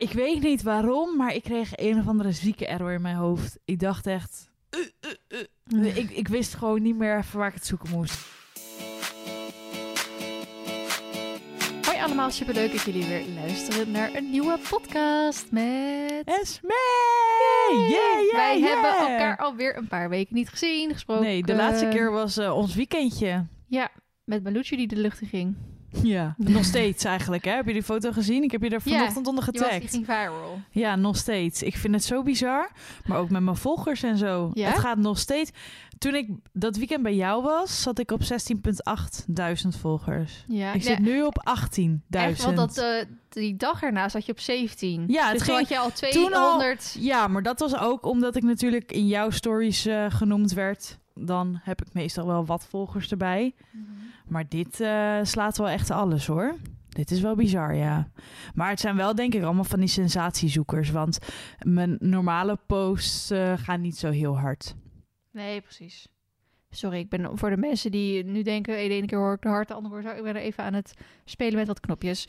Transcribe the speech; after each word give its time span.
Ik 0.00 0.12
weet 0.12 0.42
niet 0.42 0.62
waarom, 0.62 1.16
maar 1.16 1.34
ik 1.34 1.42
kreeg 1.42 1.70
een 1.74 1.98
of 1.98 2.08
andere 2.08 2.32
zieke 2.32 2.66
error 2.66 2.92
in 2.92 3.02
mijn 3.02 3.16
hoofd. 3.16 3.58
Ik 3.64 3.78
dacht 3.78 4.06
echt... 4.06 4.50
uh, 4.70 4.80
uh, 5.28 5.84
uh. 5.84 5.96
Ik, 5.96 6.10
ik 6.10 6.28
wist 6.28 6.54
gewoon 6.54 6.82
niet 6.82 6.96
meer 6.96 7.18
even 7.18 7.38
waar 7.38 7.48
ik 7.48 7.54
het 7.54 7.66
zoeken 7.66 7.90
moest. 7.90 8.18
Hoi 11.86 11.98
allemaal, 11.98 12.30
superleuk 12.30 12.72
dat 12.72 12.82
jullie 12.82 13.06
weer 13.06 13.24
luisteren 13.34 13.90
naar 13.90 14.14
een 14.14 14.30
nieuwe 14.30 14.58
podcast 14.70 15.50
met... 15.50 16.22
Esme! 16.24 16.74
Yeah, 17.70 17.90
yeah, 17.90 18.32
Wij 18.32 18.58
yeah. 18.58 18.72
hebben 18.72 18.90
elkaar 18.90 19.36
alweer 19.36 19.76
een 19.76 19.88
paar 19.88 20.08
weken 20.08 20.34
niet 20.34 20.48
gezien, 20.48 20.92
gesproken. 20.92 21.24
Nee, 21.24 21.42
de 21.42 21.54
laatste 21.54 21.88
keer 21.88 22.10
was 22.10 22.36
eh, 22.36 22.56
ons 22.56 22.74
weekendje. 22.74 23.46
Ja, 23.66 23.90
met 24.24 24.42
Malucci 24.42 24.76
die 24.76 24.86
de 24.86 24.96
lucht 24.96 25.20
in 25.20 25.28
ging. 25.28 25.56
Ja, 26.02 26.34
nog 26.56 26.64
steeds 26.64 27.04
eigenlijk. 27.04 27.44
Hè? 27.44 27.50
Heb 27.52 27.66
je 27.66 27.72
die 27.72 27.82
foto 27.82 28.12
gezien? 28.12 28.42
Ik 28.42 28.50
heb 28.50 28.62
je 28.62 28.68
er 28.68 28.80
Ja, 28.84 28.96
vanochtend 28.98 29.26
onder 29.26 29.44
getagd. 29.44 29.90
ging 29.90 30.04
viral. 30.04 30.60
Ja, 30.70 30.96
nog 30.96 31.16
steeds. 31.16 31.62
Ik 31.62 31.76
vind 31.76 31.94
het 31.94 32.04
zo 32.04 32.22
bizar. 32.22 32.70
Maar 33.06 33.18
ook 33.18 33.30
met 33.30 33.42
mijn 33.42 33.56
volgers 33.56 34.02
en 34.02 34.16
zo. 34.18 34.50
Ja? 34.54 34.68
Het 34.68 34.78
gaat 34.78 34.98
nog 34.98 35.18
steeds. 35.18 35.50
Toen 35.98 36.14
ik 36.14 36.28
dat 36.52 36.76
weekend 36.76 37.02
bij 37.02 37.14
jou 37.14 37.42
was, 37.42 37.82
zat 37.82 37.98
ik 37.98 38.10
op 38.10 38.20
16.8 38.22 39.24
duizend 39.26 39.76
volgers. 39.76 40.44
Ja, 40.46 40.72
Ik 40.72 40.82
ja, 40.82 40.88
zit 40.88 40.98
nu 40.98 41.22
op 41.22 41.42
18.000. 41.78 41.92
echt, 42.10 42.44
want 42.44 42.56
dat, 42.56 42.78
eh, 42.78 43.04
die 43.28 43.56
dag 43.56 43.82
erna 43.82 44.08
zat 44.08 44.26
je 44.26 44.32
op 44.32 44.40
17. 44.40 45.04
Ja, 45.06 45.22
het 45.28 45.38
dus 45.38 45.46
toen 45.46 45.56
ging- 45.56 45.68
had 45.68 45.68
je 45.68 45.78
al 45.78 45.90
toen 46.10 46.32
al- 46.34 46.40
200... 46.58 46.96
Ja, 46.98 47.28
maar 47.28 47.42
dat 47.42 47.58
was 47.60 47.76
ook 47.78 48.04
omdat 48.06 48.36
ik 48.36 48.42
natuurlijk 48.42 48.92
in 48.92 49.06
jouw 49.06 49.30
stories 49.30 49.86
eh, 49.86 50.06
genoemd 50.08 50.52
werd. 50.52 50.98
Dan 51.26 51.60
heb 51.62 51.82
ik 51.82 51.92
meestal 51.92 52.26
wel 52.26 52.44
wat 52.44 52.66
volgers 52.66 53.10
erbij. 53.10 53.54
Maar 54.28 54.48
dit 54.48 54.80
eh, 54.80 55.18
slaat 55.22 55.56
wel 55.56 55.68
echt 55.68 55.90
alles 55.90 56.26
hoor. 56.26 56.56
Dit 56.88 57.10
is 57.10 57.20
wel 57.20 57.34
bizar, 57.34 57.74
ja. 57.74 58.08
Maar 58.54 58.70
het 58.70 58.80
zijn 58.80 58.96
wel 58.96 59.14
denk 59.14 59.34
ik 59.34 59.42
allemaal 59.42 59.64
van 59.64 59.78
die 59.78 59.88
sensatiezoekers. 59.88 60.90
Want 60.90 61.18
mijn 61.62 61.96
normale 62.00 62.58
posts 62.66 63.30
eh, 63.30 63.52
gaan 63.56 63.80
niet 63.80 63.98
zo 63.98 64.10
heel 64.10 64.38
hard. 64.38 64.74
Nee, 65.30 65.60
precies. 65.60 66.08
Sorry, 66.70 66.98
ik 66.98 67.08
ben 67.08 67.38
voor 67.38 67.50
de 67.50 67.56
mensen 67.56 67.90
die 67.90 68.24
nu 68.24 68.42
denken... 68.42 68.74
hey, 68.74 68.88
de 68.88 68.94
ene 68.94 69.06
keer 69.06 69.18
hoor 69.18 69.34
ik 69.34 69.42
de 69.42 69.48
hart, 69.48 69.68
de 69.68 69.74
andere 69.74 69.94
hoor 69.94 70.10
ik... 70.10 70.16
Ik 70.16 70.22
ben 70.22 70.36
er 70.36 70.42
even 70.42 70.64
aan 70.64 70.74
het 70.74 70.94
spelen 71.24 71.58
met 71.58 71.66
wat 71.66 71.80
knopjes. 71.80 72.28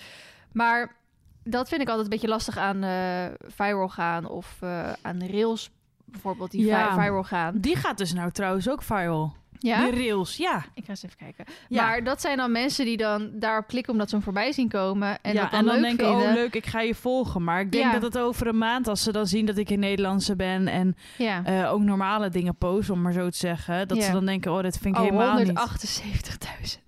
Maar 0.51 0.95
dat 1.43 1.69
vind 1.69 1.81
ik 1.81 1.87
altijd 1.87 2.05
een 2.05 2.13
beetje 2.13 2.27
lastig 2.27 2.57
aan 2.57 2.83
eh, 2.83 3.25
viral 3.47 3.89
gaan... 3.89 4.25
of 4.25 4.63
aan 5.01 5.25
rails 5.25 5.71
bijvoorbeeld 6.11 6.51
die 6.51 6.65
Ja. 6.65 6.93
viral 7.01 7.23
gaan. 7.23 7.53
Die 7.59 7.75
gaat 7.75 7.97
dus 7.97 8.13
nou 8.13 8.31
trouwens 8.31 8.69
ook 8.69 8.81
viral. 8.81 9.39
Ja? 9.59 9.83
Die 9.83 9.91
rails, 9.91 10.37
ja. 10.37 10.63
Ik 10.73 10.83
ga 10.83 10.89
eens 10.89 11.03
even 11.03 11.17
kijken. 11.17 11.45
Ja. 11.69 11.83
Maar 11.85 12.03
dat 12.03 12.21
zijn 12.21 12.37
dan 12.37 12.51
mensen 12.51 12.85
die 12.85 12.97
dan 12.97 13.29
daarop 13.33 13.67
klikken 13.67 13.93
omdat 13.93 14.09
ze 14.09 14.15
hem 14.15 14.23
voorbij 14.23 14.51
zien 14.51 14.69
komen. 14.69 15.17
En 15.21 15.33
ja, 15.33 15.41
dat 15.41 15.51
dan 15.51 15.59
en 15.59 15.65
dan 15.65 15.75
leuk 15.75 15.83
denken, 15.83 16.05
vinden. 16.07 16.27
oh 16.27 16.33
leuk, 16.33 16.55
ik 16.55 16.65
ga 16.65 16.81
je 16.81 16.95
volgen. 16.95 17.43
Maar 17.43 17.59
ik 17.61 17.71
denk 17.71 17.83
Ja. 17.83 17.91
dat 17.91 18.01
het 18.01 18.17
over 18.17 18.47
een 18.47 18.57
maand, 18.57 18.87
als 18.87 19.03
ze 19.03 19.11
dan 19.11 19.27
zien 19.27 19.45
dat 19.45 19.57
ik 19.57 19.69
in 19.69 19.79
Nederlandse 19.79 20.35
ben... 20.35 20.67
en 20.67 20.95
eh, 21.17 21.71
ook 21.71 21.81
normale 21.81 22.29
dingen 22.29 22.55
post, 22.55 22.89
om 22.89 23.01
maar 23.01 23.13
zo 23.13 23.29
te 23.29 23.37
zeggen... 23.37 23.87
dat 23.87 24.03
ze 24.03 24.11
dan 24.11 24.25
denken, 24.25 24.51
oh, 24.51 24.61
dat 24.63 24.77
vind 24.77 24.95
ik 24.95 25.01
Oh, 25.01 25.07
helemaal 25.09 25.37
niet. 25.37 25.59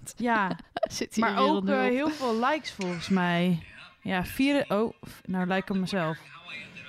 178.000 0.07 0.15
Ja, 0.15 0.57
zit 0.91 1.15
hier 1.15 1.25
maar 1.25 1.37
ook 1.37 1.67
eh, 1.67 1.79
heel 1.81 2.09
veel 2.09 2.39
likes 2.39 2.71
volgens 2.71 3.09
mij. 3.09 3.59
Ja, 4.01 4.25
vier... 4.25 4.65
Oh, 4.67 4.93
nou 5.25 5.47
lijk 5.47 5.69
ik 5.69 5.75
mezelf. 5.75 6.17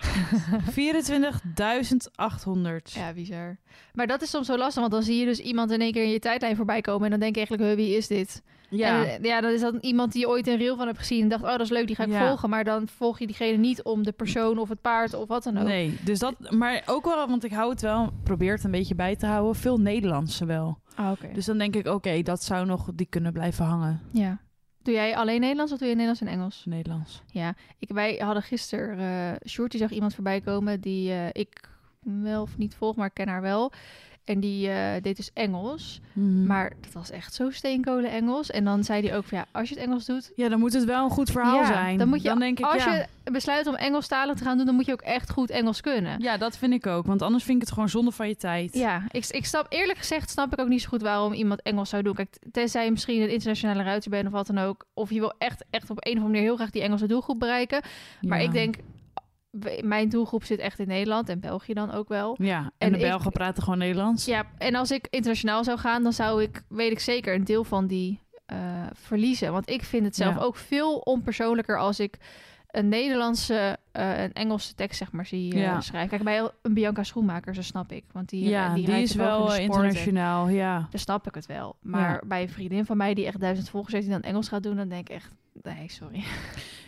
24.800. 0.05 2.93
Ja, 2.95 3.13
bizar. 3.13 3.57
Maar 3.93 4.07
dat 4.07 4.23
is 4.23 4.31
soms 4.31 4.47
zo 4.47 4.57
lastig, 4.57 4.81
want 4.81 4.93
dan 4.93 5.03
zie 5.03 5.19
je 5.19 5.25
dus 5.25 5.39
iemand 5.39 5.71
in 5.71 5.81
één 5.81 5.93
keer 5.93 6.05
in 6.05 6.11
je 6.11 6.19
tijdlijn 6.19 6.57
voorbij 6.57 6.81
komen 6.81 7.05
en 7.05 7.11
dan 7.11 7.21
denk 7.21 7.35
je 7.37 7.41
eigenlijk, 7.47 7.69
"Huh, 7.69 7.77
wie 7.87 7.97
is 7.97 8.07
dit? 8.07 8.43
Ja. 8.71 9.05
En, 9.05 9.23
eh, 9.23 9.25
ja, 9.25 9.41
dan 9.41 9.53
is 9.53 9.61
dat 9.61 9.75
iemand 9.81 10.13
die 10.13 10.21
je 10.21 10.29
ooit 10.29 10.47
een 10.47 10.57
reel 10.57 10.77
van 10.77 10.87
hebt 10.87 10.99
gezien 10.99 11.23
en 11.23 11.29
dacht, 11.29 11.43
oh, 11.43 11.51
dat 11.51 11.61
is 11.61 11.71
leuk, 11.71 11.87
die 11.87 11.97
ga 11.97 12.05
ik 12.05 12.11
Ja. 12.11 12.27
volgen. 12.27 12.51
Maar 12.51 12.65
dan 12.65 12.89
volg 12.89 13.19
je 13.19 13.27
diegene 13.27 13.57
niet 13.57 13.83
om 13.83 14.03
de 14.03 14.13
persoon 14.13 14.59
of 14.59 14.69
het 14.69 14.81
paard 14.81 15.15
of 15.15 15.29
wat 15.29 15.43
dan 15.43 15.59
ook. 15.59 15.67
Nee, 15.67 15.99
dus 16.05 16.19
dat... 16.19 16.35
Maar 16.51 16.83
ook 16.87 17.05
wel, 17.05 17.29
want 17.29 17.45
ik 17.45 17.53
hou 17.53 17.71
het 17.71 17.81
wel... 17.81 18.11
Probeer 18.23 18.53
het 18.55 18.65
een 18.65 18.71
beetje 18.71 18.95
bij 18.95 19.17
te 19.17 19.27
houden. 19.27 19.55
Veel 19.55 19.79
Nederlandse 19.81 20.47
wel. 20.47 20.79
Ah, 20.95 21.11
oké. 21.11 21.29
Dus 21.33 21.45
dan 21.45 21.59
denk 21.59 21.77
ik, 21.77 21.87
oké, 21.87 22.23
dat 22.23 22.43
zou 22.43 22.67
nog... 22.67 22.89
Die 22.95 23.07
kunnen 23.07 23.33
blijven 23.33 23.65
hangen. 23.65 24.01
Ja. 24.13 24.39
Doe 24.85 24.95
jij 24.95 25.17
alleen 25.17 25.41
Nederlands 25.41 25.73
of 25.73 25.79
doe 25.79 25.89
je 25.89 25.95
Nederlands 25.95 26.21
en 26.21 26.29
Engels? 26.29 26.65
Nederlands. 26.65 27.23
Ja, 27.31 27.55
ik, 27.79 27.89
wij 27.89 28.15
hadden 28.15 28.43
gisteren, 28.43 28.99
eh 28.99 29.71
die 29.71 29.81
zag 29.81 29.91
iemand 29.91 30.15
voorbij 30.15 30.41
komen 30.41 30.81
die 30.81 31.11
eh, 31.11 31.27
ik 31.33 31.69
wel 32.01 32.43
of 32.43 32.59
niet 32.59 32.75
volg, 32.75 32.97
maar 32.97 33.07
ik 33.07 33.15
ken 33.15 33.29
haar 33.29 33.41
wel. 33.41 33.73
En 34.25 34.41
die 34.41 34.69
eh, 34.71 35.03
deed 35.03 35.17
dus 35.17 35.31
Engels. 35.35 36.01
Mhm. 36.13 36.47
Maar 36.47 36.73
dat 36.81 36.93
was 36.93 37.11
echt 37.11 37.35
zo 37.35 37.51
steenkolen 37.51 38.11
Engels. 38.11 38.51
En 38.51 38.65
dan 38.65 38.85
zei 38.85 39.07
hij 39.07 39.17
ook 39.17 39.25
van 39.25 39.39
ja, 39.39 39.47
als 39.53 39.69
je 39.69 39.75
het 39.75 39.85
Engels 39.85 40.05
doet, 40.05 40.33
Ja, 40.37 40.49
dan 40.49 40.59
moet 40.59 40.73
het 40.73 40.85
wel 40.85 41.05
een 41.05 41.11
goed 41.11 41.31
verhaal 41.31 41.61
ja, 41.61 41.67
zijn. 41.67 41.99
Dan 41.99 42.09
moet 42.09 42.23
je, 42.23 42.37
denk 42.39 42.59
ik, 42.59 42.65
als 42.65 42.85
ja. 42.85 42.95
je 42.95 43.31
besluit 43.31 43.67
om 43.67 43.75
Engelstalig 43.75 44.37
te 44.37 44.45
gaan 44.45 44.57
doen, 44.57 44.67
dan 44.67 44.75
moet 44.75 44.87
je 44.87 44.93
ook 44.93 45.01
echt 45.03 45.31
goed 45.31 45.51
Engels 45.51 45.81
kunnen. 45.81 46.21
Ja, 46.21 46.37
dat 46.37 46.57
vind 46.59 46.73
ik 46.73 46.87
ook. 46.87 47.07
Want 47.07 47.23
anders 47.23 47.45
vind 47.45 47.57
ik 47.57 47.63
het 47.63 47.73
gewoon 47.73 47.89
zonde 47.89 48.11
van 48.11 48.29
je 48.29 48.37
tijd. 48.37 48.75
Ja, 48.75 49.03
ik, 49.11 49.27
ik 49.27 49.47
snap 49.47 49.67
eerlijk 49.69 49.99
gezegd 49.99 50.31
snap 50.31 50.53
ik 50.53 50.61
ook 50.61 50.69
niet 50.69 50.83
zo 50.83 50.89
goed 50.89 51.03
waarom 51.03 51.33
iemand 51.33 51.63
Engels 51.63 51.89
zou 51.89 52.03
doen. 52.03 52.15
Kijk, 52.15 52.37
tenzij 52.53 52.85
je 52.85 52.91
misschien 52.91 53.23
een 53.23 53.31
internationale 53.33 53.83
ruiter 53.83 54.11
bent 54.11 54.27
of 54.27 54.33
wat 54.33 54.47
dan 54.47 54.59
ook. 54.59 54.87
Of 54.95 55.11
je 55.11 55.21
wil 55.21 55.33
echt, 55.39 55.65
echt 55.71 55.91
op 55.91 55.97
een 55.97 56.03
of 56.13 56.17
andere 56.19 56.27
manier 56.29 56.43
heel 56.43 56.57
graag 56.57 56.71
die 56.71 56.83
Engelse 56.83 57.07
doelgroep 57.07 57.39
bereiken. 57.39 57.83
Maar 58.21 58.39
Ja. 58.41 58.45
ik 58.47 58.53
denk, 58.53 58.77
mijn 59.83 60.09
doelgroep 60.09 60.45
zit 60.45 60.59
echt 60.59 60.79
in 60.79 60.87
Nederland 60.89 61.29
en 61.29 61.41
België 61.41 61.73
dan 61.75 61.91
ook 61.93 62.09
wel. 62.09 62.37
Ja, 62.43 62.59
en, 62.59 62.73
En 62.79 62.93
de 62.93 62.99
ik- 62.99 63.05
Belgen 63.05 63.31
praten 63.33 63.63
gewoon 63.63 63.79
Nederlands. 63.79 64.25
Ja, 64.25 64.45
en 64.59 64.75
als 64.75 64.91
ik 64.91 65.07
internationaal 65.11 65.65
zou 65.65 65.79
gaan, 65.79 66.03
dan 66.03 66.13
zou 66.13 66.43
ik, 66.43 66.63
weet 66.69 66.91
ik 66.91 66.99
zeker, 66.99 67.35
een 67.35 67.45
deel 67.45 67.65
van 67.65 67.87
die 67.87 68.21
eh, 68.47 68.59
verliezen. 68.93 69.53
Want 69.53 69.71
ik 69.71 69.83
vind 69.83 70.05
het 70.05 70.17
zelf 70.17 70.35
Ja. 70.35 70.41
ook 70.41 70.57
veel 70.57 70.99
onpersoonlijker 70.99 71.79
als 71.79 72.01
ik 72.01 72.17
een 72.71 72.89
Nederlandse, 72.89 73.79
eh, 73.93 74.23
een 74.23 74.33
Engelse 74.33 74.75
tekst 74.75 74.99
zeg 74.99 75.13
maar 75.13 75.27
zie 75.27 75.53
eh, 75.55 75.61
Ja. 75.61 75.81
schrijven. 75.81 76.09
Kijk, 76.11 76.23
bij 76.23 76.51
een 76.63 76.75
Bianca 76.75 77.03
Schoenmaker, 77.03 77.55
zo 77.55 77.63
snap 77.63 77.93
ik. 77.93 78.05
Want 78.13 78.29
die, 78.29 78.49
ja, 78.49 78.75
die, 78.75 78.87
is 78.91 79.15
wel 79.15 79.55
en- 79.55 79.61
internationaal, 79.63 80.49
ja. 80.49 80.87
Dan 80.91 81.01
snap 81.01 81.27
ik 81.27 81.35
het 81.35 81.47
wel. 81.47 81.77
Maar 81.83 82.11
Ja. 82.11 82.21
bij 82.27 82.43
een 82.43 82.49
vriendin 82.49 82.85
van 82.85 82.97
mij 82.97 83.15
die 83.15 83.27
echt 83.27 83.41
duizend 83.41 83.69
volgers 83.69 83.93
heeft... 83.93 84.05
die 84.07 84.15
dan 84.15 84.23
Engels 84.23 84.49
gaat 84.49 84.63
doen, 84.63 84.77
dan 84.77 84.89
denk 84.89 85.09
ik 85.09 85.15
echt... 85.15 85.31
Nee, 85.63 85.91
sorry. 85.91 86.25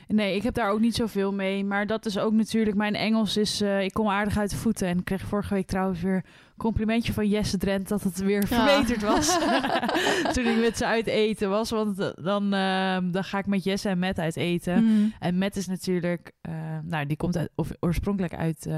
Nee, 0.09 0.35
ik 0.37 0.43
heb 0.43 0.55
daar 0.55 0.71
ook 0.71 0.81
niet 0.81 0.95
zoveel 0.95 1.33
mee. 1.33 1.65
Maar 1.65 1.87
dat 1.87 2.07
is 2.07 2.19
ook 2.19 2.33
natuurlijk... 2.33 2.77
Mijn 2.77 2.95
Engels 2.95 3.37
is... 3.37 3.61
eh, 3.61 3.83
ik 3.83 3.93
kom 3.93 4.09
aardig 4.09 4.39
uit 4.39 4.51
de 4.51 4.57
voeten. 4.57 4.89
En 4.89 4.99
ik 4.99 5.05
kreeg 5.05 5.23
vorige 5.23 5.55
week 5.55 5.67
trouwens 5.67 6.01
weer 6.01 6.25
complimentje 6.57 7.13
van 7.13 7.29
Jesse 7.29 7.57
Drent... 7.59 7.89
dat 7.89 8.03
het 8.03 8.19
weer 8.19 8.45
Ja. 8.49 8.67
verbeterd 8.67 9.03
was. 9.03 9.39
Toen 10.35 10.47
ik 10.47 10.59
met 10.61 10.77
ze 10.77 10.87
uit 10.87 11.07
eten 11.07 11.51
was. 11.51 11.71
Want 11.71 11.99
eh, 11.99 12.09
dan, 12.23 12.53
eh, 12.55 12.97
dan 13.03 13.25
ga 13.25 13.39
ik 13.39 13.47
met 13.47 13.65
Jesse 13.65 13.89
en 13.89 13.99
Matt 13.99 14.19
uit 14.19 14.37
eten. 14.37 14.85
Mm. 14.85 15.15
En 15.19 15.39
Matt 15.39 15.57
is 15.57 15.67
natuurlijk... 15.67 16.33
eh, 16.41 16.53
nou, 16.83 17.07
die 17.07 17.17
komt 17.17 17.37
uit, 17.37 17.51
of, 17.55 17.69
oorspronkelijk 17.81 18.35
uit... 18.35 18.67
eh, 18.67 18.75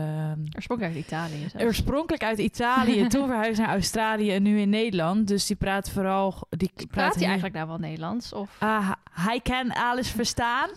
Oorspronkelijk 0.57 0.95
uit 0.97 1.05
Italië. 1.07 1.47
zelfs. 1.51 1.65
Oorspronkelijk 1.67 2.23
uit 2.25 2.39
Italië, 2.39 3.07
toen 3.07 3.27
verhuisd 3.27 3.59
naar 3.61 3.69
Australië 3.69 4.33
en 4.33 4.43
nu 4.43 4.61
in 4.61 4.69
Nederland. 4.71 5.29
Dus 5.29 5.47
die 5.47 5.57
praat 5.57 5.91
vooral... 5.91 6.47
Die 6.51 6.71
Praat 6.91 7.15
hij 7.15 7.25
eigenlijk 7.25 7.55
nou 7.55 7.67
wel 7.69 7.79
Nederlands? 7.79 8.33
Of... 8.33 8.51
Ah, 8.59 8.91
hij 9.13 9.41
kan 9.41 9.73
alles 9.73 10.11
verstaan. 10.11 10.69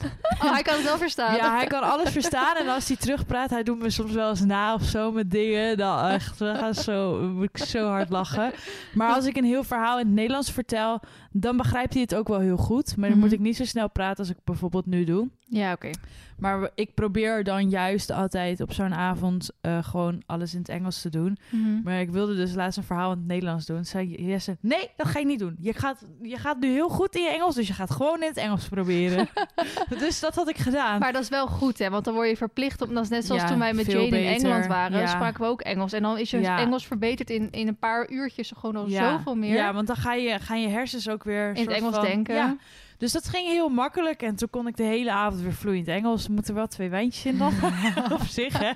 Oh, 0.43 0.51
hij 0.53 0.61
kan 0.61 0.75
het 0.75 0.83
wel 0.83 0.97
verstaan. 0.97 1.35
Ja, 1.35 1.55
hij 1.57 1.67
kan 1.67 1.83
alles 1.83 2.11
verstaan. 2.11 2.55
En 2.57 2.67
als 2.67 2.87
hij 2.87 2.97
terugpraat, 2.97 3.49
hij 3.49 3.63
doet 3.63 3.79
me 3.79 3.89
soms 3.89 4.11
wel 4.11 4.29
eens 4.29 4.41
na 4.45 4.73
of 4.73 4.83
zo 4.83 5.11
met 5.11 5.31
dingen. 5.31 5.77
Dan 5.77 6.05
echt, 6.07 6.37
we 6.37 6.55
gaan 6.55 6.73
zo, 6.91 7.17
moet 7.17 7.49
ik 7.53 7.57
zo 7.57 7.87
hard 7.87 8.09
lachen. 8.09 8.51
Maar 8.93 9.13
als 9.13 9.25
ik 9.25 9.37
een 9.37 9.43
heel 9.43 9.63
verhaal 9.63 9.99
in 9.99 10.05
het 10.05 10.15
Nederlands 10.15 10.51
vertel, 10.51 10.99
dan 11.31 11.57
begrijpt 11.57 11.93
hij 11.93 12.01
het 12.01 12.15
ook 12.15 12.27
wel 12.27 12.39
heel 12.39 12.57
goed. 12.57 12.97
Maar 12.97 13.09
dan 13.09 13.17
Mhm. 13.17 13.27
moet 13.27 13.35
ik 13.35 13.39
niet 13.43 13.55
zo 13.55 13.65
snel 13.65 13.89
praten 13.89 14.17
als 14.17 14.29
ik 14.29 14.37
bijvoorbeeld 14.43 14.85
nu 14.85 15.03
doe. 15.03 15.29
Ja, 15.45 15.71
oké. 15.73 15.89
Maar 16.37 16.69
ik 16.75 16.93
probeer 16.93 17.43
dan 17.43 17.69
juist 17.69 18.11
altijd 18.11 18.61
op 18.61 18.73
zo'n 18.73 18.93
avond 18.93 19.49
eh, 19.61 19.83
gewoon 19.83 20.21
alles 20.25 20.53
in 20.53 20.59
het 20.59 20.69
Engels 20.69 21.01
te 21.01 21.09
doen. 21.09 21.37
Mhm. 21.49 21.81
Maar 21.83 21.99
ik 21.99 22.09
wilde 22.09 22.35
dus 22.35 22.53
laatst 22.53 22.77
een 22.77 22.83
verhaal 22.83 23.11
in 23.11 23.17
het 23.17 23.27
Nederlands 23.27 23.65
doen. 23.65 23.75
Toen 23.75 23.85
zei 23.85 24.25
Jesse, 24.27 24.57
nee, 24.61 24.89
dat 24.97 25.07
ga 25.07 25.19
je 25.19 25.25
niet 25.25 25.39
doen. 25.39 25.55
Je 25.59 25.73
gaat, 25.73 26.05
je 26.21 26.37
gaat 26.37 26.59
nu 26.59 26.71
heel 26.71 26.89
goed 26.89 27.15
in 27.15 27.21
je 27.23 27.29
Engels, 27.29 27.55
dus 27.55 27.67
je 27.67 27.73
gaat 27.73 27.91
gewoon 27.91 28.21
in 28.21 28.27
het 28.27 28.37
Engels 28.37 28.67
proberen. 28.67 29.27
dus 29.99 30.19
dat 30.19 30.35
had 30.35 30.49
ik 30.49 30.57
gedaan. 30.57 30.99
Maar 30.99 31.13
dat 31.13 31.21
is 31.21 31.29
wel 31.29 31.47
goed, 31.47 31.79
hè? 31.79 31.89
Want 31.89 32.05
dan 32.05 32.13
word 32.13 32.29
je 32.29 32.37
verplicht 32.37 32.81
om... 32.81 32.93
Dat 32.93 33.03
is 33.03 33.09
net 33.09 33.25
zoals 33.25 33.41
Ja, 33.41 33.47
toen 33.47 33.59
wij 33.59 33.73
met 33.73 33.85
Jane 33.91 34.05
in. 34.07 34.13
Engeland 34.33 34.67
waren. 34.67 34.99
Ja. 34.99 35.07
spraken 35.07 35.41
we 35.41 35.47
ook 35.47 35.61
Engels. 35.61 35.93
En 35.93 36.01
dan 36.01 36.17
is 36.17 36.31
je 36.31 36.39
Ja. 36.39 36.59
Engels 36.59 36.87
verbeterd 36.87 37.29
in, 37.29 37.49
in 37.51 37.67
een 37.67 37.77
paar 37.77 38.09
uurtjes 38.09 38.51
gewoon 38.57 38.75
al 38.75 38.87
zoveel 38.89 39.35
meer. 39.35 39.53
Ja, 39.53 39.73
want 39.73 39.87
dan 39.87 39.95
ga 39.95 40.13
je, 40.13 40.39
gaan 40.39 40.61
je 40.61 40.67
hersens 40.67 41.09
ook 41.09 41.20
weer... 41.23 41.49
in 41.55 41.65
het 41.65 41.75
Engels 41.75 41.95
van- 41.95 42.03
denken. 42.05 42.35
Ja, 42.35 42.55
dus 42.97 43.11
dat 43.11 43.27
ging 43.27 43.47
heel 43.47 43.69
makkelijk. 43.69 44.21
En 44.21 44.35
toen 44.35 44.49
kon 44.49 44.67
ik 44.67 44.77
de 44.77 44.83
hele 44.83 45.11
avond 45.11 45.41
weer 45.41 45.53
vloeiend 45.53 45.87
Engels. 45.87 46.25
Er 46.25 46.31
moeten 46.31 46.53
wel 46.53 46.67
twee 46.67 46.89
wijntjes 46.89 47.25
in 47.25 47.37
dan. 47.37 47.53
Op 48.11 48.21
zich, 48.23 48.57
hè? 48.59 48.71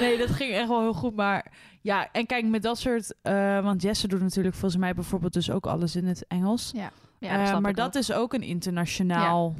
nee, 0.00 0.18
dat 0.18 0.30
ging 0.30 0.52
echt 0.52 0.68
wel 0.68 0.80
heel 0.80 0.92
goed. 0.92 1.16
Maar 1.16 1.46
ja, 1.80 2.08
en 2.12 2.26
kijk, 2.26 2.44
met 2.44 2.62
dat 2.62 2.78
soort... 2.78 3.14
eh, 3.22 3.62
want 3.62 3.82
Jesse 3.82 4.08
doet 4.08 4.20
natuurlijk 4.20 4.54
volgens 4.54 4.80
mij 4.80 4.94
bijvoorbeeld 4.94 5.32
dus 5.32 5.50
ook 5.50 5.66
alles 5.66 5.96
in 5.96 6.06
het 6.06 6.24
Engels. 6.28 6.70
Ja, 6.74 6.90
Eh, 7.20 7.38
dat 7.38 7.48
snap 7.48 7.60
maar 7.62 7.74
dat 7.74 7.86
ook. 7.86 8.02
is 8.02 8.12
ook 8.12 8.32
een 8.34 8.42
internationaal... 8.42 9.54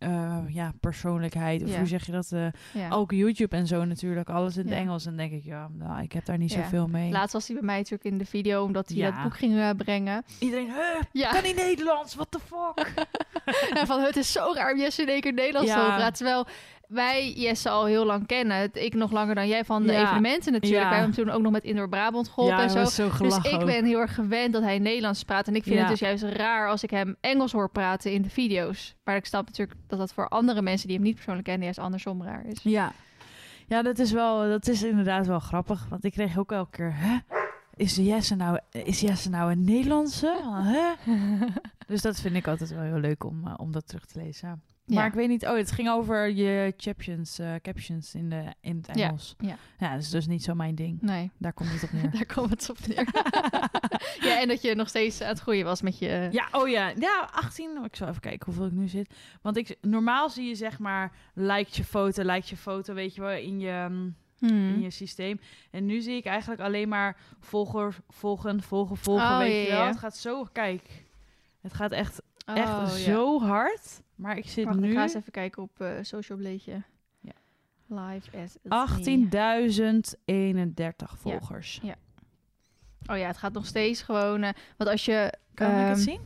eh, 0.00 0.38
ja, 0.48 0.72
persoonlijkheid. 0.80 1.62
Of 1.62 1.70
Ja. 1.70 1.76
hoe 1.78 1.86
zeg 1.86 2.06
je 2.06 2.12
dat? 2.12 2.32
eh, 2.32 2.46
Ja. 2.72 2.88
Ook 2.90 3.10
YouTube 3.12 3.56
en 3.56 3.66
zo 3.66 3.84
natuurlijk. 3.84 4.28
Alles 4.28 4.56
in 4.56 4.62
het 4.64 4.70
Ja. 4.74 4.76
Engels. 4.80 5.06
En 5.06 5.16
denk 5.16 5.32
ik, 5.32 5.44
ja, 5.44 5.68
nou, 5.72 6.02
ik 6.02 6.12
heb 6.12 6.24
daar 6.24 6.38
niet 6.38 6.52
zoveel 6.52 6.86
mee. 6.88 7.10
Laatst 7.10 7.32
was 7.32 7.46
hij 7.46 7.56
bij 7.56 7.64
mij 7.64 7.76
natuurlijk 7.76 8.04
in 8.04 8.18
de 8.18 8.24
video... 8.26 8.64
omdat 8.64 8.88
hij 8.88 9.02
dat 9.10 9.22
boek 9.22 9.36
ging 9.36 9.58
eh, 9.58 9.70
brengen. 9.76 10.24
Iedereen, 10.38 10.70
Ja. 11.12 11.30
kan 11.30 11.42
niet 11.42 11.56
Nederlands? 11.56 12.14
What 12.14 12.30
the 12.30 12.38
fuck? 12.40 12.92
Ja, 13.74 13.86
van 13.86 14.00
het 14.00 14.16
is 14.16 14.32
zo 14.32 14.52
raar 14.54 14.72
om 14.72 14.78
Jesse 14.78 15.02
in 15.02 15.08
één 15.08 15.20
keer 15.20 15.32
Nederlands 15.32 15.70
te 15.70 15.76
praten. 15.76 16.12
Terwijl 16.12 16.46
wij 16.90 17.32
Jesse 17.32 17.68
al 17.68 17.84
heel 17.84 18.04
lang 18.04 18.26
kennen. 18.26 18.70
Ik 18.72 18.94
nog 18.94 19.10
langer 19.10 19.34
dan 19.34 19.48
jij 19.48 19.64
van 19.64 19.82
de 19.82 19.92
Ja. 19.92 20.02
evenementen 20.02 20.52
natuurlijk. 20.52 20.82
Ja. 20.82 20.88
Wij 20.88 20.98
hebben 20.98 21.14
hem 21.16 21.24
toen 21.24 21.34
ook 21.34 21.42
nog 21.42 21.52
met 21.52 21.64
Indoor 21.64 21.88
Brabant 21.88 22.28
geholpen 22.28 22.56
ja, 22.56 22.62
en 22.62 22.70
zo. 22.70 23.08
Dus 23.18 23.36
ik 23.36 23.52
ook. 23.52 23.64
ben 23.64 23.84
heel 23.84 23.98
erg 24.00 24.14
gewend 24.14 24.52
dat 24.52 24.62
hij 24.62 24.78
Nederlands 24.78 25.22
praat. 25.22 25.48
En 25.48 25.54
ik 25.54 25.62
vind 25.62 25.78
het 25.78 25.88
dus 25.88 25.98
juist 26.00 26.22
raar 26.22 26.68
als 26.68 26.82
ik 26.82 26.90
hem 26.90 27.16
Engels 27.20 27.52
hoor 27.52 27.70
praten 27.70 28.12
in 28.12 28.22
de 28.22 28.30
video's. 28.30 28.94
Maar 29.04 29.16
ik 29.16 29.26
snap 29.26 29.46
natuurlijk 29.46 29.78
dat 29.86 29.98
dat 29.98 30.12
voor 30.12 30.28
andere 30.28 30.62
mensen 30.62 30.86
die 30.86 30.96
hem 30.96 31.06
niet 31.06 31.14
persoonlijk 31.14 31.46
kennen 31.46 31.64
juist 31.64 31.78
andersom 31.78 32.22
raar 32.22 32.46
is. 32.46 32.58
Ja. 32.62 32.92
Ja, 33.66 33.82
dat 33.82 33.98
is 33.98 34.12
wel, 34.12 34.48
dat 34.48 34.68
is 34.68 34.82
inderdaad 34.82 35.26
wel 35.26 35.40
grappig. 35.40 35.86
Want 35.88 36.04
ik 36.04 36.12
kreeg 36.12 36.38
ook 36.38 36.52
elke 36.52 36.70
keer, 36.70 36.92
hè? 36.96 37.16
Is 37.74 37.96
Jesse 37.96 38.34
nou, 38.36 38.58
is 38.70 39.00
Jesse 39.00 39.30
nou 39.30 39.52
een 39.52 39.64
Nederlandse? 39.64 40.40
Hè? 40.62 41.12
Dus 41.86 42.02
dat 42.02 42.20
vind 42.20 42.34
ik 42.36 42.46
altijd 42.48 42.70
wel 42.70 42.82
heel 42.82 42.98
leuk 42.98 43.24
om, 43.24 43.46
eh, 43.46 43.54
om 43.56 43.72
dat 43.72 43.86
terug 43.88 44.06
te 44.06 44.18
lezen. 44.18 44.62
Maar 44.90 45.02
Ja. 45.02 45.06
ik 45.08 45.14
weet 45.14 45.28
niet, 45.28 45.46
oh, 45.46 45.56
het 45.56 45.70
ging 45.70 45.88
over 45.90 46.30
je 46.30 46.74
captions, 46.76 47.38
eh, 47.38 47.54
captions 47.62 48.14
in, 48.14 48.30
de, 48.30 48.42
in 48.60 48.76
het 48.86 48.98
Ja, 48.98 49.06
Engels. 49.08 49.34
ja. 49.38 49.56
ja, 49.78 49.92
dat 49.92 50.00
is 50.02 50.10
dus 50.10 50.26
niet 50.26 50.42
zo 50.42 50.54
mijn 50.54 50.74
ding. 50.74 50.98
Nee, 51.02 51.30
Daar 51.38 51.52
komt 51.52 51.70
het 51.72 51.82
op 51.82 51.92
neer. 52.02 52.10
daar 52.10 52.26
komt 52.34 52.50
het 52.50 52.70
op 52.70 52.86
neer. 52.86 53.08
ja, 54.28 54.40
en 54.40 54.48
dat 54.48 54.62
je 54.62 54.74
nog 54.74 54.88
steeds 54.88 55.20
aan 55.20 55.28
het 55.28 55.38
groeien 55.40 55.64
was 55.64 55.82
met 55.82 55.98
je... 55.98 56.28
Ja, 56.32 56.48
oh 56.52 56.68
ja. 56.68 56.92
Ja, 56.96 57.30
18. 57.32 57.84
Ik 57.84 57.96
zal 57.96 58.08
even 58.08 58.20
kijken 58.20 58.46
hoeveel 58.46 58.66
ik 58.66 58.72
nu 58.72 58.88
zit. 58.88 59.14
Want 59.42 59.56
ik, 59.56 59.76
normaal 59.80 60.30
zie 60.30 60.48
je 60.48 60.54
zeg 60.54 60.78
maar, 60.78 61.12
like 61.34 61.70
je 61.72 61.84
foto, 61.84 62.22
like 62.22 62.46
je 62.48 62.56
foto, 62.56 62.94
weet 62.94 63.14
je 63.14 63.20
wel, 63.20 63.30
in 63.30 63.60
je, 63.60 63.86
mm, 63.90 64.14
Hmm. 64.38 64.72
in 64.74 64.80
je 64.80 64.90
systeem. 64.90 65.40
En 65.70 65.86
nu 65.86 66.00
zie 66.00 66.16
ik 66.16 66.24
eigenlijk 66.24 66.60
alleen 66.60 66.88
maar 66.88 67.16
volger, 67.40 67.96
volgen, 68.08 68.62
volgen, 68.62 68.96
volgen, 68.96 69.24
Oh, 69.30 69.38
weet 69.38 69.52
ja, 69.54 69.60
je 69.62 69.68
wel. 69.68 69.78
ja. 69.80 69.86
Het 69.86 69.98
gaat 69.98 70.16
zo, 70.16 70.44
kijk. 70.52 71.04
Het 71.60 71.74
gaat 71.74 71.92
echt, 71.92 72.22
Oh, 72.46 72.56
echt 72.56 72.68
ja. 72.68 72.86
zo 72.86 73.40
hard. 73.40 74.00
Maar 74.20 74.36
ik 74.36 74.48
zit 74.48 74.64
Wacht, 74.64 74.78
nu 74.78 74.88
ik 74.88 74.94
ga 74.94 75.02
eens 75.02 75.14
even 75.14 75.32
kijken 75.32 75.62
op 75.62 75.80
eh 75.80 75.92
Social 76.02 76.38
Bleedje. 76.38 76.82
Ja. 77.20 77.32
Live 77.86 78.36
as 78.36 78.56
it's 78.62 79.06
me. 79.06 80.66
18.031 81.12 81.18
volgers. 81.18 81.80
Oh 83.06 83.16
ja, 83.16 83.26
het 83.26 83.36
gaat 83.36 83.52
nog 83.52 83.66
steeds 83.66 84.02
gewoon... 84.02 84.42
eh, 84.42 84.50
want 84.76 84.90
als 84.90 85.04
je... 85.04 85.34
Kan 85.54 85.70
ik 85.70 85.76
ehm, 85.76 85.88
het 85.88 85.98
zien? 85.98 86.20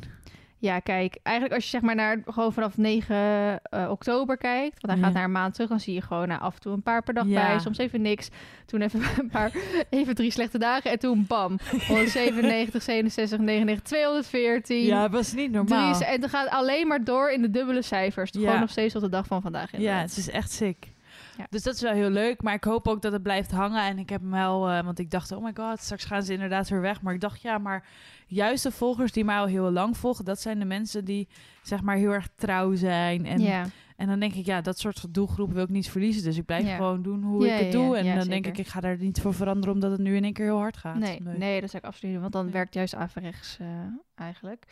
Ja, 0.64 0.78
kijk, 0.78 1.18
eigenlijk 1.22 1.54
als 1.54 1.64
je 1.64 1.70
zeg 1.70 1.80
maar 1.80 1.94
naar 1.94 2.22
gewoon 2.26 2.52
vanaf 2.52 2.76
9 2.76 3.16
eh, 3.62 3.90
oktober 3.90 4.36
kijkt, 4.36 4.80
want 4.80 4.92
hij 4.92 4.96
Ja. 4.96 5.04
gaat 5.04 5.14
naar 5.14 5.24
een 5.24 5.32
maand 5.32 5.54
terug, 5.54 5.68
dan 5.68 5.80
zie 5.80 5.94
je 5.94 6.00
gewoon 6.00 6.28
nou, 6.28 6.40
af 6.40 6.54
en 6.54 6.60
toe 6.60 6.72
een 6.72 6.82
paar 6.82 7.02
per 7.02 7.14
dag 7.14 7.26
Ja. 7.26 7.46
bij, 7.46 7.58
soms 7.58 7.78
even 7.78 8.02
niks. 8.02 8.28
Toen 8.66 8.80
even 8.80 9.00
een 9.20 9.28
paar, 9.30 9.52
even 9.90 10.14
drie 10.14 10.30
slechte 10.30 10.58
dagen 10.58 10.90
en 10.90 10.98
toen 10.98 11.24
bam, 11.28 11.58
197, 11.88 12.82
67, 12.82 13.38
99, 13.38 13.84
214. 13.84 14.84
Ja, 14.84 15.02
het 15.02 15.12
was 15.12 15.32
niet 15.32 15.50
normaal. 15.52 15.92
Drie, 15.94 16.06
en 16.06 16.20
het 16.20 16.30
gaat 16.30 16.48
alleen 16.48 16.86
maar 16.86 17.04
door 17.04 17.30
in 17.30 17.42
de 17.42 17.50
dubbele 17.50 17.82
cijfers. 17.82 18.30
Ja. 18.32 18.40
Gewoon 18.40 18.60
nog 18.60 18.70
steeds 18.70 18.92
tot 18.92 19.02
de 19.02 19.08
dag 19.08 19.26
van 19.26 19.42
vandaag. 19.42 19.70
Ja, 19.70 19.78
inderdaad. 19.78 20.08
het 20.08 20.16
is 20.16 20.30
echt 20.30 20.50
sick. 20.52 20.92
Ja. 21.36 21.46
Dus 21.50 21.62
dat 21.62 21.74
is 21.74 21.80
wel 21.80 21.92
heel 21.92 22.10
leuk. 22.10 22.42
Maar 22.42 22.54
ik 22.54 22.64
hoop 22.64 22.88
ook 22.88 23.02
dat 23.02 23.12
het 23.12 23.22
blijft 23.22 23.50
hangen. 23.50 23.82
En 23.82 23.98
ik 23.98 24.08
heb 24.08 24.20
hem 24.20 24.30
wel... 24.30 24.68
eh, 24.70 24.84
want 24.84 24.98
ik 24.98 25.10
dacht, 25.10 25.32
oh 25.32 25.44
my 25.44 25.50
god, 25.54 25.80
straks 25.80 26.04
gaan 26.04 26.22
ze 26.22 26.32
inderdaad 26.32 26.68
weer 26.68 26.80
weg. 26.80 27.02
Maar 27.02 27.14
ik 27.14 27.20
dacht, 27.20 27.42
ja, 27.42 27.58
maar 27.58 27.86
juist 28.26 28.62
de 28.62 28.70
volgers 28.70 29.12
die 29.12 29.24
mij 29.24 29.38
al 29.38 29.46
heel 29.46 29.70
lang 29.70 29.96
volgen... 29.96 30.24
dat 30.24 30.40
zijn 30.40 30.58
de 30.58 30.64
mensen 30.64 31.04
die, 31.04 31.28
zeg 31.62 31.82
maar, 31.82 31.96
heel 31.96 32.10
erg 32.10 32.28
trouw 32.34 32.74
zijn. 32.74 33.26
En, 33.26 33.40
ja. 33.40 33.64
en 33.96 34.06
dan 34.06 34.20
denk 34.20 34.34
ik, 34.34 34.44
ja, 34.46 34.60
dat 34.60 34.78
soort 34.78 35.14
doelgroepen 35.14 35.54
wil 35.54 35.64
ik 35.64 35.70
niet 35.70 35.90
verliezen. 35.90 36.22
Dus 36.24 36.36
ik 36.36 36.44
blijf 36.44 36.66
Ja. 36.66 36.76
gewoon 36.76 37.02
doen 37.02 37.22
hoe 37.22 37.48
ik 37.48 37.60
het 37.60 37.72
doe. 37.72 37.96
En 37.96 38.18
dan 38.18 38.28
denk 38.28 38.46
ik, 38.46 38.58
ik 38.58 38.66
ga 38.66 38.80
daar 38.80 38.96
niet 38.98 39.20
voor 39.20 39.34
veranderen... 39.34 39.74
omdat 39.74 39.90
het 39.90 40.00
nu 40.00 40.16
in 40.16 40.24
één 40.24 40.32
keer 40.32 40.44
heel 40.44 40.58
hard 40.58 40.76
gaat. 40.76 40.96
Nee, 40.98 41.20
nee. 41.20 41.60
dat 41.60 41.70
zou 41.70 41.82
ik 41.82 41.88
absoluut 41.88 42.12
niet 42.12 42.20
want 42.20 42.32
dan 42.32 42.44
Nee. 42.44 42.52
werkt 42.52 42.74
juist 42.74 42.94
averechts 42.94 43.56
eh 43.60 43.66
eigenlijk. 44.14 44.64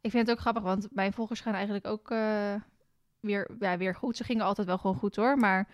Ik 0.00 0.10
vind 0.10 0.26
het 0.26 0.36
ook 0.36 0.40
grappig, 0.42 0.62
want 0.62 0.88
mijn 0.90 1.12
volgers 1.12 1.40
gaan 1.40 1.54
eigenlijk 1.54 1.86
ook 1.86 2.10
eh, 2.10 2.54
weer, 3.20 3.50
ja, 3.58 3.76
weer 3.76 3.94
goed. 3.94 4.16
Ze 4.16 4.24
gingen 4.24 4.44
altijd 4.44 4.66
wel 4.66 4.78
gewoon 4.78 4.96
goed 4.96 5.16
hoor, 5.16 5.36
maar 5.38 5.68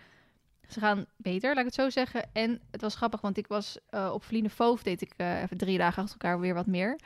ze 0.67 0.79
gaan 0.79 1.05
beter, 1.17 1.49
laat 1.49 1.59
ik 1.59 1.65
het 1.65 1.73
zo 1.73 1.89
zeggen. 1.89 2.23
En 2.33 2.59
het 2.71 2.81
was 2.81 2.95
grappig, 2.95 3.21
want 3.21 3.37
ik 3.37 3.47
was 3.47 3.77
eh, 3.89 4.11
op 4.13 4.23
Verline 4.23 4.49
Foof, 4.49 4.83
deed 4.83 5.01
ik 5.01 5.13
eh, 5.17 5.41
even 5.41 5.57
drie 5.57 5.77
dagen 5.77 6.03
achter 6.03 6.17
elkaar 6.21 6.39
weer 6.39 6.53
wat 6.53 6.65
meer. 6.65 6.99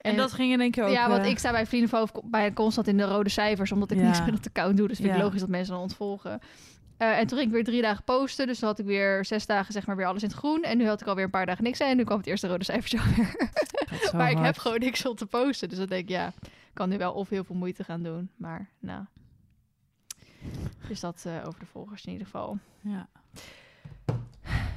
En 0.00 0.16
dat 0.16 0.32
ging 0.32 0.52
in 0.52 0.60
één 0.60 0.70
keer 0.70 0.84
ook... 0.84 0.90
ja, 0.90 1.08
want 1.08 1.24
eh, 1.24 1.30
ik 1.30 1.38
sta 1.38 1.50
bij 1.50 1.66
Verline 1.66 1.88
Foof 1.88 2.12
bij 2.24 2.52
constant 2.52 2.86
in 2.88 2.96
de 2.96 3.04
rode 3.04 3.28
cijfers, 3.30 3.72
omdat 3.72 3.90
ik 3.90 3.98
Ja. 3.98 4.04
niks 4.04 4.24
met 4.24 4.34
het 4.34 4.46
account 4.46 4.76
doe. 4.76 4.88
Dus 4.88 4.96
vind 4.96 5.08
ik 5.10 5.16
Ja. 5.16 5.22
logisch 5.22 5.40
dat 5.40 5.48
mensen 5.48 5.72
dan 5.72 5.82
ontvolgen. 5.82 6.40
Eh, 6.96 7.18
en 7.18 7.26
toen 7.26 7.38
ging 7.38 7.48
ik 7.50 7.54
weer 7.54 7.64
drie 7.64 7.82
dagen 7.82 8.04
posten. 8.04 8.46
Dus 8.46 8.58
toen 8.58 8.68
had 8.68 8.78
ik 8.78 8.86
weer 8.86 9.24
zes 9.24 9.46
dagen 9.46 9.72
zeg 9.72 9.86
maar 9.86 9.96
weer 9.96 10.06
alles 10.06 10.22
in 10.22 10.28
het 10.28 10.36
groen. 10.36 10.62
En 10.62 10.78
nu 10.78 10.86
had 10.86 11.00
ik 11.00 11.06
alweer 11.06 11.24
een 11.24 11.30
paar 11.30 11.46
dagen 11.46 11.64
niks. 11.64 11.78
En 11.80 11.96
nu 11.96 12.04
kwam 12.04 12.18
het 12.18 12.26
eerste 12.26 12.46
rode 12.48 12.64
cijfertje 12.64 12.98
alweer. 13.00 13.34
gaat 13.90 14.00
zo 14.10 14.16
maar 14.16 14.30
ik 14.30 14.38
heb 14.38 14.58
gewoon 14.58 14.78
niks 14.78 15.06
om 15.06 15.14
te 15.16 15.26
posten. 15.26 15.68
Dus 15.68 15.78
dan 15.78 15.86
denk 15.86 16.02
ik, 16.02 16.08
ja, 16.08 16.26
ik 16.42 16.50
kan 16.74 16.88
nu 16.88 16.98
wel 16.98 17.12
of 17.12 17.28
heel 17.28 17.44
veel 17.44 17.56
moeite 17.56 17.84
gaan 17.84 18.02
doen. 18.02 18.30
Maar 18.36 18.68
nou. 18.78 19.04
Dus 20.88 21.00
dat 21.00 21.24
eh, 21.26 21.46
over 21.46 21.60
de 21.60 21.66
volgers 21.66 22.04
in 22.04 22.12
ieder 22.12 22.26
geval. 22.26 22.58
Ja. 22.80 23.08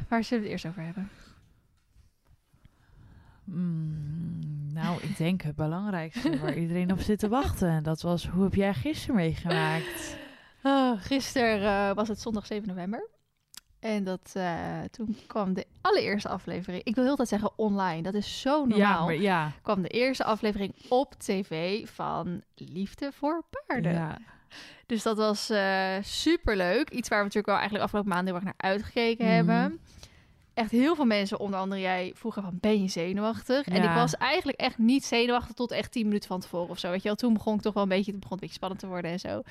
Waar 0.08 0.24
zullen 0.24 0.44
we 0.44 0.50
het 0.50 0.64
eerst 0.64 0.66
over 0.66 0.84
hebben? 0.84 1.10
Mm, 3.44 4.74
nou, 4.74 5.02
ik 5.02 5.18
denk 5.18 5.42
het 5.42 5.56
belangrijkste 5.56 6.40
waar 6.40 6.58
iedereen 6.58 6.92
op 6.92 7.00
zit 7.00 7.20
te 7.20 7.30
wachten. 7.30 7.70
En 7.70 7.84
dat 7.84 8.02
was, 8.02 8.28
hoe 8.28 8.44
heb 8.44 8.54
jij 8.54 8.74
gisteren 8.74 9.16
meegemaakt? 9.16 10.18
Oh, 10.64 11.02
gisteren 11.02 11.90
eh, 11.90 11.96
was 11.96 12.08
het 12.08 12.20
zondag 12.20 12.46
7 12.46 12.68
november. 12.68 13.10
En 13.80 14.04
dat, 14.04 14.32
eh, 14.34 14.82
toen 14.92 15.18
kwam 15.28 15.54
de 15.54 15.66
allereerste 15.82 16.30
aflevering. 16.30 16.84
Ik 16.84 16.96
wil 16.96 17.04
heel 17.04 17.16
tijd 17.16 17.28
zeggen 17.28 17.52
online. 17.56 18.02
Dat 18.02 18.14
is 18.14 18.42
zo 18.42 18.66
normaal. 18.66 18.78
Ja, 18.78 19.06
maar 19.06 19.16
ja. 19.16 19.52
kwam 19.62 19.82
de 19.82 19.88
eerste 19.88 20.24
aflevering 20.24 20.74
op 20.90 21.14
tv 21.14 21.82
van 21.90 22.44
Liefde 22.56 23.12
voor 23.12 23.44
Paarden. 23.50 23.94
ja. 23.94 24.18
Dus 24.86 25.04
dat 25.04 25.18
was 25.18 25.52
super 26.02 26.56
leuk. 26.58 26.90
Iets 26.90 27.10
waar 27.10 27.18
we 27.18 27.24
natuurlijk 27.24 27.46
wel 27.46 27.56
eigenlijk 27.56 27.84
afgelopen 27.84 28.12
maanden 28.12 28.34
heel 28.34 28.44
erg 28.44 28.44
naar 28.58 28.72
uitgekeken 28.72 29.26
Mhm. 29.26 29.34
hebben. 29.36 29.80
Echt 30.54 30.72
heel 30.72 30.96
veel 30.96 31.06
mensen, 31.06 31.40
onder 31.40 31.60
andere 31.60 31.82
jij, 31.82 32.12
vroegen 32.16 32.42
van 32.44 32.58
ben 32.60 32.82
je 32.82 32.88
zenuwachtig? 32.88 33.68
En 33.68 33.84
ik 33.84 33.90
was 33.90 34.16
eigenlijk 34.18 34.60
echt 34.60 34.78
niet 34.78 35.06
zenuwachtig 35.06 35.56
tot 35.56 35.72
echt 35.72 35.92
10 35.92 36.06
minuten 36.06 36.28
van 36.28 36.40
tevoren 36.40 36.70
of 36.70 36.80
zo. 36.80 36.90
Weet 36.90 37.02
je 37.02 37.08
wel, 37.08 37.16
toen 37.16 37.34
begon 37.34 37.56
ik 37.56 37.62
toch 37.62 37.74
wel 37.74 37.84
een 37.84 37.90
beetje, 37.90 38.12
het 38.12 38.20
begon 38.20 38.34
een 38.34 38.40
beetje 38.40 38.56
spannend 38.56 38.82
te 38.82 38.88
worden 38.88 39.12
en 39.12 39.20
zo. 39.20 39.42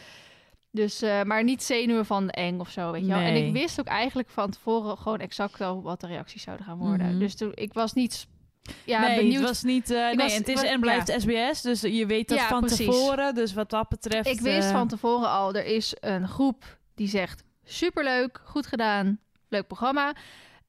Dus, 0.70 1.02
eh, 1.02 1.22
maar 1.22 1.44
niet 1.44 1.62
zenuwen 1.62 2.06
van 2.06 2.30
eng 2.30 2.60
of 2.60 2.70
zo, 2.70 2.90
weet 2.92 3.00
je 3.02 3.08
wel. 3.08 3.18
En 3.18 3.46
ik 3.46 3.52
wist 3.52 3.80
ook 3.80 3.86
eigenlijk 3.86 4.28
van 4.28 4.50
tevoren 4.50 4.98
gewoon 4.98 5.18
exact 5.18 5.60
al 5.60 5.82
wat 5.82 6.00
de 6.00 6.06
reacties 6.06 6.42
zouden 6.42 6.66
gaan 6.66 6.78
worden. 6.78 7.08
Mhm. 7.10 7.18
Dus 7.18 7.34
toen, 7.36 7.52
ik 7.54 7.72
was 7.72 7.92
niet, 7.92 8.26
ja, 8.84 9.00
nee, 9.00 9.16
benieuwd. 9.16 9.34
het 9.38 9.48
was 9.48 9.62
niet... 9.62 9.90
eh, 9.90 9.96
nee, 10.04 10.16
was- 10.16 10.34
het 10.36 10.48
is 10.48 10.62
en 10.62 10.80
blijft 10.80 11.14
SBS, 11.20 11.60
dus 11.62 11.80
je 11.80 12.06
weet 12.06 12.28
dat 12.28 12.38
Ja, 12.38 12.48
van 12.48 12.60
precies. 12.60 12.86
tevoren. 12.86 13.34
Dus 13.34 13.52
wat 13.52 13.70
dat 13.70 13.88
betreft... 13.88 14.26
Ik 14.28 14.40
wist 14.40 14.68
eh, 14.68 14.72
van 14.74 14.88
tevoren 14.88 15.28
al, 15.30 15.54
er 15.54 15.64
is 15.64 15.96
een 16.00 16.28
groep 16.28 16.78
die 16.94 17.08
zegt 17.08 17.44
superleuk, 17.64 18.40
goed 18.44 18.66
gedaan, 18.66 19.18
leuk 19.48 19.66
programma. 19.66 20.14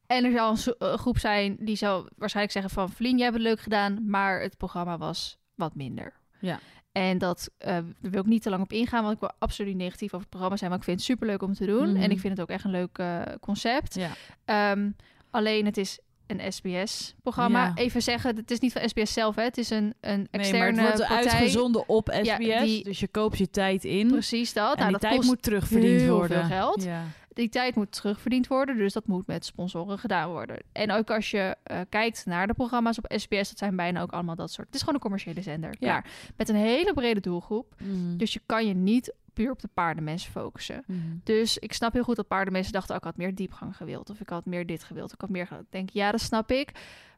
En 0.07 0.25
er 0.25 0.31
zal 0.55 0.73
een 0.77 0.97
groep 0.97 1.17
zijn 1.17 1.55
die 1.59 1.75
zal 1.75 2.07
waarschijnlijk 2.17 2.53
zeggen 2.57 2.73
van 2.73 2.89
Vlien, 2.89 3.15
jij 3.15 3.25
hebt 3.25 3.37
het 3.37 3.47
leuk 3.47 3.59
gedaan, 3.59 4.09
maar 4.09 4.41
het 4.41 4.57
programma 4.57 4.97
was 4.97 5.37
wat 5.55 5.75
minder. 5.75 6.13
Ja. 6.39 6.59
En 6.91 7.17
dat 7.17 7.49
daar 7.57 7.83
wil 7.99 8.19
ik 8.21 8.25
niet 8.25 8.41
te 8.41 8.49
lang 8.49 8.61
op 8.63 8.71
ingaan, 8.73 9.01
want 9.01 9.13
ik 9.13 9.19
wil 9.19 9.31
absoluut 9.39 9.69
niet 9.73 9.81
negatief 9.83 10.07
over 10.07 10.19
het 10.19 10.29
programma 10.29 10.57
zijn, 10.57 10.69
maar 10.69 10.79
ik 10.79 10.85
vind 10.85 10.97
het 10.97 11.05
superleuk 11.05 11.41
om 11.41 11.53
te 11.53 11.65
doen. 11.65 11.91
Mhm. 11.93 12.01
En 12.01 12.11
ik 12.11 12.19
vind 12.19 12.37
het 12.37 12.41
ook 12.41 12.49
echt 12.55 12.63
een 12.63 12.71
leuk 12.71 12.99
concept. 13.39 13.95
Ja. 13.95 14.09
Ehm, 14.45 14.89
alleen 15.31 15.65
het 15.65 15.77
is 15.77 15.99
een 16.27 16.51
SBS-programma. 16.53 17.65
Ja. 17.65 17.71
Even 17.75 18.01
zeggen, 18.01 18.35
het 18.35 18.51
is 18.51 18.59
niet 18.59 18.71
van 18.73 18.89
SBS 18.89 19.13
zelf, 19.13 19.35
hè. 19.35 19.43
het 19.43 19.57
is 19.57 19.69
een, 19.69 19.93
een 20.01 20.17
Nee, 20.17 20.27
externe 20.31 20.81
maar 20.81 20.85
het 20.91 20.97
wordt 20.97 21.13
partij. 21.13 21.31
uitgezonden 21.31 21.89
op 21.89 22.09
SBS, 22.21 22.45
Ja, 22.45 22.61
die- 22.63 22.83
dus 22.83 22.99
je 22.99 23.07
koopt 23.07 23.37
je 23.37 23.49
tijd 23.49 23.83
in. 23.83 24.07
Precies 24.07 24.53
dat. 24.53 24.71
en 24.73 24.77
nou, 24.79 24.83
die 24.89 24.91
dat 24.91 25.01
tijd 25.01 25.15
kost 25.15 25.27
moet 25.27 25.41
terugverdiend 25.43 26.01
heel 26.01 26.15
worden. 26.15 26.39
veel 26.47 26.57
geld. 26.57 26.83
Ja. 26.83 27.03
Die 27.33 27.49
tijd 27.49 27.75
moet 27.75 27.91
terugverdiend 27.91 28.47
worden, 28.47 28.77
dus 28.77 28.93
dat 28.93 29.07
moet 29.07 29.27
met 29.27 29.45
sponsoren 29.45 29.99
gedaan 29.99 30.29
worden. 30.29 30.57
En 30.71 30.91
ook 30.91 31.09
als 31.11 31.31
je 31.31 31.55
eh, 31.63 31.79
kijkt 31.89 32.25
naar 32.25 32.47
de 32.47 32.53
programma's 32.53 32.97
op 32.97 33.05
SBS, 33.17 33.49
dat 33.49 33.57
zijn 33.57 33.75
bijna 33.75 34.01
ook 34.01 34.11
allemaal 34.11 34.35
dat 34.35 34.51
soort. 34.51 34.65
Het 34.67 34.75
is 34.75 34.79
gewoon 34.79 34.95
een 34.95 35.01
commerciële 35.01 35.41
zender. 35.41 35.69
Ja. 35.69 35.75
Klaar. 35.77 36.05
Met 36.37 36.49
een 36.49 36.55
hele 36.55 36.93
brede 36.93 37.19
doelgroep. 37.19 37.75
Mhm. 37.83 38.17
Dus 38.17 38.33
je 38.33 38.41
kan 38.45 38.67
je 38.67 38.73
niet 38.73 39.13
puur 39.33 39.51
op 39.51 39.61
de 39.61 39.69
paardenmensen 39.73 40.31
focussen. 40.31 40.83
Mhm. 40.87 40.99
Dus 41.23 41.57
ik 41.57 41.73
snap 41.73 41.93
heel 41.93 42.03
goed 42.03 42.15
dat 42.15 42.27
paardenmensen 42.27 42.73
dachten, 42.73 42.91
oh, 42.91 42.97
ik 42.97 43.03
had 43.03 43.17
meer 43.17 43.35
diepgang 43.35 43.77
gewild. 43.77 44.09
Of 44.09 44.19
ik 44.19 44.29
had 44.29 44.45
meer 44.45 44.65
dit 44.65 44.83
gewild. 44.83 45.13
Ik 45.13 45.21
had 45.21 45.29
meer 45.29 45.47
gewild. 45.47 45.65
Ik 45.65 45.71
denk, 45.71 45.89
ja, 45.89 46.11
dat 46.11 46.21
snap 46.21 46.51
ik. 46.51 46.71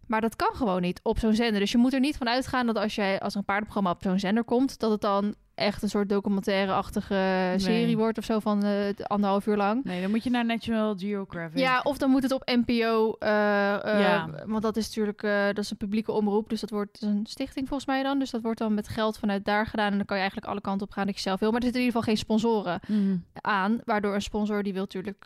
Maar 0.08 0.22
dat 0.22 0.36
kan 0.36 0.56
gewoon 0.56 0.82
niet 0.82 1.00
op 1.04 1.20
zo'n 1.20 1.36
zender. 1.36 1.60
Dus 1.60 1.72
je 1.72 1.78
moet 1.78 1.94
er 1.94 2.00
niet 2.00 2.18
van 2.18 2.30
uitgaan 2.30 2.66
dat 2.66 2.78
als, 2.78 2.96
jij, 2.96 3.20
als 3.20 3.36
een 3.36 3.46
paardenprogramma 3.46 3.92
op 3.92 4.02
zo'n 4.02 4.20
zender 4.20 4.44
komt, 4.44 4.80
dat 4.80 4.92
het 4.92 5.02
dan 5.02 5.36
echt 5.56 5.84
een 5.84 5.90
soort 5.90 6.10
documentaire-achtige 6.10 7.54
serie 7.58 7.98
wordt 7.98 8.18
of 8.18 8.24
zo 8.24 8.40
van 8.40 8.64
eh, 8.64 8.88
anderhalf 9.04 9.46
uur 9.48 9.58
lang. 9.58 9.84
Nee, 9.84 10.02
dan 10.02 10.10
moet 10.10 10.24
je 10.24 10.30
naar 10.30 10.46
National 10.46 10.96
Geographic. 10.98 11.58
Ja, 11.60 11.80
of 11.84 11.98
dan 11.98 12.10
moet 12.10 12.24
het 12.24 12.32
op 12.32 12.42
NPO. 12.66 13.16
eh, 13.20 13.74
eh, 13.94 14.00
Ja. 14.00 14.30
Want 14.46 14.62
dat 14.62 14.78
is 14.78 14.88
natuurlijk 14.88 15.22
dat 15.56 15.58
is 15.64 15.72
een 15.72 15.78
publieke 15.78 16.12
omroep. 16.12 16.50
Dus 16.50 16.62
dat 16.62 16.70
wordt 16.70 17.00
dat 17.02 17.10
een 17.10 17.26
stichting 17.26 17.68
volgens 17.68 17.90
mij 17.90 18.04
dan. 18.04 18.20
Dus 18.20 18.30
dat 18.32 18.42
wordt 18.42 18.60
dan 18.60 18.74
met 18.74 18.88
geld 18.88 19.18
vanuit 19.18 19.46
daar 19.46 19.66
gedaan. 19.68 19.92
En 19.92 19.98
dan 19.98 20.06
kan 20.06 20.16
je 20.16 20.22
eigenlijk 20.22 20.52
alle 20.52 20.62
kanten 20.62 20.88
op 20.88 20.94
gaan 20.94 21.06
dat 21.06 21.16
je 21.16 21.22
zelf 21.22 21.40
wil. 21.40 21.52
Maar 21.52 21.60
er 21.60 21.66
zitten 21.66 21.82
in 21.82 21.88
ieder 21.88 22.02
geval 22.02 22.16
geen 22.16 22.26
sponsoren 22.26 22.80
Mhm. 22.88 23.18
aan. 23.42 23.80
Waardoor 23.86 24.14
een 24.14 24.22
sponsor 24.22 24.64
die 24.64 24.74
wil 24.74 24.82
natuurlijk 24.82 25.26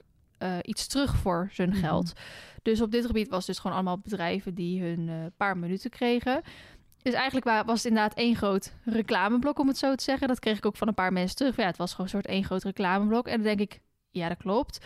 iets 0.62 0.88
terug 0.88 1.16
voor 1.16 1.50
zijn 1.52 1.70
Mhm. 1.70 1.78
geld. 1.80 2.14
Dus 2.62 2.82
op 2.82 2.92
dit 2.92 3.06
gebied 3.06 3.28
was 3.30 3.38
het 3.38 3.48
dus 3.48 3.60
gewoon 3.60 3.76
allemaal 3.76 4.00
bedrijven 4.00 4.54
die 4.54 4.82
hun 4.84 5.32
paar 5.38 5.58
minuten 5.58 5.90
kregen. 5.90 6.42
Dus 7.02 7.14
eigenlijk 7.14 7.46
wa- 7.46 7.66
was 7.66 7.78
het 7.84 7.86
inderdaad 7.92 8.14
één 8.18 8.36
groot 8.36 8.74
reclameblok, 8.84 9.60
om 9.60 9.68
het 9.68 9.78
zo 9.78 9.96
te 9.96 10.04
zeggen. 10.04 10.28
Dat 10.28 10.40
kreeg 10.40 10.58
ik 10.58 10.66
ook 10.66 10.78
van 10.78 10.88
een 10.88 10.94
paar 10.94 11.14
mensen 11.14 11.36
terug. 11.36 11.56
Ja, 11.56 11.66
het 11.66 11.78
was 11.78 11.92
gewoon 11.92 12.06
een 12.06 12.12
soort 12.12 12.26
één 12.28 12.44
groot 12.44 12.64
reclameblok. 12.64 13.28
En 13.28 13.34
dan 13.36 13.44
denk 13.44 13.60
ik, 13.60 13.80
ja, 14.10 14.28
dat 14.28 14.38
klopt. 14.38 14.86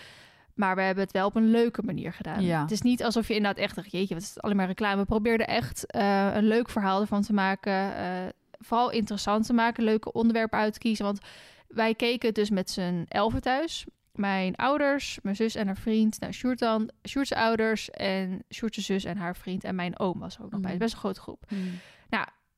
Maar 0.53 0.75
we 0.75 0.82
hebben 0.82 1.03
het 1.03 1.13
wel 1.13 1.25
op 1.27 1.36
een 1.36 1.50
leuke 1.51 1.82
manier 1.84 2.13
gedaan. 2.13 2.43
Ja. 2.43 2.62
Het 2.62 2.72
is 2.72 2.82
niet 2.82 3.03
alsof 3.03 3.27
je 3.27 3.36
inderdaad 3.36 3.63
echt 3.63 3.75
dacht, 3.75 3.91
jeetje, 3.91 4.13
wat 4.13 4.24
is 4.24 4.29
het 4.29 4.41
alleen 4.41 4.55
maar 4.55 4.67
reclame. 4.67 5.00
We 5.01 5.05
probeerden 5.05 5.48
echt 5.48 5.86
eh, 5.91 6.29
een 6.34 6.48
leuk 6.48 6.70
verhaal 6.70 7.01
ervan 7.01 7.22
te 7.22 7.34
maken. 7.34 7.96
eh, 7.96 8.05
vooral 8.60 8.89
interessant 8.91 9.46
te 9.46 9.53
maken, 9.53 9.84
leuke 9.84 10.12
onderwerpen 10.12 10.60
uit 10.60 10.74
te 10.74 10.79
kiezen. 10.79 11.05
Want 11.05 11.20
wij 11.67 11.96
keken 11.96 12.27
het 12.27 12.36
dus 12.36 12.50
met 12.50 12.70
z'n 12.70 13.05
elfen 13.08 13.41
thuis. 13.41 13.86
Mijn 14.12 14.55
ouders, 14.55 15.20
mijn 15.24 15.36
zus 15.36 15.55
en 15.55 15.65
haar 15.65 15.77
vriend. 15.77 16.20
Nou, 16.20 16.34
Sjoerd 16.34 16.60
dan, 16.60 16.89
Sjoerd's 17.08 17.32
ouders 17.32 17.89
en 17.89 18.43
Sjoerd's 18.53 18.77
zus 18.86 19.03
en 19.03 19.17
haar 19.17 19.36
vriend. 19.36 19.63
En 19.63 19.75
mijn 19.75 20.00
oom 20.00 20.20
was 20.20 20.39
ook 20.39 20.51
nog 20.51 20.60
bij. 20.62 20.72
Het 20.72 20.79
is 20.82 20.86
best 20.86 20.93
een 20.93 21.00
grote 21.00 21.20
groep. 21.20 21.43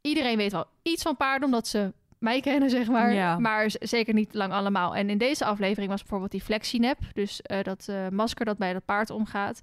Iedereen 0.02 0.38
weet 0.38 0.52
wel 0.52 0.66
iets 0.82 1.02
van 1.04 1.18
paarden, 1.18 1.46
omdat 1.46 1.68
ze 1.68 1.94
mij 2.20 2.40
kennen, 2.42 2.70
zeg 2.70 2.88
maar. 2.88 3.14
Ja. 3.14 3.40
Maar 3.40 3.66
zeker 3.80 4.14
niet 4.14 4.34
lang 4.34 4.54
allemaal. 4.54 4.96
En 4.96 5.10
in 5.10 5.18
deze 5.18 5.46
aflevering 5.46 5.90
was 5.92 6.00
bijvoorbeeld 6.02 6.32
die 6.32 6.42
flexinep. 6.42 6.98
Dus 7.14 7.42
eh, 7.42 7.64
dat 7.64 7.88
eh, 7.88 8.08
masker 8.10 8.46
dat 8.46 8.58
bij 8.58 8.74
dat 8.74 8.86
paard 8.86 9.10
omgaat. 9.10 9.60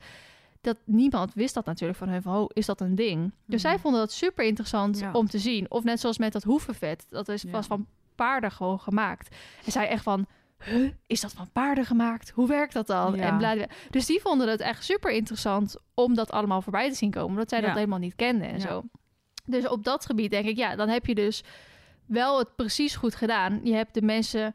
Dat 0.60 0.76
niemand 0.84 1.34
wist 1.34 1.54
dat 1.54 1.64
natuurlijk 1.64 1.98
van 1.98 2.08
hun 2.08 2.22
van, 2.22 2.36
oh, 2.36 2.44
is 2.52 2.66
dat 2.66 2.80
een 2.80 2.94
ding? 2.94 3.32
Dus 3.46 3.60
zij 3.60 3.72
Mhm. 3.72 3.80
vonden 3.80 4.00
dat 4.00 4.12
super 4.12 4.44
interessant 4.44 4.98
Ja. 4.98 5.12
om 5.12 5.28
te 5.28 5.38
zien. 5.38 5.70
Of 5.70 5.84
net 5.84 6.00
zoals 6.00 6.18
met 6.18 6.32
dat 6.32 6.42
hoevenvet. 6.42 7.06
Dat 7.08 7.28
is, 7.28 7.42
Ja. 7.42 7.50
was 7.50 7.66
van 7.66 7.86
paarden 8.14 8.50
gewoon 8.50 8.80
gemaakt. 8.80 9.36
En 9.64 9.72
zij 9.72 9.88
echt 9.88 10.02
van, 10.02 10.26
huh, 10.64 10.90
is 11.06 11.20
dat 11.20 11.32
van 11.32 11.50
paarden 11.52 11.84
gemaakt? 11.84 12.30
Hoe 12.30 12.48
werkt 12.48 12.72
dat 12.72 12.86
dan? 12.86 13.14
En 13.14 13.36
bla. 13.38 13.54
Dus 13.90 14.06
die 14.06 14.20
vonden 14.20 14.48
het 14.48 14.60
echt 14.60 14.84
super 14.84 15.10
interessant 15.10 15.76
om 15.94 16.14
dat 16.14 16.30
allemaal 16.30 16.62
voorbij 16.62 16.88
te 16.90 16.96
zien 16.96 17.10
komen. 17.10 17.28
Omdat 17.30 17.48
zij 17.48 17.60
dat 17.60 17.74
helemaal 17.74 17.98
niet 17.98 18.14
kenden 18.16 18.48
en 18.48 18.60
zo. 18.60 18.82
Dus 19.44 19.68
op 19.68 19.84
dat 19.84 20.06
gebied 20.06 20.30
denk 20.30 20.46
ik, 20.46 20.56
ja, 20.56 20.76
dan 20.76 20.88
heb 20.88 21.06
je 21.06 21.14
dus 21.14 21.42
wel 22.06 22.38
het 22.38 22.56
precies 22.56 22.96
goed 22.96 23.14
gedaan. 23.14 23.60
Je 23.64 23.74
hebt 23.74 23.94
de 23.94 24.02
mensen 24.02 24.54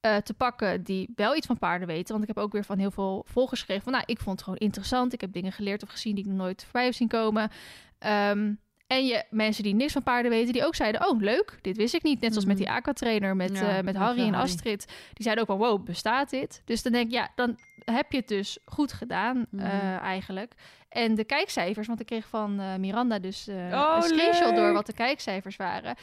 eh, 0.00 0.16
te 0.16 0.34
pakken 0.34 0.82
die 0.82 1.12
wel 1.14 1.36
iets 1.36 1.46
van 1.46 1.58
paarden 1.58 1.86
weten. 1.88 2.10
Want 2.12 2.28
ik 2.28 2.34
heb 2.34 2.44
ook 2.44 2.52
weer 2.52 2.64
van 2.64 2.78
heel 2.78 2.90
veel 2.90 3.24
volgers 3.26 3.60
gekregen 3.60 3.82
van... 3.84 3.92
nou, 3.92 4.04
ik 4.06 4.18
vond 4.18 4.34
het 4.36 4.44
gewoon 4.44 4.58
interessant. 4.58 5.12
Ik 5.12 5.20
heb 5.20 5.32
dingen 5.32 5.52
geleerd 5.52 5.82
of 5.82 5.88
gezien 5.88 6.14
die 6.14 6.24
ik 6.24 6.30
nog 6.30 6.38
nooit 6.38 6.62
voorbij 6.62 6.84
heb 6.84 6.94
zien 6.94 7.08
komen. 7.08 7.50
Ehm, 7.98 8.52
en 8.86 9.06
je 9.06 9.24
mensen 9.30 9.62
die 9.62 9.74
niks 9.74 9.92
van 9.92 10.02
paarden 10.02 10.30
weten, 10.30 10.52
die 10.52 10.66
ook 10.66 10.74
zeiden... 10.74 11.08
oh, 11.08 11.20
leuk, 11.20 11.58
dit 11.60 11.76
wist 11.76 11.94
ik 11.94 12.02
niet. 12.02 12.20
Net 12.20 12.30
zoals 12.30 12.46
met 12.46 12.56
die 12.56 12.70
aquatrainer, 12.70 13.36
met, 13.36 13.58
Ja, 13.58 13.68
eh, 13.68 13.74
met 13.74 13.84
met, 13.84 13.96
Harry 13.96 14.18
en 14.20 14.24
Harry. 14.32 14.38
Astrid. 14.42 14.86
Die 14.86 15.22
zeiden 15.24 15.44
ook 15.44 15.50
van, 15.50 15.68
wow, 15.68 15.84
bestaat 15.84 16.30
dit? 16.30 16.62
Dus 16.64 16.82
dan 16.82 16.92
denk 16.92 17.06
ik, 17.06 17.12
ja, 17.12 17.30
dan 17.34 17.58
heb 17.84 18.12
je 18.12 18.18
het 18.18 18.28
dus 18.28 18.58
goed 18.64 18.92
gedaan 18.92 19.46
Mhm. 19.50 19.64
eh, 19.64 19.96
eigenlijk. 19.96 20.54
En 20.92 21.14
de 21.14 21.24
kijkcijfers, 21.24 21.86
want 21.86 22.00
ik 22.00 22.06
kreeg 22.06 22.26
van 22.26 22.60
eh, 22.60 22.74
Miranda 22.76 23.18
dus 23.18 23.48
eh, 23.48 23.54
Oh, 23.56 23.92
een 23.96 24.02
screenshot 24.02 24.46
leuk. 24.48 24.56
door 24.56 24.72
wat 24.72 24.86
de 24.86 24.92
kijkcijfers 24.92 25.56
waren. 25.56 25.94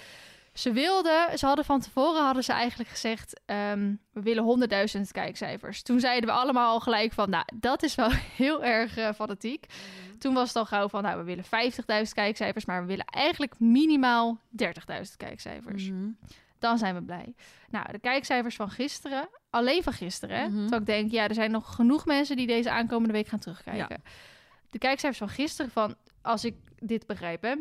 Ze 0.54 0.72
wilden, 0.72 1.38
ze 1.38 1.46
hadden 1.46 1.66
van 1.66 1.80
tevoren 1.80 2.24
hadden 2.24 2.44
ze 2.44 2.52
eigenlijk 2.54 2.90
gezegd, 2.90 3.42
ehm, 3.46 3.94
we 4.12 4.22
willen 4.22 4.44
100.000 4.44 5.12
kijkcijfers. 5.12 5.82
Toen 5.82 6.00
zeiden 6.00 6.30
we 6.30 6.36
allemaal 6.36 6.72
al 6.72 6.80
gelijk 6.80 7.14
van, 7.14 7.30
nou, 7.30 7.46
dat 7.56 7.84
is 7.84 7.96
wel 7.96 8.10
heel 8.44 8.64
erg 8.64 8.98
eh, 8.98 9.10
fanatiek. 9.14 9.66
Toen 10.20 10.34
was 10.34 10.48
het 10.48 10.58
al 10.58 10.66
gauw 10.66 10.88
van, 10.90 11.04
nou, 11.04 11.18
we 11.18 11.24
willen 11.24 11.44
50.000 11.46 12.14
kijkcijfers, 12.14 12.66
maar 12.66 12.82
we 12.82 12.88
willen 12.88 13.06
eigenlijk 13.06 13.60
minimaal 13.60 14.40
30.000 14.64 14.68
kijkcijfers. 15.18 15.90
Mhm. 15.90 16.08
Dan 16.60 16.78
zijn 16.78 16.96
we 16.96 17.02
blij. 17.04 17.34
Nou, 17.70 17.92
de 17.92 18.00
kijkcijfers 18.00 18.56
van 18.56 18.70
gisteren, 18.70 19.30
alleen 19.50 19.84
van 19.84 19.94
gisteren, 19.94 20.42
Mhm. 20.52 20.60
terwijl 20.60 20.82
ik 20.82 20.88
denk, 20.88 21.12
ja, 21.12 21.28
er 21.28 21.34
zijn 21.34 21.52
nog 21.52 21.76
genoeg 21.76 22.06
mensen 22.06 22.36
die 22.36 22.48
deze 22.48 22.72
aankomende 22.72 23.14
week 23.14 23.28
gaan 23.28 23.40
terugkijken. 23.40 24.04
De 24.70 24.78
kijkcijfers 24.78 25.18
van 25.20 25.30
gisteren, 25.30 25.72
van 25.72 25.96
als 26.22 26.46
ik 26.46 26.56
dit 26.80 27.08
begrijp, 27.08 27.42
hè, 27.42 27.54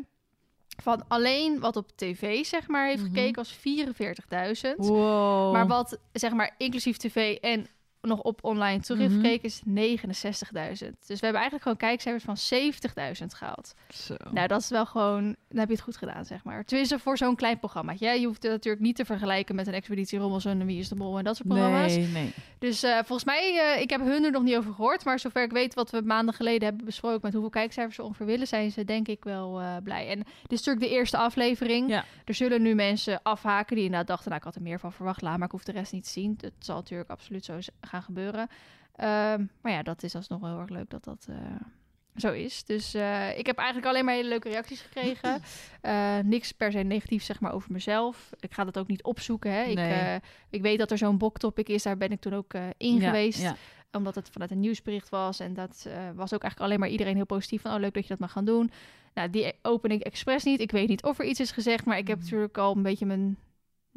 van 0.82 1.04
alleen 1.08 1.60
wat 1.60 1.76
op 1.76 1.90
tv 1.96 2.44
zeg 2.44 2.68
maar 2.68 2.86
heeft 2.88 3.02
Mhm. 3.02 3.14
gekeken 3.14 3.34
was 3.34 3.52
44.000. 3.52 4.86
Wow. 4.86 5.52
Maar 5.52 5.66
wat 5.66 5.98
zeg 6.12 6.32
maar 6.32 6.54
inclusief 6.58 6.96
tv 6.96 7.36
en 7.40 7.66
nog 8.00 8.20
op 8.20 8.44
online 8.44 8.80
terug 8.80 8.98
heeft 9.00 9.14
Mhm. 9.14 9.36
is 9.42 9.62
69.000. 9.64 10.96
Dus 11.06 11.20
we 11.20 11.26
hebben 11.26 11.40
eigenlijk 11.40 11.62
gewoon 11.62 11.76
kijkcijfers 11.76 12.24
van 12.24 12.36
70.000 12.36 13.34
gehaald. 13.34 13.74
Zo. 13.88 14.14
Nou, 14.30 14.46
dat 14.48 14.60
is 14.60 14.68
wel 14.68 14.86
gewoon, 14.86 15.22
dan 15.48 15.58
heb 15.58 15.68
je 15.68 15.74
het 15.74 15.82
goed 15.82 15.96
gedaan, 15.96 16.24
zeg 16.24 16.44
maar. 16.44 16.64
Tenminste, 16.64 16.98
voor 16.98 17.16
zo'n 17.18 17.36
klein 17.36 17.58
programma. 17.58 17.94
Ja, 17.98 18.12
je 18.12 18.26
hoeft 18.26 18.42
het 18.42 18.52
natuurlijk 18.52 18.84
niet 18.84 18.96
te 18.96 19.04
vergelijken 19.04 19.54
met 19.54 19.66
een 19.66 19.72
Expeditie 19.74 20.18
Robinson 20.18 20.60
en 20.60 20.66
Wie 20.66 20.78
is 20.78 20.88
de 20.88 20.94
Mol 20.94 21.18
en 21.18 21.24
dat 21.24 21.36
soort 21.36 21.48
programma's. 21.48 21.96
nee, 21.96 22.06
nee. 22.06 22.32
Dus 22.58 22.82
eh, 22.82 22.94
volgens 22.96 23.24
mij, 23.24 23.72
eh, 23.74 23.80
ik 23.82 23.90
heb 23.90 24.00
hun 24.00 24.24
er 24.24 24.30
nog 24.30 24.42
niet 24.42 24.56
over 24.56 24.72
gehoord. 24.74 25.04
Maar 25.04 25.18
zover 25.18 25.42
ik 25.42 25.52
weet 25.52 25.74
wat 25.74 25.90
we 25.90 26.00
maanden 26.04 26.34
geleden 26.34 26.68
hebben 26.68 26.84
besproken 26.84 27.20
met 27.22 27.32
hoeveel 27.32 27.50
kijkcijfers 27.50 27.96
ze 27.96 28.02
ongeveer 28.02 28.26
willen, 28.26 28.46
zijn 28.46 28.70
ze 28.70 28.84
denk 28.84 29.08
ik 29.08 29.24
wel 29.24 29.60
eh, 29.60 29.76
blij. 29.84 30.08
En 30.08 30.16
dit 30.18 30.26
is 30.52 30.58
natuurlijk 30.64 30.80
de 30.86 30.90
eerste 30.98 31.16
aflevering. 31.16 31.88
Ja. 31.90 32.04
Er 32.24 32.34
zullen 32.34 32.62
nu 32.62 32.74
mensen 32.74 33.20
afhaken 33.22 33.74
die 33.76 33.84
inderdaad 33.84 34.08
dachten, 34.08 34.26
nou 34.28 34.38
ik 34.38 34.44
had 34.46 34.54
er 34.54 34.62
meer 34.62 34.80
van 34.80 34.92
verwacht, 34.92 35.22
laat 35.22 35.36
maar 35.38 35.46
ik 35.46 35.52
hoef 35.52 35.64
de 35.64 35.72
rest 35.72 35.92
niet 35.92 36.04
te 36.04 36.10
zien. 36.10 36.34
Dat 36.36 36.52
zal 36.58 36.76
natuurlijk 36.76 37.10
absoluut 37.10 37.44
zo 37.44 37.60
z- 37.60 37.68
gaan 37.88 38.02
gebeuren. 38.02 38.48
Ehm, 38.94 39.44
maar 39.60 39.72
ja, 39.72 39.82
dat 39.82 40.02
is 40.02 40.14
alsnog 40.14 40.40
wel 40.40 40.50
heel 40.50 40.60
erg 40.60 40.68
leuk 40.68 40.90
dat 40.90 41.04
dat 41.04 41.26
eh, 41.28 41.36
zo 42.16 42.32
is. 42.32 42.64
Dus 42.64 42.94
eh, 42.94 43.38
ik 43.38 43.46
heb 43.46 43.56
eigenlijk 43.58 43.88
alleen 43.88 44.04
maar 44.04 44.14
hele 44.14 44.28
leuke 44.28 44.48
reacties 44.48 44.80
gekregen. 44.80 45.40
Eh, 45.80 46.18
niks 46.24 46.52
per 46.52 46.72
se 46.72 46.78
negatief 46.78 47.22
zeg 47.22 47.40
maar 47.40 47.52
over 47.52 47.72
mezelf. 47.72 48.30
Ik 48.40 48.54
ga 48.54 48.64
dat 48.64 48.78
ook 48.78 48.86
niet 48.88 49.02
opzoeken. 49.02 49.52
Hè. 49.52 49.62
Ik, 49.62 49.74
Nee. 49.74 50.20
ik 50.50 50.62
weet 50.62 50.78
dat 50.78 50.90
er 50.90 50.98
zo'n 50.98 51.18
boktopic 51.18 51.68
is, 51.68 51.82
daar 51.82 51.96
ben 51.96 52.10
ik 52.10 52.20
toen 52.20 52.34
ook 52.34 52.54
in 52.76 52.94
Ja, 52.96 53.06
geweest 53.06 53.40
Ja. 53.40 53.56
omdat 53.92 54.14
het 54.14 54.28
vanuit 54.30 54.50
een 54.50 54.60
nieuwsbericht 54.60 55.08
was. 55.08 55.40
En 55.40 55.54
dat 55.54 55.88
was 56.14 56.34
ook 56.34 56.42
eigenlijk 56.42 56.60
alleen 56.60 56.78
maar 56.80 56.88
iedereen 56.88 57.16
heel 57.16 57.26
positief 57.26 57.62
van... 57.62 57.72
oh, 57.74 57.80
leuk 57.80 57.94
dat 57.94 58.02
je 58.02 58.08
dat 58.08 58.18
mag 58.18 58.32
gaan 58.32 58.44
doen. 58.44 58.70
Nou, 59.14 59.30
die 59.30 59.52
open 59.62 59.90
ik 59.90 60.02
expres 60.02 60.44
niet. 60.44 60.60
Ik 60.60 60.70
weet 60.70 60.88
niet 60.88 61.02
of 61.02 61.18
er 61.18 61.24
iets 61.24 61.40
is 61.40 61.50
gezegd... 61.50 61.84
maar 61.84 61.98
ik 61.98 62.06
heb 62.08 62.16
Mhm. 62.16 62.24
natuurlijk 62.26 62.58
al 62.58 62.76
een 62.76 62.82
beetje 62.82 63.06
mijn 63.06 63.36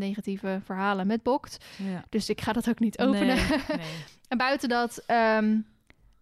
negatieve 0.02 0.60
verhalen 0.64 1.08
met 1.08 1.24
Bokt. 1.24 1.66
ja. 1.78 2.04
Dus 2.10 2.30
ik 2.30 2.42
ga 2.42 2.54
dat 2.54 2.70
ook 2.70 2.80
niet 2.80 3.00
openen. 3.00 3.26
Nee, 3.36 3.48
nee. 3.78 3.88
en 4.28 4.38
buiten 4.38 4.70
dat... 4.70 5.04
ehm, 5.06 5.58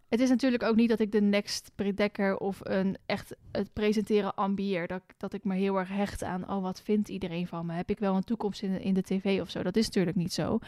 het 0.09 0.19
is 0.19 0.29
natuurlijk 0.29 0.63
ook 0.63 0.75
niet 0.75 0.89
dat 0.89 0.99
ik 0.99 1.11
de 1.11 1.21
next 1.21 1.71
predekker 1.75 2.37
of 2.37 2.59
een 2.63 2.97
echt 3.05 3.35
het 3.51 3.73
presenteren 3.73 4.35
ambieer. 4.35 4.87
Dat, 4.87 5.01
dat 5.17 5.33
ik 5.33 5.43
me 5.43 5.55
heel 5.55 5.77
erg 5.77 5.89
hecht 5.89 6.23
aan, 6.23 6.49
oh, 6.49 6.61
wat 6.61 6.81
vindt 6.81 7.09
iedereen 7.09 7.47
van 7.47 7.65
me? 7.65 7.73
Heb 7.73 7.89
ik 7.89 7.99
wel 7.99 8.15
een 8.15 8.23
toekomst 8.23 8.61
in, 8.61 8.71
de- 8.73 8.81
in 8.81 8.93
de 8.93 9.01
tv 9.01 9.41
of 9.41 9.49
zo? 9.49 9.63
Dat 9.63 9.75
is 9.75 9.85
natuurlijk 9.85 10.17
niet 10.17 10.33
zo. 10.33 10.59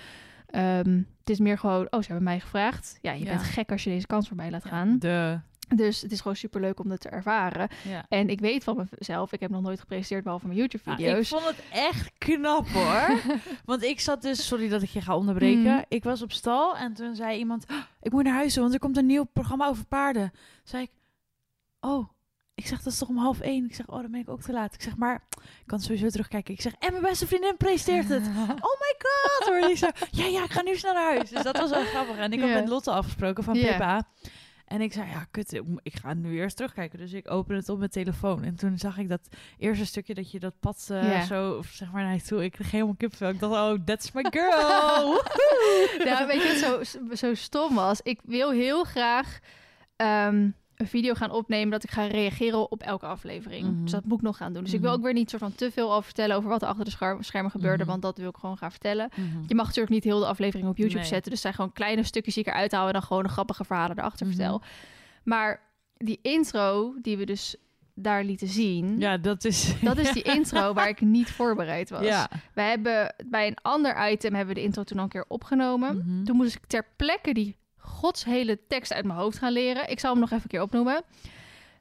Ehm, 0.48 1.02
het 1.20 1.30
is 1.30 1.40
meer 1.40 1.58
gewoon, 1.58 1.88
oh, 1.90 2.00
ze 2.00 2.06
hebben 2.08 2.24
mij 2.24 2.40
gevraagd. 2.40 2.98
Ja, 3.02 3.12
je 3.12 3.24
Ja. 3.26 3.30
bent 3.30 3.44
gek 3.44 3.72
als 3.72 3.84
je 3.84 3.90
deze 3.90 4.08
kans 4.08 4.28
voorbij 4.28 4.52
laat 4.52 4.66
gaan. 4.66 5.00
De, 5.00 5.40
Dus 5.76 6.02
het 6.02 6.12
is 6.12 6.22
gewoon 6.22 6.36
superleuk 6.36 6.80
om 6.80 6.90
dat 6.90 7.00
te 7.00 7.10
ervaren. 7.10 7.68
ja. 7.84 8.06
En 8.10 8.30
ik 8.30 8.40
weet 8.40 8.64
van 8.64 8.88
mezelf, 9.00 9.32
ik 9.34 9.40
heb 9.40 9.50
nog 9.52 9.62
nooit 9.62 9.80
gepresenteerd 9.80 10.24
behalve 10.24 10.46
mijn 10.48 10.58
YouTube-video's. 10.58 11.20
ik 11.32 11.40
vond 11.40 11.46
het 11.56 11.64
echt 11.72 12.12
knap 12.18 12.68
hoor. 12.68 13.20
Want 13.66 13.84
ik 13.84 14.00
zat 14.00 14.22
dus, 14.22 14.48
sorry 14.48 14.70
dat 14.70 14.82
ik 14.82 14.90
je 14.90 15.02
ga 15.02 15.16
onderbreken. 15.16 15.62
Mhm. 15.64 15.82
Ik 15.88 16.04
was 16.04 16.22
op 16.22 16.32
stal 16.32 16.78
en 16.78 16.94
toen 16.94 17.16
zei 17.16 17.38
iemand: 17.38 17.66
"Oh, 17.70 17.78
Ik 18.02 18.12
moet 18.12 18.24
naar 18.24 18.34
huis, 18.34 18.56
want 18.56 18.74
er 18.74 18.80
komt 18.80 18.98
een 18.98 19.06
nieuw 19.06 19.24
programma 19.24 19.68
over 19.68 19.86
paarden. 19.86 20.32
Zei 20.64 20.84
ik: 20.84 20.90
Oh, 21.80 22.10
ik 22.56 22.68
zeg 22.68 22.82
dat 22.82 22.94
is 22.94 23.00
toch 23.00 23.10
om 23.10 23.18
half 23.18 23.40
één? 23.40 23.66
Ik 23.66 23.76
zeg: 23.76 23.88
Oh, 23.88 24.02
dan 24.02 24.12
ben 24.12 24.20
ik 24.20 24.30
ook 24.30 24.42
te 24.42 24.52
laat. 24.52 24.74
Ik 24.74 24.82
zeg: 24.82 24.98
Maar 24.98 25.24
ik 25.36 25.64
kan 25.66 25.80
sowieso 25.80 26.10
terugkijken. 26.10 26.54
Ik 26.54 26.62
zeg: 26.62 26.74
En 26.80 26.92
mijn 26.92 27.04
beste 27.04 27.28
vriendin 27.28 27.58
presenteert 27.58 28.10
het. 28.10 28.28
Oh 28.68 28.80
my 28.80 28.96
god! 28.98 29.48
Hoor 29.48 29.70
ik 29.70 29.78
zo: 29.78 29.88
Ja, 30.12 30.26
ja, 30.26 30.44
ik 30.44 30.52
ga 30.52 30.62
nu 30.62 30.76
snel 30.76 30.94
naar 30.94 31.14
huis. 31.14 31.30
Dus 31.30 31.44
dat 31.44 31.58
was 31.58 31.70
wel 31.70 31.84
grappig. 31.86 32.18
En 32.18 32.32
ik 32.34 32.40
had 32.40 32.50
Ja. 32.50 32.56
met 32.56 32.68
Lotte 32.70 32.92
afgesproken 32.92 33.44
van 33.44 33.56
Ja. 33.56 33.68
Pippa. 33.70 34.08
En 34.72 34.82
ik 34.82 34.94
zei, 34.94 35.10
ja, 35.10 35.26
kut, 35.32 35.54
ik- 35.84 35.96
ga 36.02 36.14
nu 36.14 36.38
eerst 36.38 36.56
terugkijken. 36.56 37.00
Dus 37.00 37.14
ik 37.14 37.32
open 37.32 37.56
het 37.56 37.70
op 37.70 37.78
mijn 37.78 37.90
telefoon. 37.90 38.44
En 38.44 38.56
toen 38.56 38.78
zag 38.78 38.98
ik 38.98 39.10
dat 39.10 39.22
eerste 39.58 39.86
stukje 39.86 40.14
dat 40.14 40.32
je 40.32 40.40
dat 40.40 40.54
pad 40.60 40.88
eh, 40.92 41.22
zo, 41.22 41.52
of 41.52 41.68
zeg 41.68 41.92
maar, 41.92 42.04
naar 42.04 42.14
je 42.14 42.22
toe. 42.22 42.44
Ik 42.44 42.52
kreeg 42.52 42.72
helemaal 42.72 42.96
kipvel. 42.98 43.30
Ik 43.30 43.40
dacht, 43.40 43.54
oh, 43.54 43.86
that's 43.86 44.12
my 44.12 44.24
girl. 44.38 45.22
nou, 46.06 46.28
weet 46.28 46.42
je 46.42 46.58
zo, 46.58 47.16
zo 47.16 47.34
stom 47.34 47.76
was? 47.76 48.02
Ik 48.02 48.20
wil 48.24 48.52
heel 48.52 48.84
graag 48.84 49.40
ehm, 49.96 50.50
een 50.82 50.88
video 50.88 51.14
gaan 51.14 51.32
opnemen 51.32 51.70
dat 51.72 51.84
ik 51.84 51.92
ga 51.92 52.06
reageren 52.06 52.72
op 52.72 52.82
elke 52.82 53.06
aflevering. 53.06 53.72
Mhm. 53.72 53.82
Dus 53.82 53.92
dat 53.92 54.04
moet 54.06 54.18
ik 54.18 54.24
nog 54.24 54.38
gaan 54.38 54.54
doen. 54.54 54.64
Dus 54.64 54.74
ik 54.74 54.80
wil 54.80 54.90
Mhm. 54.90 54.98
ook 55.00 55.04
weer 55.06 55.14
niet 55.14 55.30
soort 55.30 55.42
van 55.42 55.56
te 55.56 55.72
veel 55.72 55.92
over 55.92 56.04
vertellen 56.04 56.36
over 56.36 56.50
wat 56.50 56.62
er 56.62 56.68
achter 56.68 56.86
de 56.86 57.18
schermen 57.20 57.52
gebeurde, 57.52 57.78
Mhm. 57.84 57.90
want 57.92 58.02
dat 58.02 58.18
wil 58.18 58.30
ik 58.30 58.36
gewoon 58.38 58.58
gaan 58.58 58.72
vertellen. 58.72 59.10
Je 59.48 59.56
mag 59.56 59.66
natuurlijk 59.66 59.94
niet 59.94 60.04
heel 60.04 60.20
de 60.20 60.26
aflevering 60.26 60.70
op 60.70 60.78
YouTube 60.78 61.00
Nee. 61.00 61.10
zetten, 61.10 61.32
dus 61.32 61.42
zijn 61.42 61.54
gewoon 61.54 61.74
kleine 61.74 62.04
stukjes 62.04 62.34
die 62.34 62.44
ik 62.44 62.50
eruit 62.50 62.72
haal 62.72 62.88
en 62.88 62.94
dan 62.94 63.02
gewoon 63.04 63.24
de 63.24 63.30
grappige 63.30 63.64
verhalen 63.64 63.98
erachter 63.98 64.28
vertel. 64.28 64.62
Maar 65.24 65.62
die 65.98 66.20
intro 66.22 66.96
die 67.02 67.18
we 67.18 67.26
dus 67.26 67.56
daar 67.96 68.24
lieten 68.24 68.48
zien, 68.48 69.00
Ja, 69.00 69.18
dat 69.18 69.44
is... 69.46 69.74
dat 69.82 69.98
is 69.98 70.12
die 70.12 70.24
intro 70.24 70.74
waar 70.74 70.90
ik 70.90 71.02
niet 71.02 71.32
voorbereid 71.32 71.90
was. 71.90 72.04
Ja. 72.06 72.30
We 72.54 72.62
hebben 72.62 73.16
bij 73.26 73.48
een 73.48 73.58
ander 73.62 74.12
item 74.12 74.34
hebben 74.34 74.54
we 74.56 74.60
de 74.62 74.66
intro 74.66 74.84
toen 74.84 74.98
al 74.98 75.04
een 75.04 75.10
keer 75.10 75.26
opgenomen. 75.28 76.22
Toen 76.26 76.36
moest 76.36 76.56
ik 76.56 76.66
ter 76.68 76.86
plekke 76.96 77.34
die 77.34 77.58
gods 77.82 78.24
hele 78.24 78.60
tekst 78.68 78.94
uit 78.94 79.06
mijn 79.06 79.20
hoofd 79.20 79.38
gaan 79.38 79.52
leren. 79.52 79.90
Ik 79.90 80.00
zal 80.00 80.12
hem 80.12 80.20
nog 80.20 80.30
even 80.30 80.44
een 80.44 80.50
keer 80.50 80.62
opnoemen. 80.62 81.04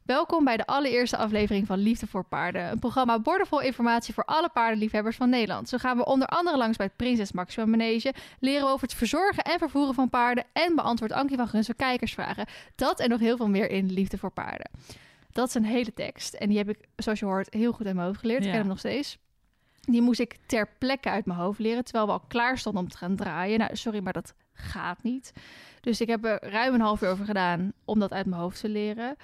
Welkom 0.03 0.45
bij 0.45 0.57
de 0.57 0.67
allereerste 0.67 1.17
aflevering 1.17 1.67
van 1.67 1.79
Liefde 1.79 2.07
voor 2.07 2.25
Paarden. 2.25 2.71
Een 2.71 2.79
programma 2.79 3.21
boordevol 3.21 3.61
informatie 3.61 4.15
voor 4.15 4.25
alle 4.25 4.49
paardenliefhebbers 4.49 5.17
van 5.17 5.29
Nederland. 5.31 5.69
Zo 5.69 5.79
gaan 5.79 5.97
we 5.97 6.05
onder 6.05 6.29
andere 6.29 6.57
langs 6.57 6.77
bij 6.77 6.87
het 6.87 6.97
Prinses 6.97 7.33
Maxima 7.33 7.67
Manege, 7.67 8.15
leren 8.39 8.67
we 8.67 8.73
over 8.73 8.87
het 8.87 8.97
verzorgen 8.97 9.45
en 9.45 9.59
vervoeren 9.59 9.95
van 9.95 10.11
paarden 10.11 10.45
en 10.53 10.75
beantwoordt 10.75 11.15
Ankie 11.15 11.37
van 11.37 11.49
Gunst 11.49 11.77
kijkersvragen. 11.77 12.47
Dat 12.75 13.01
en 13.01 13.09
nog 13.09 13.21
heel 13.21 13.37
veel 13.37 13.49
meer 13.49 13.71
in 13.71 13.93
Liefde 13.93 14.19
voor 14.19 14.31
Paarden. 14.31 14.71
Dat 15.33 15.49
is 15.49 15.55
een 15.55 15.65
hele 15.65 15.93
tekst 15.93 16.35
en 16.35 16.49
die 16.49 16.59
heb 16.59 16.69
ik, 16.69 16.79
zoals 16.97 17.19
je 17.19 17.25
hoort, 17.25 17.55
heel 17.55 17.73
goed 17.73 17.87
uit 17.87 17.95
mijn 17.95 18.07
hoofd 18.07 18.21
geleerd. 18.21 18.45
Ik 18.45 18.51
ken 18.51 18.59
hem 18.59 18.69
nog 18.69 18.79
steeds. 18.79 19.19
Die 19.81 20.03
moest 20.03 20.21
ik 20.21 20.37
ter 20.47 20.69
plekke 20.79 21.11
uit 21.11 21.27
mijn 21.27 21.39
hoofd 21.39 21.59
leren, 21.59 21.85
terwijl 21.85 22.07
we 22.07 22.13
al 22.13 22.25
klaar 22.29 22.59
stonden 22.59 22.83
om 22.83 22.89
te 22.89 22.97
gaan 22.97 23.17
draaien. 23.17 23.59
Nou, 23.59 23.77
sorry, 23.77 24.01
maar 24.03 24.13
dat 24.13 24.35
gaat 24.61 25.03
niet. 25.03 25.33
Dus 25.81 26.01
ik 26.01 26.09
heb 26.09 26.25
er 26.25 26.51
ruim 26.51 26.75
een 26.75 26.81
half 26.81 27.03
uur 27.03 27.09
over 27.09 27.25
gedaan 27.25 27.73
om 27.85 27.99
dat 27.99 28.13
uit 28.13 28.27
mijn 28.27 28.41
hoofd 28.41 28.61
te 28.61 28.69
leren. 28.69 29.17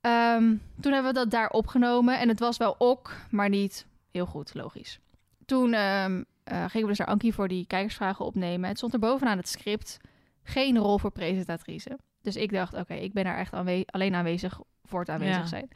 Ehm, 0.00 0.54
toen 0.80 0.92
hebben 0.92 1.12
we 1.12 1.18
dat 1.18 1.30
daar 1.30 1.50
opgenomen 1.50 2.18
en 2.18 2.28
het 2.28 2.38
was 2.38 2.56
wel 2.56 2.74
ok, 2.78 3.16
maar 3.30 3.48
niet 3.48 3.86
heel 4.10 4.26
goed, 4.26 4.54
logisch. 4.54 4.98
Toen 5.44 5.72
ehm, 5.72 6.22
eh, 6.44 6.56
gingen 6.64 6.82
we 6.82 6.86
dus 6.86 6.98
naar 6.98 7.06
Ankie 7.08 7.34
voor 7.34 7.48
die 7.48 7.66
kijkersvragen 7.66 8.24
opnemen. 8.24 8.68
Het 8.68 8.76
stond 8.76 8.92
er 8.92 8.98
bovenaan 8.98 9.36
het 9.36 9.48
script 9.48 9.98
geen 10.42 10.78
rol 10.78 10.98
voor 10.98 11.10
presentatrice. 11.10 11.98
Dus 12.22 12.36
ik 12.36 12.52
dacht, 12.52 12.74
oké, 12.74 12.94
ik 12.94 13.12
ben 13.12 13.24
daar 13.24 13.38
echt 13.38 13.52
aanwe 13.52 13.82
alleen 13.86 14.14
aanwezig 14.14 14.60
voor 14.84 15.00
het 15.00 15.08
aanwezig 15.08 15.36
Ja. 15.42 15.46
zijn. 15.46 15.68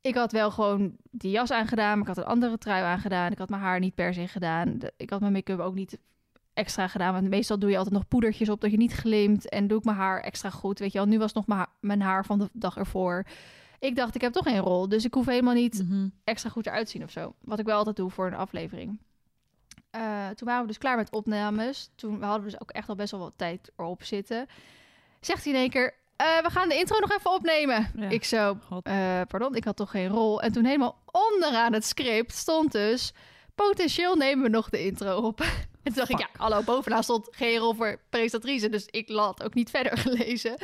Ik 0.00 0.14
had 0.14 0.32
wel 0.32 0.50
gewoon 0.50 0.96
die 1.10 1.30
jas 1.30 1.50
aangedaan, 1.50 1.98
maar 1.98 2.08
ik 2.08 2.14
had 2.14 2.24
een 2.24 2.30
andere 2.30 2.58
trui 2.58 2.82
aangedaan. 2.82 3.32
Ik 3.32 3.38
had 3.38 3.48
mijn 3.48 3.62
haar 3.62 3.78
niet 3.78 3.94
per 3.94 4.14
se 4.14 4.28
gedaan. 4.28 4.78
Ik 4.96 5.10
had 5.10 5.20
mijn 5.20 5.32
make-up 5.32 5.58
ook 5.58 5.74
niet 5.74 5.98
extra 6.56 6.88
gedaan. 6.88 7.12
Want 7.12 7.28
meestal 7.28 7.58
doe 7.58 7.70
je 7.70 7.76
altijd 7.76 7.94
nog 7.94 8.08
poedertjes 8.08 8.48
op 8.48 8.60
dat 8.60 8.70
je 8.70 8.76
niet 8.76 8.92
glimt. 8.92 9.48
En 9.48 9.66
doe 9.66 9.78
ik 9.78 9.84
mijn 9.84 9.96
haar 9.96 10.20
extra 10.20 10.50
goed. 10.50 10.78
Weet 10.78 10.92
je 10.92 10.98
wel, 10.98 11.06
nu 11.06 11.18
was 11.18 11.32
nog 11.32 11.46
mijn 11.46 11.58
haar, 11.58 11.68
mijn 11.80 12.00
haar 12.02 12.24
van 12.24 12.38
de 12.38 12.48
dag 12.52 12.76
ervoor. 12.76 13.24
Ik 13.78 13.96
dacht, 13.96 14.14
ik 14.14 14.20
heb 14.20 14.32
toch 14.32 14.44
geen 14.44 14.58
rol. 14.58 14.88
Dus 14.88 15.04
ik 15.04 15.14
hoef 15.14 15.26
helemaal 15.26 15.54
niet 15.54 15.82
Mhm. 15.88 16.08
extra 16.24 16.50
goed 16.50 16.66
eruit 16.66 16.90
zien 16.90 17.02
of 17.02 17.10
zo. 17.10 17.34
Wat 17.40 17.58
ik 17.58 17.66
wel 17.66 17.76
altijd 17.76 17.96
doe 17.96 18.10
voor 18.10 18.26
een 18.26 18.34
aflevering. 18.34 18.98
Eh, 19.90 20.28
toen 20.28 20.46
waren 20.48 20.60
we 20.62 20.66
dus 20.68 20.78
klaar 20.78 20.96
met 20.96 21.10
opnames. 21.10 21.90
Toen 21.94 22.18
we 22.18 22.24
hadden 22.24 22.44
we 22.44 22.50
dus 22.50 22.60
ook 22.60 22.70
echt 22.70 22.88
al 22.88 22.94
best 22.94 23.10
wel 23.10 23.20
wat 23.20 23.32
tijd 23.36 23.70
erop 23.76 24.02
zitten. 24.04 24.46
Zegt 25.20 25.44
hij 25.44 25.52
in 25.52 25.58
één 25.58 25.70
keer, 25.70 25.94
eh, 26.16 26.26
we 26.42 26.50
gaan 26.50 26.68
de 26.68 26.78
intro 26.78 26.98
nog 26.98 27.12
even 27.12 27.32
opnemen. 27.32 27.90
Ja. 27.96 28.08
Ik 28.08 28.24
zo, 28.24 28.58
eh, 28.82 29.20
pardon, 29.28 29.54
ik 29.54 29.64
had 29.64 29.76
toch 29.76 29.90
geen 29.90 30.08
rol. 30.08 30.42
En 30.42 30.52
toen 30.52 30.64
helemaal 30.64 30.98
onderaan 31.10 31.72
het 31.72 31.84
script 31.84 32.32
stond 32.34 32.72
dus... 32.72 33.12
potentieel 33.54 34.14
nemen 34.16 34.44
we 34.44 34.50
nog 34.50 34.68
de 34.68 34.84
intro 34.84 35.16
op. 35.16 35.44
En 35.86 35.92
toen 35.92 36.04
dacht 36.06 36.10
ik, 36.10 36.18
ja, 36.18 36.28
hallo, 36.36 36.62
bovenaan 36.62 37.02
stond 37.02 37.28
geen 37.30 37.58
rol 37.58 37.74
voor 37.74 37.98
presentatrice. 38.10 38.68
Dus 38.68 38.86
ik 38.90 39.08
had 39.08 39.42
ook 39.42 39.54
niet 39.54 39.70
verder 39.76 39.98
gelezen. 39.98 40.54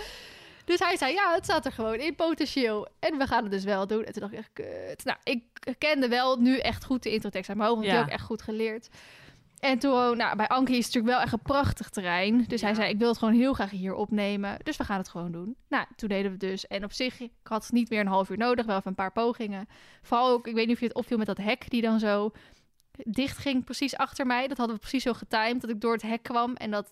Dus 0.64 0.78
hij 0.78 0.96
zei, 0.96 1.12
ja, 1.12 1.34
het 1.34 1.44
staat 1.44 1.66
er 1.66 1.72
gewoon 1.72 1.94
in, 1.94 2.14
potentieel. 2.14 2.88
En 2.98 3.18
we 3.18 3.26
gaan 3.26 3.42
het 3.42 3.52
dus 3.52 3.64
wel 3.64 3.86
doen. 3.86 4.04
En 4.04 4.12
toen 4.12 4.20
dacht 4.22 4.32
ik 4.32 4.38
echt, 4.38 4.50
kut. 4.52 5.04
Nou, 5.04 5.18
ik 5.22 5.42
kende 5.78 6.08
wel 6.08 6.36
nu 6.36 6.58
echt 6.58 6.84
goed 6.84 7.02
de 7.02 7.12
introtekst 7.12 7.48
uit 7.48 7.58
mijn 7.58 7.70
hoofd. 7.70 7.80
Want 7.82 7.92
Ja. 7.92 8.02
die 8.02 8.04
heb 8.04 8.12
ik 8.14 8.18
echt 8.20 8.28
goed 8.30 8.42
geleerd. 8.42 8.88
En 9.60 9.78
toen, 9.78 10.16
nou, 10.16 10.36
bij 10.36 10.48
Ankie 10.48 10.76
is 10.76 10.84
het 10.84 10.94
natuurlijk 10.94 11.14
wel 11.14 11.22
echt 11.24 11.32
een 11.32 11.42
prachtig 11.42 11.88
terrein. 11.88 12.44
Dus 12.48 12.60
hij 12.60 12.74
zei, 12.74 12.90
ik 12.90 12.98
wil 12.98 13.08
het 13.08 13.18
gewoon 13.18 13.34
heel 13.34 13.52
graag 13.52 13.70
hier 13.70 13.94
opnemen. 13.94 14.56
Dus 14.62 14.76
we 14.76 14.84
gaan 14.84 14.98
het 14.98 15.08
gewoon 15.08 15.32
doen. 15.32 15.56
Nou, 15.68 15.86
toen 15.96 16.08
deden 16.08 16.24
we 16.24 16.30
het 16.30 16.40
dus. 16.50 16.66
En 16.66 16.84
op 16.84 16.92
zich, 16.92 17.20
ik 17.20 17.30
had 17.42 17.68
niet 17.72 17.90
meer 17.90 18.00
een 18.00 18.06
half 18.06 18.30
uur 18.30 18.36
nodig. 18.38 18.66
Wel 18.66 18.76
even 18.76 18.88
een 18.88 18.94
paar 18.94 19.12
pogingen. 19.12 19.68
Vooral 20.02 20.30
ook, 20.30 20.46
ik 20.46 20.54
weet 20.54 20.66
niet 20.66 20.74
of 20.74 20.80
je 20.80 20.86
het 20.88 20.96
opviel 20.96 21.16
met 21.18 21.26
dat 21.26 21.36
hek 21.36 21.70
die 21.70 21.82
dan 21.82 21.98
zo 21.98 22.32
dicht 22.96 23.38
ging 23.38 23.64
precies 23.64 23.96
achter 23.96 24.26
mij. 24.26 24.48
Dat 24.48 24.56
hadden 24.56 24.76
we 24.76 24.80
precies 24.82 25.02
zo 25.02 25.12
getimed 25.12 25.60
dat 25.60 25.70
ik 25.70 25.80
door 25.80 25.92
het 25.92 26.02
hek 26.02 26.22
kwam. 26.22 26.54
En 26.54 26.70
dat 26.70 26.90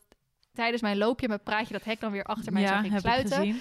tijdens 0.53 0.83
mijn 0.83 0.99
loopje, 0.99 1.29
mijn 1.29 1.43
praatje, 1.43 1.73
dat 1.73 1.85
hek 1.85 2.01
dan 2.01 2.13
weer 2.13 2.25
achter 2.25 2.53
mij 2.53 2.63
ja, 2.63 2.81
ging 2.81 2.93
heb 2.93 3.01
sluiten. 3.01 3.33
ik 3.33 3.39
gezien. 3.39 3.61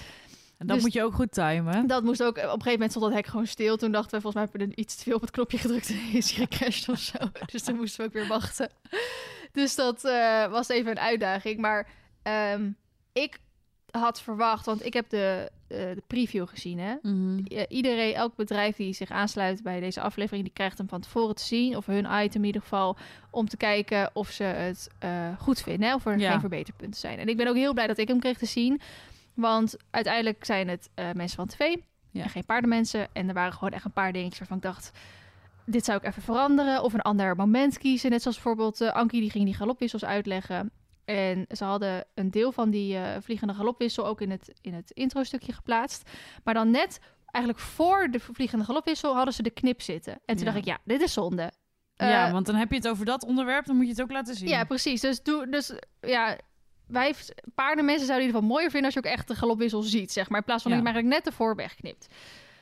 En 0.58 0.68
dat 0.68 0.76
Dus- 0.76 0.86
moet 0.86 0.94
je 0.94 1.04
ook 1.04 1.14
goed 1.14 1.32
timen. 1.32 1.88
Dat 1.88 2.04
moest 2.04 2.24
ook, 2.24 2.30
op 2.38 2.44
een 2.44 2.50
gegeven 2.50 2.72
moment 2.72 2.92
stond 2.92 3.06
dat 3.06 3.14
hek 3.14 3.28
gewoon 3.28 3.48
stil. 3.48 3.78
Toen 3.78 3.92
dachten 3.92 4.16
we, 4.16 4.22
volgens 4.22 4.44
mij 4.44 4.52
hebben 4.52 4.76
we 4.76 4.82
iets 4.82 4.96
te 4.96 5.04
veel 5.04 5.16
op 5.16 5.22
het 5.22 5.32
knopje 5.32 5.58
gedrukt 5.58 5.90
en 5.90 6.12
is 6.14 6.32
gecrashed 6.32 6.90
of 6.90 7.00
zo. 7.00 7.18
Dus 7.52 7.64
toen 7.64 7.76
moesten 7.76 8.00
we 8.00 8.08
ook 8.08 8.14
weer 8.14 8.28
wachten. 8.28 8.70
Dus 9.52 9.76
dat 9.76 10.04
eh, 10.06 10.48
was 10.48 10.68
even 10.68 10.92
een 10.92 11.00
uitdaging. 11.00 11.60
Maar 11.60 11.88
ehm, 12.24 12.72
ik 13.14 13.40
had 13.92 14.22
verwacht, 14.22 14.66
want 14.66 14.86
ik 14.86 14.94
heb 14.94 15.10
de, 15.10 15.52
eh, 15.68 15.78
de 15.78 16.04
preview 16.08 16.48
gezien, 16.48 16.80
hè. 16.80 16.96
Mhm. 17.02 17.38
Iedereen, 17.70 18.14
elk 18.14 18.36
bedrijf 18.36 18.76
die 18.76 18.94
zich 18.94 19.10
aansluit 19.10 19.64
bij 19.64 19.80
deze 19.80 20.02
aflevering, 20.02 20.44
die 20.44 20.54
krijgt 20.54 20.78
hem 20.78 20.88
van 20.90 21.02
tevoren 21.02 21.36
te 21.36 21.44
zien. 21.44 21.78
Of 21.78 21.86
hun 21.86 22.08
item 22.24 22.42
in 22.42 22.48
ieder 22.48 22.62
geval. 22.62 22.98
Om 23.30 23.48
te 23.48 23.58
kijken 23.58 24.10
of 24.14 24.30
ze 24.30 24.44
het 24.44 24.90
eh, 25.00 25.28
goed 25.40 25.62
vinden. 25.62 25.88
Hè, 25.90 25.96
of 25.96 26.06
er 26.06 26.20
Ja. 26.20 26.32
geen 26.32 26.40
verbeterpunten 26.40 27.00
zijn. 27.00 27.20
En 27.20 27.28
ik 27.28 27.38
ben 27.38 27.48
ook 27.48 27.56
heel 27.56 27.74
blij 27.74 27.88
dat 27.88 27.98
ik 27.98 28.08
hem 28.08 28.20
kreeg 28.20 28.38
te 28.38 28.46
zien. 28.46 28.82
Want 29.34 29.76
uiteindelijk 29.90 30.46
zijn 30.46 30.68
het 30.68 30.90
eh, 30.96 31.12
mensen 31.14 31.38
van 31.38 31.48
tv. 31.48 31.76
Ja. 32.12 32.24
En 32.24 32.30
geen 32.30 32.46
paardenmensen. 32.46 33.08
En 33.14 33.28
er 33.28 33.34
waren 33.34 33.54
gewoon 33.54 33.72
echt 33.72 33.86
een 33.86 33.92
paar 33.92 34.12
dingetjes 34.14 34.40
waarvan 34.40 34.58
ik 34.58 34.64
dacht... 34.64 34.92
Dit 35.66 35.86
zou 35.86 35.98
ik 35.98 36.06
even 36.06 36.22
veranderen. 36.22 36.84
Of 36.84 36.94
een 36.94 37.02
ander 37.02 37.36
moment 37.36 37.78
kiezen. 37.78 38.10
Net 38.10 38.22
zoals 38.22 38.36
bijvoorbeeld 38.42 38.82
eh, 38.82 38.94
Ankie, 38.94 39.22
die 39.22 39.30
ging 39.30 39.46
die 39.46 39.54
galopwissels 39.54 40.06
uitleggen. 40.06 40.72
En 41.10 41.46
ze 41.56 41.64
hadden 41.64 42.06
een 42.16 42.32
deel 42.32 42.52
van 42.52 42.70
die 42.70 42.96
eh, 42.98 43.22
vliegende 43.22 43.54
galopwissel 43.54 44.06
ook 44.06 44.22
in 44.22 44.32
het, 44.32 44.52
in 44.62 44.74
het 44.74 44.92
intro-stukje 44.92 45.54
geplaatst. 45.54 46.10
Maar 46.44 46.54
dan 46.54 46.72
net 46.72 47.00
eigenlijk 47.26 47.66
voor 47.66 48.08
de 48.12 48.20
vliegende 48.20 48.66
galopwissel 48.66 49.16
hadden 49.16 49.34
ze 49.34 49.44
de 49.44 49.50
knip 49.50 49.82
zitten. 49.82 50.14
En 50.14 50.36
toen 50.36 50.38
Ja. 50.38 50.44
dacht 50.44 50.58
ik, 50.58 50.66
ja, 50.66 50.78
dit 50.84 51.02
is 51.02 51.14
zonde. 51.14 51.52
ja, 51.96 52.26
Eh, 52.28 52.32
want 52.32 52.46
dan 52.46 52.56
heb 52.56 52.70
je 52.70 52.76
het 52.76 52.88
over 52.88 53.06
dat 53.06 53.24
onderwerp, 53.26 53.66
dan 53.66 53.76
moet 53.76 53.86
je 53.86 53.92
het 53.92 54.02
ook 54.02 54.12
laten 54.12 54.36
zien. 54.36 54.48
ja, 54.50 54.64
precies. 54.64 55.02
Dus, 55.02 55.24
doe, 55.24 55.50
dus 55.50 55.74
ja, 56.02 56.38
wij 56.88 57.14
paardenmensen 57.56 58.06
zouden 58.06 58.28
in 58.28 58.34
ieder 58.34 58.42
geval 58.42 58.56
mooier 58.56 58.72
vinden 58.72 58.92
als 58.94 59.04
je 59.04 59.10
ook 59.10 59.18
echt 59.18 59.28
de 59.28 59.36
galopwissel 59.36 59.82
ziet, 59.82 60.12
zeg 60.12 60.30
maar. 60.30 60.40
In 60.40 60.46
plaats 60.46 60.64
van 60.64 60.72
Ja. 60.72 60.78
dat 60.78 60.86
je 60.88 60.92
hem 60.94 61.02
eigenlijk 61.04 61.26
net 61.26 61.34
ervoor 61.34 61.56
wegknipt. 61.56 62.08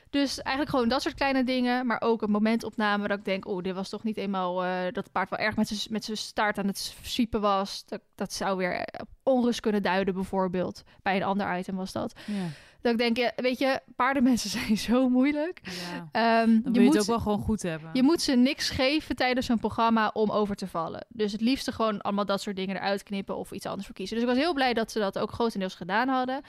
Dus 0.09 0.41
eigenlijk 0.41 0.75
gewoon 0.75 0.89
dat 0.89 1.01
soort 1.01 1.15
kleine 1.15 1.43
dingen. 1.43 1.85
Maar 1.85 2.01
ook 2.01 2.21
een 2.21 2.31
momentopname 2.31 3.07
dat 3.07 3.17
ik 3.17 3.25
denk... 3.25 3.47
oh, 3.47 3.63
dit 3.63 3.75
was 3.75 3.89
toch 3.89 4.03
niet 4.03 4.17
eenmaal 4.17 4.63
eh, 4.63 4.83
dat 4.83 5.03
het 5.03 5.11
paard 5.11 5.29
wel 5.29 5.39
erg 5.39 5.55
met 5.55 5.67
zijn 5.67 5.79
met 5.89 6.05
zijn 6.05 6.17
staart 6.17 6.57
aan 6.57 6.67
het 6.67 6.95
siepen 7.01 7.41
was. 7.41 7.85
Dat, 7.85 8.01
dat 8.15 8.33
zou 8.33 8.57
weer 8.57 8.73
eh, 8.73 9.01
onrust 9.23 9.59
kunnen 9.59 9.83
duiden 9.83 10.13
bijvoorbeeld. 10.13 10.83
Bij 11.01 11.15
een 11.15 11.23
ander 11.23 11.57
item 11.57 11.75
was 11.75 11.91
dat. 11.91 12.19
Ja. 12.25 12.47
Dat 12.81 12.91
ik 12.91 12.97
denk, 12.97 13.17
ja, 13.17 13.31
weet 13.35 13.59
je, 13.59 13.81
paardenmensen 13.95 14.49
zijn 14.59 14.77
zo 14.77 15.09
moeilijk. 15.09 15.61
Ja. 15.63 16.09
Ehm, 16.11 16.61
Dan 16.61 16.73
je, 16.73 16.79
moet, 16.79 16.93
het 16.93 17.01
ook 17.01 17.07
wel 17.07 17.19
gewoon 17.19 17.41
goed 17.41 17.61
hebben. 17.61 17.89
je 17.93 18.03
moet 18.03 18.21
ze 18.21 18.35
niks 18.35 18.69
geven 18.69 19.15
tijdens 19.15 19.49
een 19.49 19.59
programma 19.59 20.09
om 20.13 20.31
over 20.31 20.55
te 20.55 20.67
vallen. 20.67 21.05
Dus 21.09 21.31
het 21.31 21.41
liefste 21.41 21.71
gewoon 21.71 22.01
allemaal 22.01 22.25
dat 22.25 22.41
soort 22.41 22.55
dingen 22.55 22.75
eruit 22.75 23.03
knippen 23.03 23.37
of 23.37 23.51
iets 23.51 23.65
anders 23.65 23.85
voor 23.85 23.95
kiezen. 23.95 24.15
Dus 24.15 24.25
ik 24.25 24.31
was 24.31 24.39
heel 24.39 24.53
blij 24.53 24.73
dat 24.73 24.91
ze 24.91 24.99
dat 24.99 25.19
ook 25.19 25.31
grotendeels 25.31 25.75
gedaan 25.75 26.07
hadden. 26.07 26.41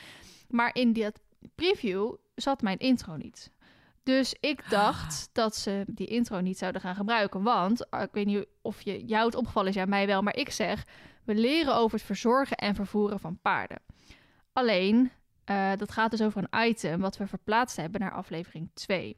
Maar 0.49 0.71
in 0.75 0.93
dat 0.93 1.21
preview 1.55 2.15
zat 2.41 2.63
mijn 2.63 2.79
intro 2.79 3.17
niet. 3.17 3.51
Dus 4.03 4.35
ik 4.41 4.71
dacht 4.71 5.29
dat 5.33 5.57
ze 5.57 5.85
die 5.87 6.07
intro 6.07 6.41
niet 6.41 6.59
zouden 6.59 6.81
gaan 6.81 6.95
gebruiken. 6.95 7.43
Want, 7.43 7.91
ah, 7.91 8.03
ik 8.03 8.13
weet 8.13 8.27
niet 8.27 8.47
of 8.63 8.81
je, 8.81 9.05
jou 9.05 9.27
het 9.27 9.35
opgevallen 9.35 9.69
is, 9.69 9.75
ja 9.75 9.85
mij 9.85 10.07
wel. 10.07 10.23
Maar 10.23 10.37
ik 10.37 10.51
zeg, 10.51 10.85
we 11.25 11.35
leren 11.35 11.75
over 11.77 11.97
het 11.99 12.07
verzorgen 12.07 12.57
en 12.57 12.75
vervoeren 12.75 13.21
van 13.21 13.39
paarden. 13.43 13.81
Alleen, 14.53 15.11
eh, 15.45 15.73
dat 15.77 15.93
gaat 15.93 16.11
dus 16.11 16.23
over 16.23 16.47
een 16.51 16.69
item 16.69 17.01
wat 17.01 17.17
we 17.17 17.27
verplaatst 17.27 17.77
hebben 17.77 18.01
naar 18.01 18.13
aflevering 18.13 18.71
2. 18.75 19.17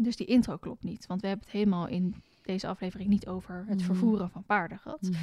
Dus 0.00 0.16
die 0.16 0.26
intro 0.26 0.56
klopt 0.56 0.82
niet. 0.82 1.06
Want 1.06 1.20
we 1.20 1.26
hebben 1.26 1.46
het 1.46 1.54
helemaal 1.56 1.86
in 1.86 2.22
deze 2.42 2.66
aflevering 2.66 3.08
niet 3.08 3.26
over 3.26 3.64
het 3.68 3.76
Mhm. 3.76 3.86
vervoeren 3.86 4.30
van 4.30 4.44
paarden 4.44 4.78
gehad. 4.78 5.02
Mhm. 5.02 5.14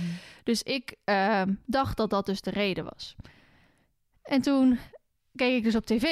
Dus 0.44 0.64
ik 0.64 0.96
ehm, 1.04 1.54
dacht 1.66 1.98
dat 1.98 2.10
dat 2.10 2.26
dus 2.26 2.42
de 2.42 2.50
reden 2.52 2.84
was. 2.84 3.16
En 4.22 4.42
toen 4.42 4.80
keek 5.40 5.58
ik 5.58 5.64
dus 5.64 5.76
op 5.76 5.86
tv 5.86 6.04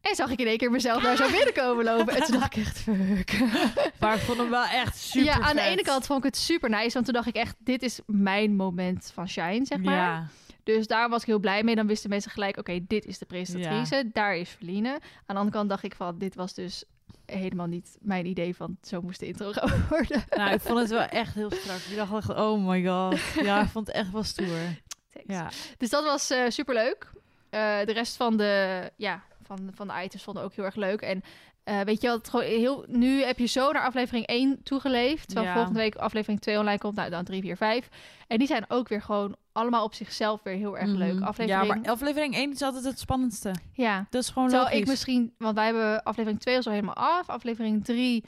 en 0.00 0.14
zag 0.14 0.30
ik 0.30 0.40
in 0.40 0.46
één 0.46 0.56
keer 0.58 0.70
mezelf 0.70 1.02
daar 1.02 1.16
zo 1.16 1.30
binnenkomen 1.30 1.84
lopen. 1.84 2.14
En 2.16 2.22
toen 2.22 2.40
dacht 2.40 2.56
ik 2.56 2.62
echt, 2.62 2.78
fuck. 2.78 3.38
Maar 4.00 4.14
ik 4.14 4.20
vond 4.20 4.38
hem 4.38 4.50
wel 4.50 4.64
echt 4.64 4.98
super 4.98 5.26
ja, 5.26 5.40
aan 5.40 5.56
de 5.56 5.62
ene 5.62 5.82
kant 5.82 6.06
vond 6.06 6.18
ik 6.18 6.24
het 6.24 6.36
super 6.36 6.70
nice, 6.70 6.92
want 6.92 7.04
toen 7.04 7.14
dacht 7.14 7.26
ik 7.26 7.34
echt, 7.34 7.56
dit 7.58 7.82
is 7.82 8.00
mijn 8.06 8.56
moment 8.56 9.10
van 9.14 9.28
shine, 9.28 9.64
zeg 9.64 9.78
maar. 9.78 9.94
Ja, 9.94 10.26
Dus 10.62 10.86
daar 10.86 11.08
was 11.08 11.20
ik 11.20 11.26
heel 11.26 11.38
blij 11.38 11.62
mee. 11.62 11.74
Dan 11.74 11.86
wisten 11.86 12.10
mensen 12.10 12.30
gelijk, 12.30 12.56
oké, 12.56 12.80
dit 12.86 13.04
is 13.04 13.18
de 13.18 13.26
presentatrice, 13.26 14.10
daar 14.12 14.36
is 14.36 14.50
Verline. 14.50 14.88
Aan 14.90 15.00
de 15.26 15.34
andere 15.34 15.50
kant 15.50 15.68
dacht 15.68 15.82
ik 15.82 15.94
van, 15.94 16.18
dit 16.18 16.34
was 16.34 16.54
dus 16.54 16.84
helemaal 17.26 17.66
niet 17.66 17.96
mijn 18.00 18.26
idee 18.26 18.56
van, 18.56 18.76
zo 18.82 19.00
moest 19.00 19.20
de 19.20 19.26
intro 19.26 19.52
gaan 19.52 19.84
worden. 19.90 20.24
nou, 20.36 20.52
ik 20.52 20.60
vond 20.60 20.78
het 20.78 20.90
wel 20.90 21.00
echt 21.06 21.34
heel 21.34 21.50
strak. 21.50 21.78
Ik 21.90 21.96
dacht 21.96 22.14
echt, 22.14 22.38
oh 22.38 22.66
my 22.68 22.84
god. 22.86 23.18
Ja, 23.42 23.62
ik 23.62 23.68
vond 23.68 23.86
het 23.86 23.96
echt 23.96 24.10
wel 24.10 24.22
stoer. 24.22 24.46
Thanks. 25.12 25.28
Ja, 25.28 25.50
Dus 25.78 25.90
dat 25.90 26.04
was 26.04 26.26
super 26.26 26.52
superleuk. 26.52 27.10
Eh, 27.50 27.60
de 27.84 27.92
rest 27.92 28.16
van 28.16 28.36
de, 28.36 28.90
ja, 28.96 29.22
van, 29.42 29.70
van 29.74 29.86
de 29.88 29.94
items 30.04 30.22
vonden 30.22 30.42
ook 30.42 30.54
heel 30.54 30.64
erg 30.64 30.74
leuk. 30.74 31.00
En 31.00 31.22
eh, 31.64 31.80
weet 31.80 32.00
je 32.02 32.08
wat, 32.08 32.28
gewoon 32.28 32.46
heel, 32.46 32.84
nu 32.88 33.22
heb 33.22 33.38
je 33.38 33.46
zo 33.46 33.72
naar 33.72 33.84
aflevering 33.84 34.26
1 34.26 34.62
toegeleefd. 34.62 35.26
Terwijl 35.26 35.46
Ja. 35.46 35.54
volgende 35.54 35.78
week 35.78 35.94
aflevering 35.94 36.40
2 36.40 36.58
online 36.58 36.78
komt. 36.78 36.94
Nou, 36.94 37.10
dan 37.10 37.24
3, 37.24 37.42
4, 37.42 37.56
5. 37.56 37.88
En 38.26 38.38
die 38.38 38.46
zijn 38.46 38.64
ook 38.68 38.88
weer 38.88 39.02
gewoon 39.02 39.36
allemaal 39.52 39.84
op 39.84 39.94
zichzelf 39.94 40.42
weer 40.42 40.54
heel 40.54 40.78
erg 40.78 40.90
leuk. 40.90 41.14
Mhm. 41.14 41.22
Aflevering, 41.22 41.66
Ja, 41.68 41.74
maar 41.74 41.90
aflevering 41.92 42.34
1 42.36 42.52
is 42.52 42.62
altijd 42.62 42.84
het 42.84 42.98
spannendste. 42.98 43.54
ja. 43.72 44.06
Dat 44.10 44.22
is 44.22 44.28
gewoon 44.28 44.48
Terwijl 44.48 44.68
logisch. 44.68 44.82
ik 44.82 44.88
misschien, 44.88 45.34
want 45.38 45.54
wij 45.54 45.64
hebben 45.64 46.02
aflevering 46.02 46.40
2 46.40 46.56
al 46.56 46.62
zo 46.62 46.70
helemaal 46.70 46.94
af. 46.94 47.28
Aflevering 47.28 47.84
3 47.84 48.24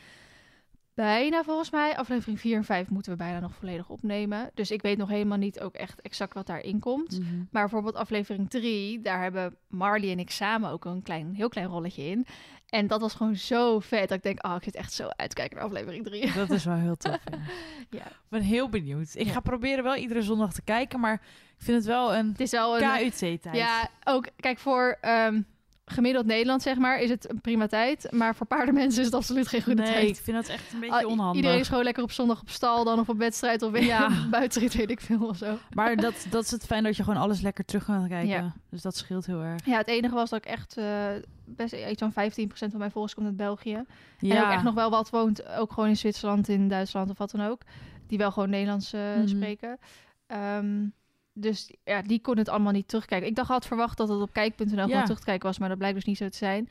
bijna 1.05 1.43
volgens 1.45 1.71
mij. 1.71 1.97
Aflevering 1.97 2.41
4 2.41 2.57
en 2.57 2.65
5 2.65 2.89
moeten 2.89 3.13
we 3.13 3.19
bijna 3.19 3.41
nog 3.41 3.55
volledig 3.55 3.89
opnemen. 3.89 4.51
Dus 4.55 4.71
ik 4.71 4.83
weet 4.83 4.99
nog 4.99 5.09
helemaal 5.09 5.39
niet 5.39 5.61
ook 5.61 5.75
echt 5.75 6.01
exact 6.01 6.35
wat 6.35 6.47
daarin 6.47 6.79
komt. 6.79 7.19
Mhm. 7.21 7.37
Maar 7.37 7.63
bijvoorbeeld 7.63 7.95
aflevering 7.95 8.51
3, 8.51 9.01
daar 9.01 9.23
hebben 9.23 9.57
Marley 9.69 10.11
en 10.11 10.19
ik 10.19 10.31
samen 10.31 10.71
ook 10.71 10.85
een 10.85 11.03
klein, 11.03 11.35
heel 11.35 11.49
klein 11.49 11.67
rolletje 11.69 12.03
in. 12.03 12.27
En 12.69 12.87
dat 12.87 13.01
was 13.01 13.15
gewoon 13.15 13.37
zo 13.37 13.81
vet 13.81 14.09
dat 14.09 14.17
ik 14.17 14.23
denk, 14.23 14.47
oh, 14.47 14.55
ik 14.57 14.63
zit 14.63 14.75
echt 14.75 14.93
zo 14.93 15.09
uit 15.17 15.29
te 15.29 15.35
kijken 15.35 15.57
naar 15.57 15.67
aflevering 15.67 16.05
3. 16.05 16.33
Dat 16.33 16.51
is 16.51 16.65
wel 16.65 16.75
heel 16.77 16.97
tof. 16.97 17.19
Ja. 17.31 17.39
Ja. 17.99 18.07
Ik 18.07 18.29
ben 18.29 18.43
heel 18.43 18.69
benieuwd. 18.69 19.11
Ik 19.15 19.27
Ja. 19.27 19.33
ga 19.33 19.41
proberen 19.41 19.85
wel 19.85 19.97
iedere 19.97 20.23
zondag 20.23 20.53
te 20.53 20.63
kijken, 20.63 21.01
maar 21.01 21.15
ik 21.59 21.65
vind 21.65 21.77
het 21.77 21.87
wel 21.87 22.15
een 22.15 22.29
Het 22.29 22.41
is 22.41 22.51
wel 22.51 22.81
een... 22.83 22.99
KUT-tijd. 23.11 23.49
Ja, 23.57 23.89
ook, 24.05 24.27
kijk, 24.37 24.59
voor... 24.59 24.99
ehm, 25.01 25.41
gemiddeld 25.93 26.27
Nederland, 26.27 26.63
zeg 26.63 26.77
maar, 26.77 27.01
is 27.01 27.11
het 27.11 27.31
een 27.31 27.41
prima 27.41 27.67
tijd. 27.67 28.07
Maar 28.11 28.35
voor 28.35 28.47
paardenmensen 28.47 29.01
is 29.01 29.07
het 29.07 29.15
absoluut 29.15 29.49
geen 29.49 29.63
goede 29.63 29.83
nee, 29.83 29.93
tijd. 29.93 30.09
ik 30.09 30.17
vind 30.25 30.37
dat 30.37 30.49
echt 30.49 30.73
een 30.73 30.81
beetje 30.81 30.95
Ah, 31.05 31.07
onhandig. 31.09 31.37
Iedereen 31.37 31.59
is 31.59 31.69
gewoon 31.69 31.85
lekker 31.85 32.03
op 32.03 32.13
zondag 32.13 32.41
op 32.41 32.49
stal, 32.51 32.85
dan 32.85 32.99
of 32.99 33.09
op 33.09 33.19
wedstrijd 33.19 33.63
of 33.63 33.81
Ja. 33.81 34.09
buitenrit, 34.31 34.75
weet 34.75 34.91
ik 34.91 35.01
veel 35.01 35.27
of 35.27 35.37
zo. 35.37 35.59
Maar 35.75 35.97
dat, 35.97 36.27
dat 36.31 36.45
is 36.45 36.51
het 36.51 36.65
fijn 36.67 36.83
dat 36.83 36.97
je 36.97 37.05
gewoon 37.05 37.21
alles 37.21 37.41
lekker 37.41 37.65
terug 37.65 37.85
kan 37.85 38.09
kijken. 38.09 38.29
Ja. 38.29 38.53
Dus 38.71 38.83
dat 38.83 38.97
scheelt 38.97 39.27
heel 39.27 39.41
erg. 39.43 39.65
Ja, 39.67 39.77
het 39.77 39.89
enige 39.89 40.15
was 40.15 40.31
dat 40.31 40.39
ik 40.39 40.47
echt 40.51 40.77
eh, 40.77 41.07
best 41.45 41.73
iets 41.73 42.03
van 42.03 42.13
15% 42.13 42.71
van 42.71 42.79
mijn 42.79 42.91
volgers 42.91 43.15
komt 43.15 43.27
uit 43.27 43.37
België. 43.37 43.85
Ja, 44.19 44.37
En 44.37 44.45
ook 44.45 44.51
echt 44.53 44.63
nog 44.63 44.75
wel 44.75 44.91
wat 44.91 45.11
woont, 45.11 45.47
ook 45.49 45.73
gewoon 45.73 45.89
in 45.89 45.97
Zwitserland, 45.97 46.49
in 46.49 46.69
Duitsland 46.69 47.11
of 47.11 47.19
wat 47.19 47.31
dan 47.31 47.47
ook. 47.47 47.61
Die 48.07 48.19
wel 48.19 48.31
gewoon 48.33 48.51
Nederlands 48.51 48.93
eh, 48.93 49.01
Mhm. 49.17 49.27
spreken. 49.29 49.79
Ehm, 50.27 50.87
dus 51.41 51.73
ja, 51.85 52.03
die 52.03 52.21
kon 52.21 52.39
het 52.39 52.49
allemaal 52.49 52.73
niet 52.73 52.89
terugkijken. 52.89 53.29
Ik 53.29 53.35
dacht, 53.35 53.49
had 53.49 53.67
verwacht 53.67 53.97
dat 53.97 54.09
het 54.09 54.21
op 54.21 54.33
kijk.nl 54.33 54.77
Ja. 54.77 54.85
gewoon 54.85 55.03
terug 55.03 55.19
te 55.19 55.25
kijken 55.25 55.47
was, 55.47 55.59
maar 55.59 55.69
dat 55.69 55.79
blijkt 55.79 55.97
dus 55.97 56.05
niet 56.05 56.17
zo 56.17 56.29
te 56.29 56.37
zijn. 56.37 56.69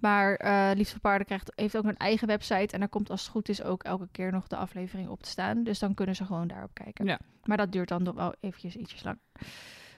Maar 0.00 0.34
eh 0.34 0.70
Liefst 0.74 0.92
voor 0.92 1.00
Paarden 1.00 1.26
krijgt, 1.26 1.52
heeft 1.54 1.76
ook 1.76 1.84
een 1.84 1.96
eigen 1.96 2.26
website. 2.26 2.74
En 2.74 2.78
daar 2.80 2.88
komt 2.88 3.10
als 3.10 3.20
het 3.20 3.30
goed 3.30 3.48
is 3.48 3.62
ook 3.62 3.82
elke 3.82 4.08
keer 4.12 4.32
nog 4.32 4.46
de 4.46 4.56
aflevering 4.56 5.08
op 5.08 5.22
te 5.22 5.28
staan. 5.28 5.62
Dus 5.62 5.78
dan 5.78 5.94
kunnen 5.94 6.16
ze 6.16 6.24
gewoon 6.24 6.48
daarop 6.48 6.70
kijken. 6.74 7.06
Ja. 7.06 7.18
Maar 7.44 7.56
dat 7.56 7.72
duurt 7.72 7.88
dan 7.88 8.02
nog 8.02 8.14
wel 8.14 8.34
eventjes 8.40 8.76
ietsjes 8.76 9.02
lang. 9.02 9.18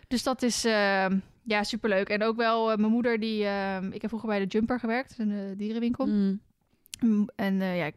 Dus 0.08 0.22
dat 0.22 0.42
is 0.42 0.64
ehm, 0.64 1.18
ja, 1.42 1.62
superleuk. 1.62 2.08
En 2.08 2.22
ook 2.22 2.36
wel 2.36 2.70
eh, 2.70 2.76
mijn 2.76 2.92
moeder, 2.92 3.20
die, 3.20 3.44
ehm, 3.44 3.86
ik 3.92 4.00
heb 4.00 4.10
vroeger 4.10 4.28
bij 4.28 4.38
de 4.38 4.46
Jumper 4.46 4.78
gewerkt, 4.78 5.18
een 5.18 5.30
eh, 5.32 5.56
dierenwinkel. 5.56 6.06
Mm. 6.06 6.40
En 7.36 7.56
ja, 7.56 7.84
ik, 7.84 7.94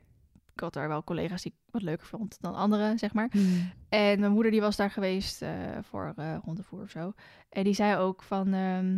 ik 0.56 0.62
had 0.62 0.74
daar 0.74 0.88
wel 0.88 1.04
collega's 1.04 1.42
die 1.42 1.52
ik 1.52 1.72
wat 1.72 1.82
leuker 1.82 2.08
vond 2.08 2.38
dan 2.42 2.56
anderen, 2.56 3.00
zeg 3.00 3.14
maar. 3.14 3.30
Mm. 3.32 3.72
En 3.90 4.20
mijn 4.20 4.32
moeder 4.32 4.52
die 4.52 4.62
was 4.62 4.76
daar 4.76 4.92
geweest 4.92 5.42
eh, 5.42 5.52
voor 5.82 6.14
eh 6.16 6.38
hondenvoer 6.44 6.82
of 6.82 6.90
zo. 6.90 7.14
En 7.50 7.64
die 7.64 7.74
zei 7.74 7.98
ook 7.98 8.24
van... 8.24 8.54
ehm, 8.54 8.98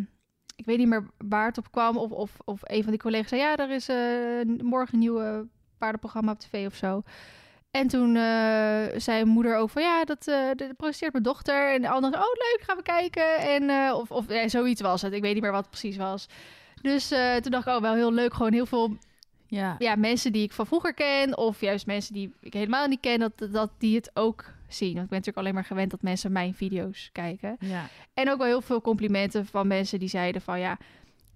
ik 0.55 0.65
weet 0.65 0.77
niet 0.77 0.87
meer 0.87 1.07
waar 1.17 1.45
het 1.45 1.57
op 1.57 1.71
kwam. 1.71 1.97
Of, 1.97 2.11
of, 2.11 2.37
of 2.45 2.59
een 2.63 2.81
van 2.81 2.91
die 2.91 3.01
collega's 3.01 3.29
zei... 3.29 3.41
Ja, 3.41 3.55
er 3.55 3.71
is 3.71 3.89
eh, 3.89 4.63
morgen 4.63 4.93
een 4.93 4.99
nieuwe 4.99 5.47
paardenprogramma 5.77 6.31
op 6.31 6.39
tv 6.39 6.65
of 6.65 6.75
zo. 6.75 7.03
En 7.71 7.87
toen 7.87 8.13
zei 8.95 9.05
mijn 9.05 9.27
moeder 9.27 9.57
ook 9.57 9.69
van... 9.69 9.81
Ja, 9.81 10.03
dat, 10.05 10.23
dat 10.55 10.75
produceert 10.77 11.11
mijn 11.11 11.23
dochter. 11.23 11.73
En 11.73 11.81
de 11.81 11.89
andere... 11.89 12.15
Oh, 12.15 12.33
leuk, 12.33 12.59
gaan 12.61 12.77
we 12.77 12.83
kijken. 12.83 13.37
En, 13.37 13.93
of 13.93 14.11
of 14.11 14.29
ja, 14.29 14.47
zoiets 14.47 14.81
was 14.81 15.01
het. 15.01 15.13
Ik 15.13 15.21
weet 15.21 15.33
niet 15.33 15.43
meer 15.43 15.51
wat 15.51 15.61
het 15.61 15.69
precies 15.69 15.97
was. 15.97 16.27
Dus 16.81 17.07
toen 17.41 17.51
dacht 17.51 17.67
ik, 17.67 17.73
oh, 17.75 17.81
wel 17.81 17.93
heel 17.93 18.13
leuk. 18.13 18.33
Gewoon 18.33 18.53
heel 18.53 18.65
veel 18.65 18.97
Ja. 19.47 19.75
ja, 19.77 19.95
mensen 19.95 20.31
die 20.31 20.43
ik 20.43 20.51
van 20.51 20.65
vroeger 20.67 20.93
ken, 20.93 21.37
of 21.37 21.61
juist 21.61 21.85
mensen 21.85 22.13
die 22.13 22.33
ik 22.41 22.53
helemaal 22.53 22.87
niet 22.87 22.99
ken, 22.99 23.19
dat, 23.19 23.31
dat 23.51 23.71
die 23.77 23.95
het 23.95 24.11
ook 24.13 24.45
zien. 24.67 24.93
Want 24.93 25.03
ik 25.03 25.09
ben 25.09 25.17
natuurlijk 25.19 25.37
alleen 25.37 25.53
maar 25.53 25.65
gewend 25.65 25.91
dat 25.91 26.01
mensen 26.01 26.31
mijn 26.31 26.53
video's 26.53 27.09
kijken. 27.11 27.55
ja. 27.59 27.85
En 28.13 28.29
ook 28.31 28.37
wel 28.37 28.47
heel 28.47 28.61
veel 28.61 28.81
complimenten 28.81 29.45
van 29.45 29.67
mensen 29.67 29.99
die 29.99 30.09
zeiden 30.09 30.41
van 30.41 30.59
ja, 30.59 30.77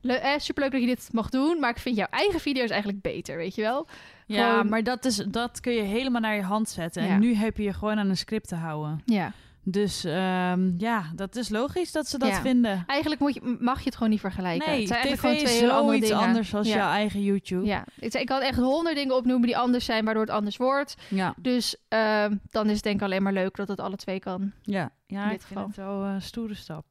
le- 0.02 0.14
eh, 0.14 0.40
superleuk 0.40 0.72
dat 0.72 0.82
je 0.82 0.88
dit 0.88 1.10
mag 1.12 1.30
doen, 1.30 1.60
maar 1.60 1.70
ik 1.70 1.78
vind 1.80 1.96
jouw 1.96 2.08
eigen 2.10 2.40
video's 2.40 2.70
eigenlijk 2.70 3.02
beter, 3.02 3.38
weet 3.38 3.56
je 3.56 3.62
wel? 3.62 3.88
Ja, 4.26 4.50
Gewoon- 4.52 4.70
maar 4.70 4.84
dat, 4.84 5.06
is, 5.06 5.16
dat 5.16 5.60
kun 5.60 5.74
je 5.74 5.82
helemaal 5.82 6.22
naar 6.22 6.36
je 6.36 6.42
hand 6.42 6.70
zetten. 6.70 7.04
Ja. 7.04 7.10
En 7.10 7.20
nu 7.20 7.34
heb 7.36 7.58
je 7.58 7.64
je 7.64 7.74
gewoon 7.74 7.98
aan 8.00 8.10
een 8.10 8.18
script 8.18 8.48
te 8.48 8.56
houden. 8.56 9.02
Ja. 9.06 9.32
Dus 9.64 10.04
ehm, 10.04 10.72
ja, 10.78 11.12
dat 11.16 11.36
is 11.36 11.50
logisch 11.50 11.92
dat 11.92 12.08
ze 12.08 12.18
dat 12.18 12.30
Ja. 12.30 12.42
vinden. 12.42 12.84
Eigenlijk 12.88 13.22
moet 13.22 13.34
je, 13.34 13.58
mag 13.60 13.80
je 13.80 13.86
het 13.86 13.94
gewoon 13.96 14.10
niet 14.10 14.20
vergelijken. 14.20 14.70
Nee, 14.70 14.80
het 14.80 14.88
zijn 14.88 15.04
tv 15.04 15.20
gewoon 15.20 15.36
is 15.36 15.42
twee 15.42 15.70
andere 15.70 15.84
zoiets 15.86 16.08
dingen. 16.08 16.24
anders 16.24 16.56
als 16.56 16.68
ja. 16.68 16.76
jouw 16.76 16.90
eigen 16.90 17.24
YouTube. 17.24 17.66
Ja, 17.66 17.86
ik, 18.00 18.26
kan 18.26 18.42
echt 18.42 18.58
honderd 18.58 18.96
dingen 18.96 19.16
opnoemen 19.16 19.48
die 19.48 19.58
anders 19.58 19.86
zijn, 19.86 20.06
waardoor 20.06 20.24
het 20.24 20.32
anders 20.32 20.58
wordt. 20.58 20.96
Ja, 21.10 21.34
Dus 21.38 21.76
ehm, 21.88 22.36
dan 22.50 22.68
is 22.68 22.74
het 22.76 22.84
denk 22.84 22.96
ik 22.96 23.02
alleen 23.02 23.24
maar 23.24 23.34
leuk 23.34 23.56
dat 23.56 23.68
het 23.68 23.80
alle 23.80 23.96
twee 23.96 24.20
kan. 24.20 24.52
ja. 24.62 24.92
ja 25.08 25.24
ik 25.26 25.30
dit 25.32 25.46
vind 25.46 25.60
geval. 25.60 25.68
het 25.68 25.76
wel 25.76 26.04
een 26.14 26.22
stoere 26.22 26.54
stap. 26.54 26.86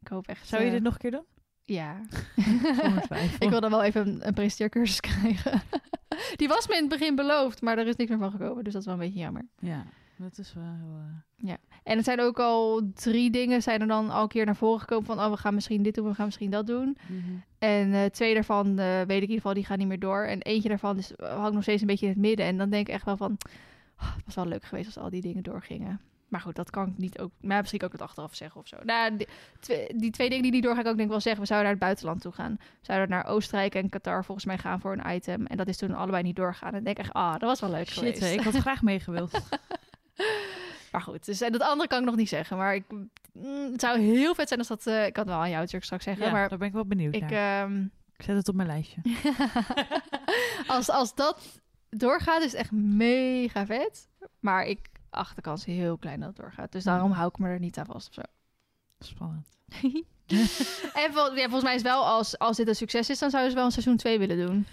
Ik 0.00 0.08
hoop 0.08 0.26
echt. 0.26 0.46
Zou 0.48 0.62
je 0.62 0.68
eh, 0.68 0.74
dit 0.74 0.82
nog 0.82 0.92
een 0.92 0.98
keer 0.98 1.10
doen? 1.10 1.24
Ja. 1.64 1.96
Ik 3.38 3.50
wil 3.50 3.60
dan 3.60 3.70
wel 3.70 3.82
even 3.82 4.06
een, 4.06 4.26
een 4.26 4.34
presenteercursus 4.34 5.00
krijgen. 5.10 5.62
Die 6.36 6.48
was 6.48 6.66
me 6.68 6.74
in 6.74 6.80
het 6.80 6.88
begin 6.88 7.14
beloofd, 7.14 7.62
maar 7.62 7.78
er 7.78 7.86
is 7.86 7.96
niks 7.96 8.10
meer 8.10 8.18
van 8.18 8.30
gekomen. 8.30 8.64
Dus 8.64 8.72
dat 8.72 8.82
is 8.82 8.88
wel 8.88 8.94
een 8.96 9.00
beetje 9.06 9.18
jammer. 9.20 9.46
Ja, 9.58 9.84
dat 10.18 10.38
is 10.38 10.52
wel 10.54 10.64
eh, 11.44 11.52
En 11.82 11.96
het 11.96 12.04
zijn 12.04 12.20
ook 12.20 12.38
al 12.38 12.90
drie 12.94 13.30
dingen 13.30 13.62
zijn 13.62 13.80
er 13.80 13.86
dan 13.86 14.10
al 14.10 14.22
een 14.22 14.28
keer 14.28 14.44
naar 14.44 14.56
voren 14.56 14.80
gekomen 14.80 15.06
van... 15.06 15.18
oh, 15.20 15.30
we 15.30 15.36
gaan 15.36 15.54
misschien 15.54 15.82
dit 15.82 15.94
doen, 15.94 16.08
we 16.08 16.14
gaan 16.14 16.24
misschien 16.24 16.50
dat 16.50 16.66
doen. 16.66 16.96
En 17.58 17.92
eh, 17.92 18.04
twee 18.04 18.34
daarvan 18.34 18.78
eh, 18.78 18.96
weet 18.96 19.08
ik 19.08 19.08
in 19.08 19.20
ieder 19.20 19.34
geval, 19.34 19.54
die 19.54 19.64
gaan 19.64 19.78
niet 19.78 19.88
meer 19.88 19.98
door. 19.98 20.22
En 20.24 20.42
eentje 20.42 20.68
daarvan 20.68 20.98
is, 20.98 21.12
hangt 21.16 21.52
nog 21.52 21.62
steeds 21.62 21.80
een 21.80 21.86
beetje 21.86 22.06
in 22.06 22.12
het 22.12 22.20
midden. 22.20 22.46
En 22.46 22.56
dan 22.56 22.70
denk 22.70 22.88
ik 22.88 22.94
echt 22.94 23.04
wel 23.04 23.16
van... 23.16 23.36
"Ah, 23.96 24.14
het 24.16 24.24
was 24.24 24.34
wel 24.34 24.46
leuk 24.46 24.64
geweest 24.64 24.86
als 24.86 24.98
al 25.04 25.10
die 25.10 25.22
dingen 25.22 25.42
doorgingen. 25.42 26.00
Maar 26.28 26.40
goed, 26.40 26.56
dat 26.56 26.70
kan 26.70 26.88
ik 26.88 26.98
niet 26.98 27.18
ook... 27.18 27.30
Maar 27.40 27.58
misschien 27.58 27.78
kan 27.78 27.88
ik 27.88 27.94
het 27.94 28.02
achteraf 28.02 28.34
zeggen 28.34 28.60
of 28.60 28.68
zo. 28.68 28.76
Nou, 28.82 29.16
die, 29.16 29.28
twee, 29.60 29.86
die 29.96 30.10
twee 30.10 30.28
dingen 30.28 30.42
die 30.42 30.52
niet 30.52 30.62
doorgaan, 30.62 30.82
kan 30.82 30.92
ik 30.92 30.98
denk 30.98 31.08
ik 31.08 31.14
wel 31.14 31.24
zeggen... 31.24 31.42
we 31.42 31.48
zouden 31.48 31.70
naar 31.70 31.78
het 31.78 31.86
buitenland 31.86 32.20
toe 32.20 32.32
gaan. 32.32 32.56
We 32.58 32.66
zouden 32.80 33.08
naar 33.08 33.26
Oostenrijk 33.26 33.74
en 33.74 33.88
Qatar 33.88 34.24
volgens 34.24 34.46
mij 34.46 34.58
gaan 34.58 34.80
voor 34.80 34.92
een 34.98 35.14
item. 35.14 35.46
En 35.46 35.56
dat 35.56 35.68
is 35.68 35.76
toen 35.76 35.94
allebei 35.94 36.22
niet 36.22 36.36
doorgaan. 36.36 36.74
En 36.74 36.84
denk 36.84 36.98
ik 36.98 37.04
echt, 37.04 37.12
ah, 37.14 37.30
dat 37.32 37.40
was 37.40 37.60
wel 37.60 37.70
leuk 37.70 37.88
Shit, 37.88 38.18
geweest. 38.18 38.22
ik 38.22 38.40
had 38.40 38.54
graag 38.54 38.82
meegewild. 38.82 39.30
Maar 40.92 41.02
goed, 41.02 41.24
dus, 41.24 41.40
en 41.40 41.52
dat 41.52 41.60
andere 41.60 41.88
kan 41.88 41.98
ik 41.98 42.04
nog 42.04 42.16
niet 42.16 42.28
zeggen. 42.28 42.56
Maar 42.56 42.74
ik, 42.74 42.84
mm, 43.32 43.72
het 43.72 43.80
zou 43.80 43.98
heel 43.98 44.34
vet 44.34 44.48
zijn 44.48 44.60
als 44.60 44.68
dat... 44.68 44.86
eh, 44.86 45.06
ik 45.06 45.12
kan 45.12 45.22
het 45.22 45.32
wel 45.32 45.42
aan 45.42 45.48
jou 45.48 45.58
natuurlijk 45.58 45.84
straks 45.84 46.04
zeggen. 46.04 46.24
ja, 46.26 46.32
maar 46.32 46.48
daar 46.48 46.58
ben 46.58 46.68
ik 46.68 46.74
wel 46.74 46.86
benieuwd 46.86 47.14
ik... 47.14 47.30
ehm, 47.30 47.82
Ik 48.16 48.24
zet 48.24 48.36
het 48.36 48.48
op 48.48 48.54
mijn 48.54 48.68
lijstje. 48.68 49.00
als, 50.66 50.90
als 50.90 51.14
dat 51.14 51.60
doorgaat, 51.90 52.42
is 52.42 52.50
het 52.52 52.60
echt 52.60 52.70
mega 52.72 53.66
vet. 53.66 54.08
Maar 54.40 54.64
ik 54.66 54.88
acht 55.10 55.36
de 55.36 55.42
kans 55.42 55.64
heel 55.64 55.96
klein 55.98 56.20
dat 56.20 56.28
het 56.28 56.36
doorgaat. 56.36 56.72
Dus 56.72 56.84
daarom 56.84 57.10
hou 57.12 57.28
ik 57.28 57.38
me 57.38 57.48
er 57.48 57.58
niet 57.58 57.78
aan 57.78 57.86
vast 57.86 58.08
of 58.08 58.14
zo. 58.14 58.22
Spannend. 58.98 59.46
en 61.02 61.12
vol- 61.12 61.34
ja, 61.34 61.42
volgens 61.42 61.62
mij 61.62 61.74
is 61.74 61.82
wel, 61.82 62.04
als, 62.04 62.38
als 62.38 62.56
dit 62.56 62.68
een 62.68 62.74
succes 62.74 63.10
is, 63.10 63.18
dan 63.18 63.30
zouden 63.30 63.50
ze 63.50 63.56
wel 63.56 63.66
een 63.66 63.72
seizoen 63.72 63.96
2 63.96 64.18
willen 64.18 64.46
doen. 64.46 64.66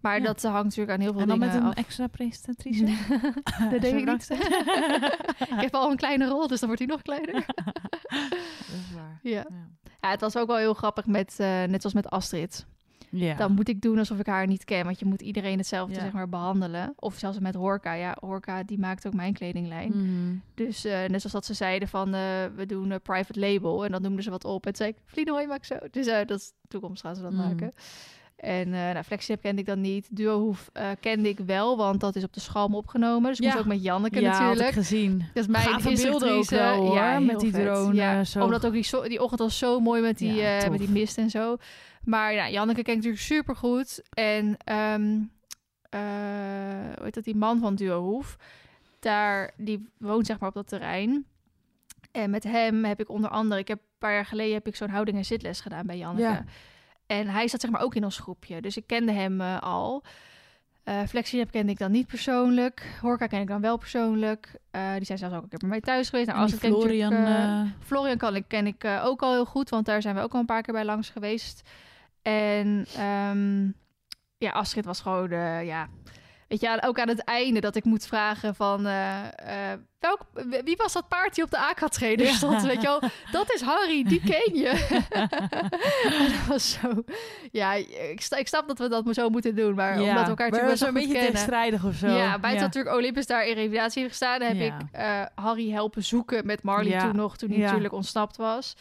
Maar 0.00 0.18
Ja. 0.18 0.24
dat 0.24 0.42
hangt 0.42 0.64
natuurlijk 0.64 0.90
aan 0.90 1.00
heel 1.00 1.12
veel 1.12 1.20
En 1.20 1.28
dan 1.28 1.38
dingen 1.38 1.54
met 1.54 1.62
een 1.64 1.70
af. 1.70 1.76
extra 1.76 2.06
presentatrice? 2.06 2.84
dat 3.70 3.80
denk 3.90 3.98
ik 3.98 4.06
niet. 4.06 4.30
Ik 5.56 5.60
heb 5.60 5.74
al 5.74 5.90
een 5.90 5.96
kleine 5.96 6.28
rol, 6.28 6.46
dus 6.46 6.58
dan 6.60 6.68
wordt 6.68 6.84
hij 6.84 6.92
nog 6.92 7.02
kleiner. 7.02 7.32
Dat 7.46 8.78
is 8.88 8.94
waar. 8.94 9.18
ja. 9.22 9.30
Ja. 9.30 9.46
ja, 10.00 10.10
het 10.10 10.20
was 10.20 10.36
ook 10.36 10.46
wel 10.46 10.56
heel 10.56 10.74
grappig 10.74 11.06
met, 11.06 11.34
eh, 11.38 11.46
net 11.46 11.80
zoals 11.80 11.94
met 11.94 12.10
Astrid. 12.10 12.66
Ja. 13.12 13.34
Dan 13.34 13.52
moet 13.52 13.68
ik 13.68 13.80
doen 13.80 13.98
alsof 13.98 14.18
ik 14.18 14.26
haar 14.26 14.46
niet 14.46 14.64
ken, 14.64 14.84
want 14.84 14.98
je 14.98 15.04
moet 15.04 15.22
iedereen 15.22 15.58
hetzelfde 15.58 15.94
Ja. 15.94 16.00
zeg 16.00 16.12
maar 16.12 16.28
behandelen. 16.28 16.92
Of 16.96 17.14
zelfs 17.18 17.38
met 17.38 17.54
Horka. 17.54 17.92
Ja, 17.92 18.16
Horka 18.20 18.62
die 18.62 18.78
maakt 18.78 19.06
ook 19.06 19.14
mijn 19.14 19.32
kledinglijn. 19.32 19.90
Mhm. 19.96 20.36
Dus 20.54 20.84
eh, 20.84 20.92
net 20.98 21.08
zoals 21.20 21.32
dat 21.32 21.44
ze 21.46 21.54
zeiden 21.54 21.88
van 21.88 22.14
eh, 22.14 22.20
we 22.56 22.66
doen 22.66 22.90
een 22.90 23.00
private 23.02 23.40
label 23.40 23.84
en 23.84 23.90
dan 23.92 24.02
noemden 24.02 24.22
ze 24.22 24.30
wat 24.30 24.44
op 24.44 24.66
en 24.66 24.74
zei 24.76 24.90
ik 24.90 24.96
Vlienooi 25.04 25.46
maak 25.46 25.64
zo. 25.64 25.76
Dus 25.90 26.06
eh, 26.06 26.26
dat 26.26 26.38
is 26.38 26.52
toekomst 26.68 27.02
gaan 27.02 27.16
ze 27.16 27.22
dat 27.22 27.32
Mhm. 27.32 27.40
maken. 27.48 27.72
En 28.40 28.66
uh, 28.68 28.72
nou, 28.74 29.02
Flexitip 29.02 29.40
kende 29.42 29.60
ik 29.60 29.66
dan 29.66 29.80
niet. 29.80 30.16
Duohoef 30.16 30.70
eh 30.72 30.88
kende 31.00 31.28
ik 31.28 31.38
wel, 31.38 31.76
want 31.76 32.00
dat 32.00 32.16
is 32.16 32.24
op 32.24 32.32
de 32.32 32.40
schalm 32.40 32.74
opgenomen. 32.74 33.28
Dus 33.30 33.38
ik 33.38 33.44
Ja. 33.44 33.50
moest 33.50 33.62
ook 33.62 33.68
met 33.68 33.82
Janneke 33.82 34.20
ja, 34.20 34.30
natuurlijk. 34.38 34.68
ik 34.68 34.74
gezien. 34.74 35.18
Dat 35.18 35.42
is 35.44 35.46
mijn 35.46 35.64
Gave 35.64 35.82
beelden 35.94 36.28
ook 36.28 36.36
instructrice. 36.36 36.54
wel, 36.54 36.74
hoor, 36.86 36.98
heel 37.00 37.20
met 37.20 37.40
die 37.40 37.50
vet. 37.52 37.64
drone, 37.64 37.94
Ja, 37.94 38.18
eh, 38.18 38.24
zo. 38.24 38.42
Omdat 38.44 38.66
ook 38.66 38.72
die, 38.72 39.08
die 39.08 39.20
ochtend 39.22 39.40
was 39.40 39.58
zo 39.58 39.80
mooi 39.80 40.02
met 40.02 40.18
die, 40.18 40.32
Ja, 40.34 40.68
met 40.70 40.78
die 40.78 40.88
mist 40.88 41.18
en 41.18 41.30
zo. 41.30 41.56
Maar 42.04 42.32
ja, 42.32 42.50
Janneke 42.50 42.82
kent 42.82 42.96
natuurlijk 42.96 43.22
super 43.22 43.56
goed. 43.56 44.02
En 44.10 44.56
ehm 44.64 45.18
eh, 45.90 46.00
hoe 46.96 47.04
heet 47.04 47.14
dat, 47.14 47.24
die 47.24 47.36
man 47.36 47.58
van 47.60 47.74
Duohoef, 47.74 48.36
daar, 49.00 49.50
die 49.56 49.88
woont 49.98 50.26
zeg 50.26 50.38
maar 50.38 50.48
op 50.48 50.54
dat 50.54 50.68
terrein. 50.68 51.26
En 52.12 52.30
met 52.30 52.44
hem 52.44 52.84
heb 52.84 53.00
ik 53.00 53.08
onder 53.08 53.30
andere, 53.30 53.60
ik 53.60 53.68
heb 53.68 53.78
een 53.78 53.84
paar 53.98 54.12
jaar 54.12 54.26
geleden 54.26 54.54
heb 54.54 54.66
ik 54.66 54.76
zo'n 54.76 54.88
houding 54.90 55.16
en 55.16 55.24
zitles 55.24 55.60
gedaan 55.60 55.86
bij 55.86 55.98
Janneke. 55.98 56.44
En 57.10 57.28
hij 57.28 57.48
zat 57.48 57.60
zeg 57.60 57.70
maar 57.70 57.80
ook 57.80 57.94
in 57.94 58.04
ons 58.04 58.18
groepje, 58.18 58.60
dus 58.60 58.76
ik 58.76 58.86
kende 58.86 59.12
hem 59.12 59.40
eh, 59.40 59.60
al. 59.60 60.02
Eh 60.82 61.00
Flexitip 61.08 61.50
kende 61.50 61.72
ik 61.72 61.78
dan 61.78 61.90
niet 61.90 62.06
persoonlijk. 62.06 62.98
Horka 63.00 63.26
ken 63.26 63.40
ik 63.40 63.46
dan 63.46 63.60
wel 63.60 63.76
persoonlijk. 63.76 64.54
Eh, 64.70 64.94
die 64.94 65.04
zijn 65.04 65.18
zelfs 65.18 65.34
ook 65.34 65.42
een 65.42 65.48
keer 65.48 65.58
bij 65.58 65.68
mij 65.68 65.80
thuis 65.80 66.08
geweest. 66.08 66.28
Nou, 66.28 66.40
als 66.40 66.52
ik 66.52 66.58
ken 66.58 66.70
Florian... 66.70 67.72
Florian 67.80 68.16
kan 68.16 68.36
ik, 68.36 68.44
ken 68.48 68.66
ik 68.66 68.84
ook 68.84 69.22
al 69.22 69.32
heel 69.32 69.44
goed, 69.44 69.68
want 69.68 69.86
daar 69.86 70.02
zijn 70.02 70.14
we 70.14 70.20
ook 70.20 70.32
al 70.32 70.40
een 70.40 70.46
paar 70.46 70.62
keer 70.62 70.74
bij 70.74 70.84
langs 70.84 71.08
geweest. 71.08 71.68
En 72.22 72.86
ehm, 72.96 73.64
ja, 74.38 74.50
Astrid 74.50 74.84
was 74.84 75.00
gewoon, 75.00 75.30
ja, 75.64 75.88
weet 76.50 76.60
je, 76.60 76.82
ook 76.86 76.98
aan 77.00 77.08
het 77.08 77.24
einde 77.24 77.60
dat 77.60 77.76
ik 77.76 77.84
moet 77.84 78.06
vragen 78.06 78.54
van, 78.54 78.86
eh, 78.86 79.72
eh, 79.72 79.78
welk, 79.98 80.20
wie 80.64 80.76
was 80.76 80.92
dat 80.92 81.08
paard 81.08 81.34
die 81.34 81.44
op 81.44 81.50
de 81.50 81.58
AK-trainer 81.58 82.26
Ja. 82.26 82.32
stond? 82.32 82.62
Weet 82.62 82.80
je 82.82 82.86
wel, 82.86 83.00
dat 83.32 83.52
is 83.54 83.60
Harry, 83.60 84.04
die 84.04 84.20
ken 84.32 84.54
je. 84.54 84.98
Dat 86.36 86.46
was 86.48 86.70
zo, 86.80 87.02
ja, 87.52 87.72
ik, 87.72 88.26
ik 88.36 88.48
snap 88.48 88.68
dat 88.68 88.78
we 88.78 88.88
dat 88.88 89.04
zo 89.14 89.28
moeten 89.28 89.54
doen, 89.54 89.74
maar 89.74 89.92
omdat 89.92 90.22
we 90.22 90.28
elkaar 90.28 90.50
maar 90.50 90.60
natuurlijk 90.60 90.78
goed 90.80 90.92
beetje 90.92 91.08
kennen. 91.12 91.30
tegenstrijdig 91.30 91.84
of 91.84 91.94
zo. 91.94 92.06
Ja, 92.06 92.38
buiten 92.38 92.50
dat 92.50 92.60
natuurlijk 92.74 92.96
Olympus 92.96 93.26
daar 93.26 93.46
in 93.46 93.54
revalidatie 93.54 94.08
gestaan, 94.08 94.42
heb 94.42 94.56
Ja. 94.56 94.64
ik 94.64 94.72
eh, 94.92 95.22
Harry 95.44 95.70
helpen 95.70 96.04
zoeken 96.04 96.46
met 96.46 96.62
Marley 96.62 96.90
Ja. 96.92 97.00
toen 97.00 97.16
nog, 97.16 97.36
toen 97.36 97.48
hij 97.48 97.58
Ja. 97.58 97.64
natuurlijk 97.64 97.92
ontsnapt 97.94 98.36
was. 98.36 98.74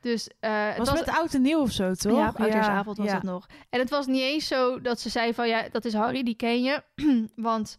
Dus 0.00 0.28
eh, 0.40 0.68
het 0.68 0.88
was, 0.88 0.92
met 0.92 1.08
oud 1.08 1.34
en 1.34 1.42
nieuw 1.42 1.60
of 1.60 1.70
zo, 1.70 1.94
toch? 1.94 2.18
ja, 2.18 2.28
op 2.28 2.40
oudjaarsavond 2.40 2.96
was 2.96 3.06
ja. 3.06 3.14
het 3.14 3.22
nog. 3.22 3.46
En 3.70 3.80
het 3.80 3.90
was 3.90 4.06
niet 4.06 4.22
eens 4.22 4.46
zo 4.46 4.80
dat 4.80 5.00
ze 5.00 5.08
zei 5.08 5.34
van 5.34 5.48
ja, 5.48 5.68
dat 5.70 5.84
is 5.84 5.94
Harry, 5.94 6.22
die 6.22 6.36
ken 6.36 6.62
je. 6.62 6.82
Want 7.36 7.78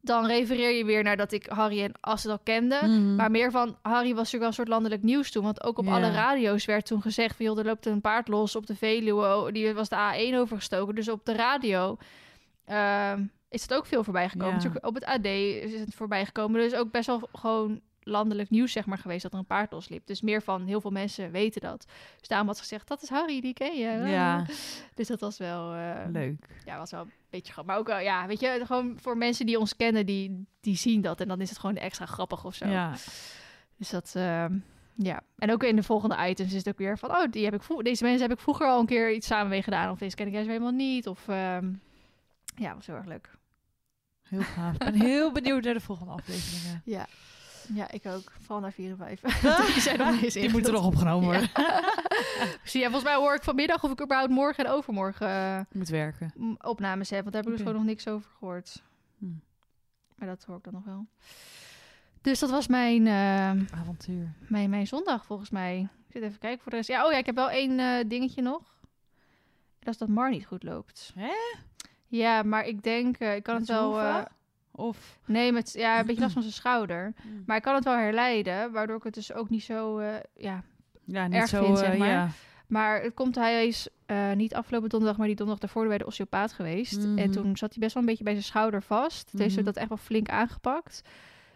dan 0.00 0.26
refereer 0.26 0.70
je 0.70 0.84
weer 0.84 1.02
naar 1.02 1.16
dat 1.16 1.32
ik 1.32 1.46
Harry 1.46 1.82
en 1.82 1.92
Astrid 2.00 2.32
al 2.32 2.40
kende. 2.42 2.78
Mhm. 2.82 3.14
Maar 3.14 3.30
meer 3.30 3.50
van, 3.50 3.76
Harry 3.82 4.14
was 4.14 4.16
natuurlijk 4.16 4.38
wel 4.38 4.48
een 4.48 4.54
soort 4.54 4.68
landelijk 4.68 5.02
nieuws 5.02 5.30
toen. 5.30 5.44
Want 5.44 5.64
ook 5.64 5.78
op 5.78 5.88
alle 5.88 6.10
radio's 6.10 6.64
werd 6.64 6.86
toen 6.86 7.02
gezegd... 7.02 7.36
van, 7.36 7.44
joh, 7.44 7.58
er 7.58 7.64
loopt 7.64 7.86
een 7.86 8.00
paard 8.00 8.28
los 8.28 8.56
op 8.56 8.66
de 8.66 8.76
Veluwe. 8.76 9.36
oh, 9.36 9.52
Die 9.52 9.74
was 9.74 9.88
de 9.88 10.30
A1 10.32 10.34
overgestoken. 10.34 10.94
Dus 10.94 11.08
op 11.08 11.24
de 11.24 11.32
radio 11.32 11.96
ehm, 12.64 13.24
is 13.48 13.62
het 13.62 13.74
ook 13.74 13.86
veel 13.86 14.04
voorbij 14.04 14.28
gekomen. 14.28 14.48
Ja. 14.48 14.54
Natuurlijk 14.54 14.86
op 14.86 14.94
het 14.94 15.04
AD 15.04 15.24
is 15.24 15.80
het 15.80 15.94
voorbij 15.94 16.24
gekomen. 16.24 16.60
Dus 16.60 16.74
ook 16.74 16.90
best 16.90 17.06
wel 17.06 17.28
gewoon 17.32 17.80
landelijk 18.08 18.50
nieuws 18.50 18.72
zeg 18.72 18.86
maar 18.86 18.98
geweest... 18.98 19.22
dat 19.22 19.32
er 19.32 19.38
een 19.38 19.44
paard 19.44 19.72
losliep. 19.72 20.06
Dus 20.06 20.20
meer 20.20 20.42
van, 20.42 20.66
heel 20.66 20.80
veel 20.80 20.90
mensen 20.90 21.30
weten 21.30 21.60
dat. 21.60 21.86
Dus 22.18 22.28
daarom 22.28 22.46
had 22.46 22.56
ze 22.56 22.62
gezegd, 22.62 22.88
dat 22.88 23.02
is 23.02 23.08
Harry, 23.08 23.40
die 23.40 23.52
ken 23.52 23.76
je. 23.78 24.08
Ja. 24.08 24.44
Dus 24.94 25.06
dat 25.08 25.20
was 25.20 25.38
wel... 25.38 25.74
eh, 25.74 25.94
Leuk. 26.12 26.46
ja, 26.64 26.78
was 26.78 26.90
wel 26.90 27.00
een 27.00 27.12
beetje 27.30 27.52
grappig. 27.52 27.72
Maar 27.72 27.80
ook 27.82 27.88
wel, 27.88 27.98
ja, 27.98 28.26
weet 28.26 28.40
je, 28.40 28.62
gewoon 28.64 28.98
voor 29.00 29.16
mensen 29.16 29.46
die 29.46 29.58
ons 29.58 29.76
kennen, 29.76 30.06
die, 30.06 30.46
die 30.60 30.76
zien 30.76 31.00
dat. 31.00 31.20
En 31.20 31.28
dan 31.28 31.40
is 31.40 31.48
het 31.48 31.58
gewoon 31.58 31.76
extra 31.76 32.06
grappig 32.06 32.44
of 32.44 32.54
zo. 32.54 32.66
Ja. 32.66 32.94
Dus 33.76 33.90
dat, 33.90 34.12
ehm, 34.14 34.58
ja. 34.94 35.20
En 35.38 35.52
ook 35.52 35.62
in 35.62 35.76
de 35.76 35.82
volgende 35.82 36.28
items 36.28 36.50
is 36.50 36.56
het 36.58 36.68
ook 36.68 36.78
weer 36.78 36.98
van, 36.98 37.10
oh, 37.10 37.24
die 37.30 37.44
heb 37.44 37.54
ik 37.54 37.84
deze 37.84 38.04
mensen 38.04 38.28
heb 38.28 38.36
ik 38.36 38.42
vroeger 38.42 38.66
al 38.66 38.80
een 38.80 38.86
keer 38.86 39.12
iets 39.12 39.26
samen 39.26 39.48
mee 39.48 39.62
gedaan. 39.62 39.90
Of 39.90 39.98
deze 39.98 40.16
ken 40.16 40.26
ik 40.26 40.32
juist 40.32 40.48
helemaal 40.48 40.70
niet. 40.70 41.06
Of, 41.08 41.28
ehm, 41.28 41.72
ja, 42.56 42.74
was 42.74 42.86
heel 42.86 42.96
erg 42.96 43.06
leuk. 43.06 43.30
Heel 44.22 44.40
gaaf. 44.40 44.72
Ik 44.72 44.78
ben 44.78 44.94
heel 44.94 45.32
benieuwd 45.32 45.64
naar 45.64 45.74
de 45.74 45.80
volgende 45.80 46.12
afleveringen. 46.12 46.82
Ja. 46.96 47.06
Ja, 47.74 47.90
ik 47.90 48.06
ook. 48.06 48.32
Vooral 48.40 48.60
naar 48.60 48.72
4 48.72 48.90
en 48.90 48.96
5. 48.96 49.20
die 49.72 49.80
zijn 49.82 49.98
nog 49.98 50.10
niet 50.10 50.22
eens 50.22 50.34
Die 50.34 50.50
moeten 50.50 50.72
nog 50.72 50.86
opgenomen 50.86 51.24
worden. 51.24 51.50
Zie, 52.64 52.80
ja, 52.80 52.90
volgens 52.90 53.04
mij 53.04 53.14
hoor 53.14 53.34
ik 53.34 53.42
vanmiddag 53.42 53.84
of 53.84 53.90
ik 53.90 54.02
überhaupt 54.02 54.32
morgen 54.32 54.64
en 54.64 54.70
overmorgen 54.70 55.28
eh, 55.28 55.60
Moet 55.72 55.88
werken. 55.88 56.32
opnames 56.60 57.10
heb. 57.10 57.20
Want 57.20 57.32
daar 57.32 57.42
heb 57.42 57.50
ik 57.52 57.56
dus 57.56 57.66
gewoon 57.66 57.80
nog 57.80 57.88
niks 57.90 58.08
over 58.08 58.30
gehoord. 58.38 58.82
Hm. 59.18 59.24
Maar 60.14 60.28
dat 60.28 60.44
hoor 60.44 60.56
ik 60.56 60.64
dan 60.64 60.72
nog 60.72 60.84
wel. 60.84 61.06
Dus 62.20 62.38
dat 62.38 62.50
was 62.50 62.66
mijn, 62.66 63.06
eh, 63.06 63.78
Avontuur. 63.80 64.34
mijn, 64.48 64.70
mijn 64.70 64.86
zondag 64.86 65.26
volgens 65.26 65.50
mij. 65.50 65.78
Ik 65.80 66.12
zit 66.12 66.22
even 66.22 66.38
kijken 66.38 66.62
voor 66.62 66.70
de 66.70 66.76
rest. 66.76 66.88
Ja, 66.88 67.06
oh 67.06 67.12
ja, 67.12 67.18
ik 67.18 67.26
heb 67.26 67.34
wel 67.34 67.50
één 67.50 67.78
eh, 67.78 68.04
dingetje 68.06 68.42
nog. 68.42 68.62
Dat 69.78 69.92
is 69.94 69.98
dat 69.98 70.08
Mar 70.08 70.30
niet 70.30 70.46
goed 70.46 70.62
loopt. 70.62 71.12
Hè? 71.14 71.32
Ja, 72.06 72.42
maar 72.42 72.64
ik 72.64 72.82
denk, 72.82 73.18
ik 73.18 73.42
kan 73.42 73.58
Met 73.58 73.68
het 73.68 73.76
wel... 73.76 74.26
Of... 74.78 75.18
nee, 75.26 75.52
met 75.52 75.72
ja, 75.72 75.98
een 76.00 76.06
beetje 76.06 76.20
last 76.20 76.32
van 76.32 76.42
zijn 76.42 76.54
schouder. 76.54 77.12
Hm. 77.22 77.28
Maar 77.46 77.56
ik 77.56 77.62
kan 77.62 77.74
het 77.74 77.84
wel 77.84 77.96
herleiden, 77.96 78.72
waardoor 78.72 78.96
ik 78.96 79.02
het 79.02 79.14
dus 79.14 79.32
ook 79.32 79.50
niet 79.50 79.62
zo... 79.62 79.98
eh, 79.98 80.14
ja, 80.36 80.62
Ja, 81.04 81.26
niet 81.26 81.36
erg 81.36 81.48
zo... 81.48 81.64
vind, 81.64 81.78
zeg 81.78 81.92
eh, 81.92 81.98
maar. 81.98 82.08
Ja. 82.08 82.28
Maar 82.66 83.02
het 83.02 83.14
komt, 83.14 83.34
hij 83.34 83.66
is 83.66 83.88
eh, 84.06 84.32
niet 84.32 84.54
afgelopen 84.54 84.88
donderdag, 84.88 85.18
maar 85.18 85.26
die 85.26 85.36
donderdag 85.36 85.64
daarvoor 85.64 85.88
bij 85.88 85.98
de 85.98 86.06
osteopaat 86.06 86.52
geweest. 86.52 86.98
Mhm. 86.98 87.18
En 87.18 87.30
toen 87.30 87.56
zat 87.56 87.70
hij 87.70 87.78
best 87.78 87.94
wel 87.94 88.02
een 88.02 88.08
beetje 88.08 88.24
bij 88.24 88.32
zijn 88.32 88.44
schouder 88.44 88.82
vast. 88.82 89.32
Heeft 89.36 89.56
Mhm. 89.56 89.64
dat 89.64 89.76
echt 89.76 89.88
wel 89.88 89.96
flink 89.96 90.28
aangepakt. 90.28 91.02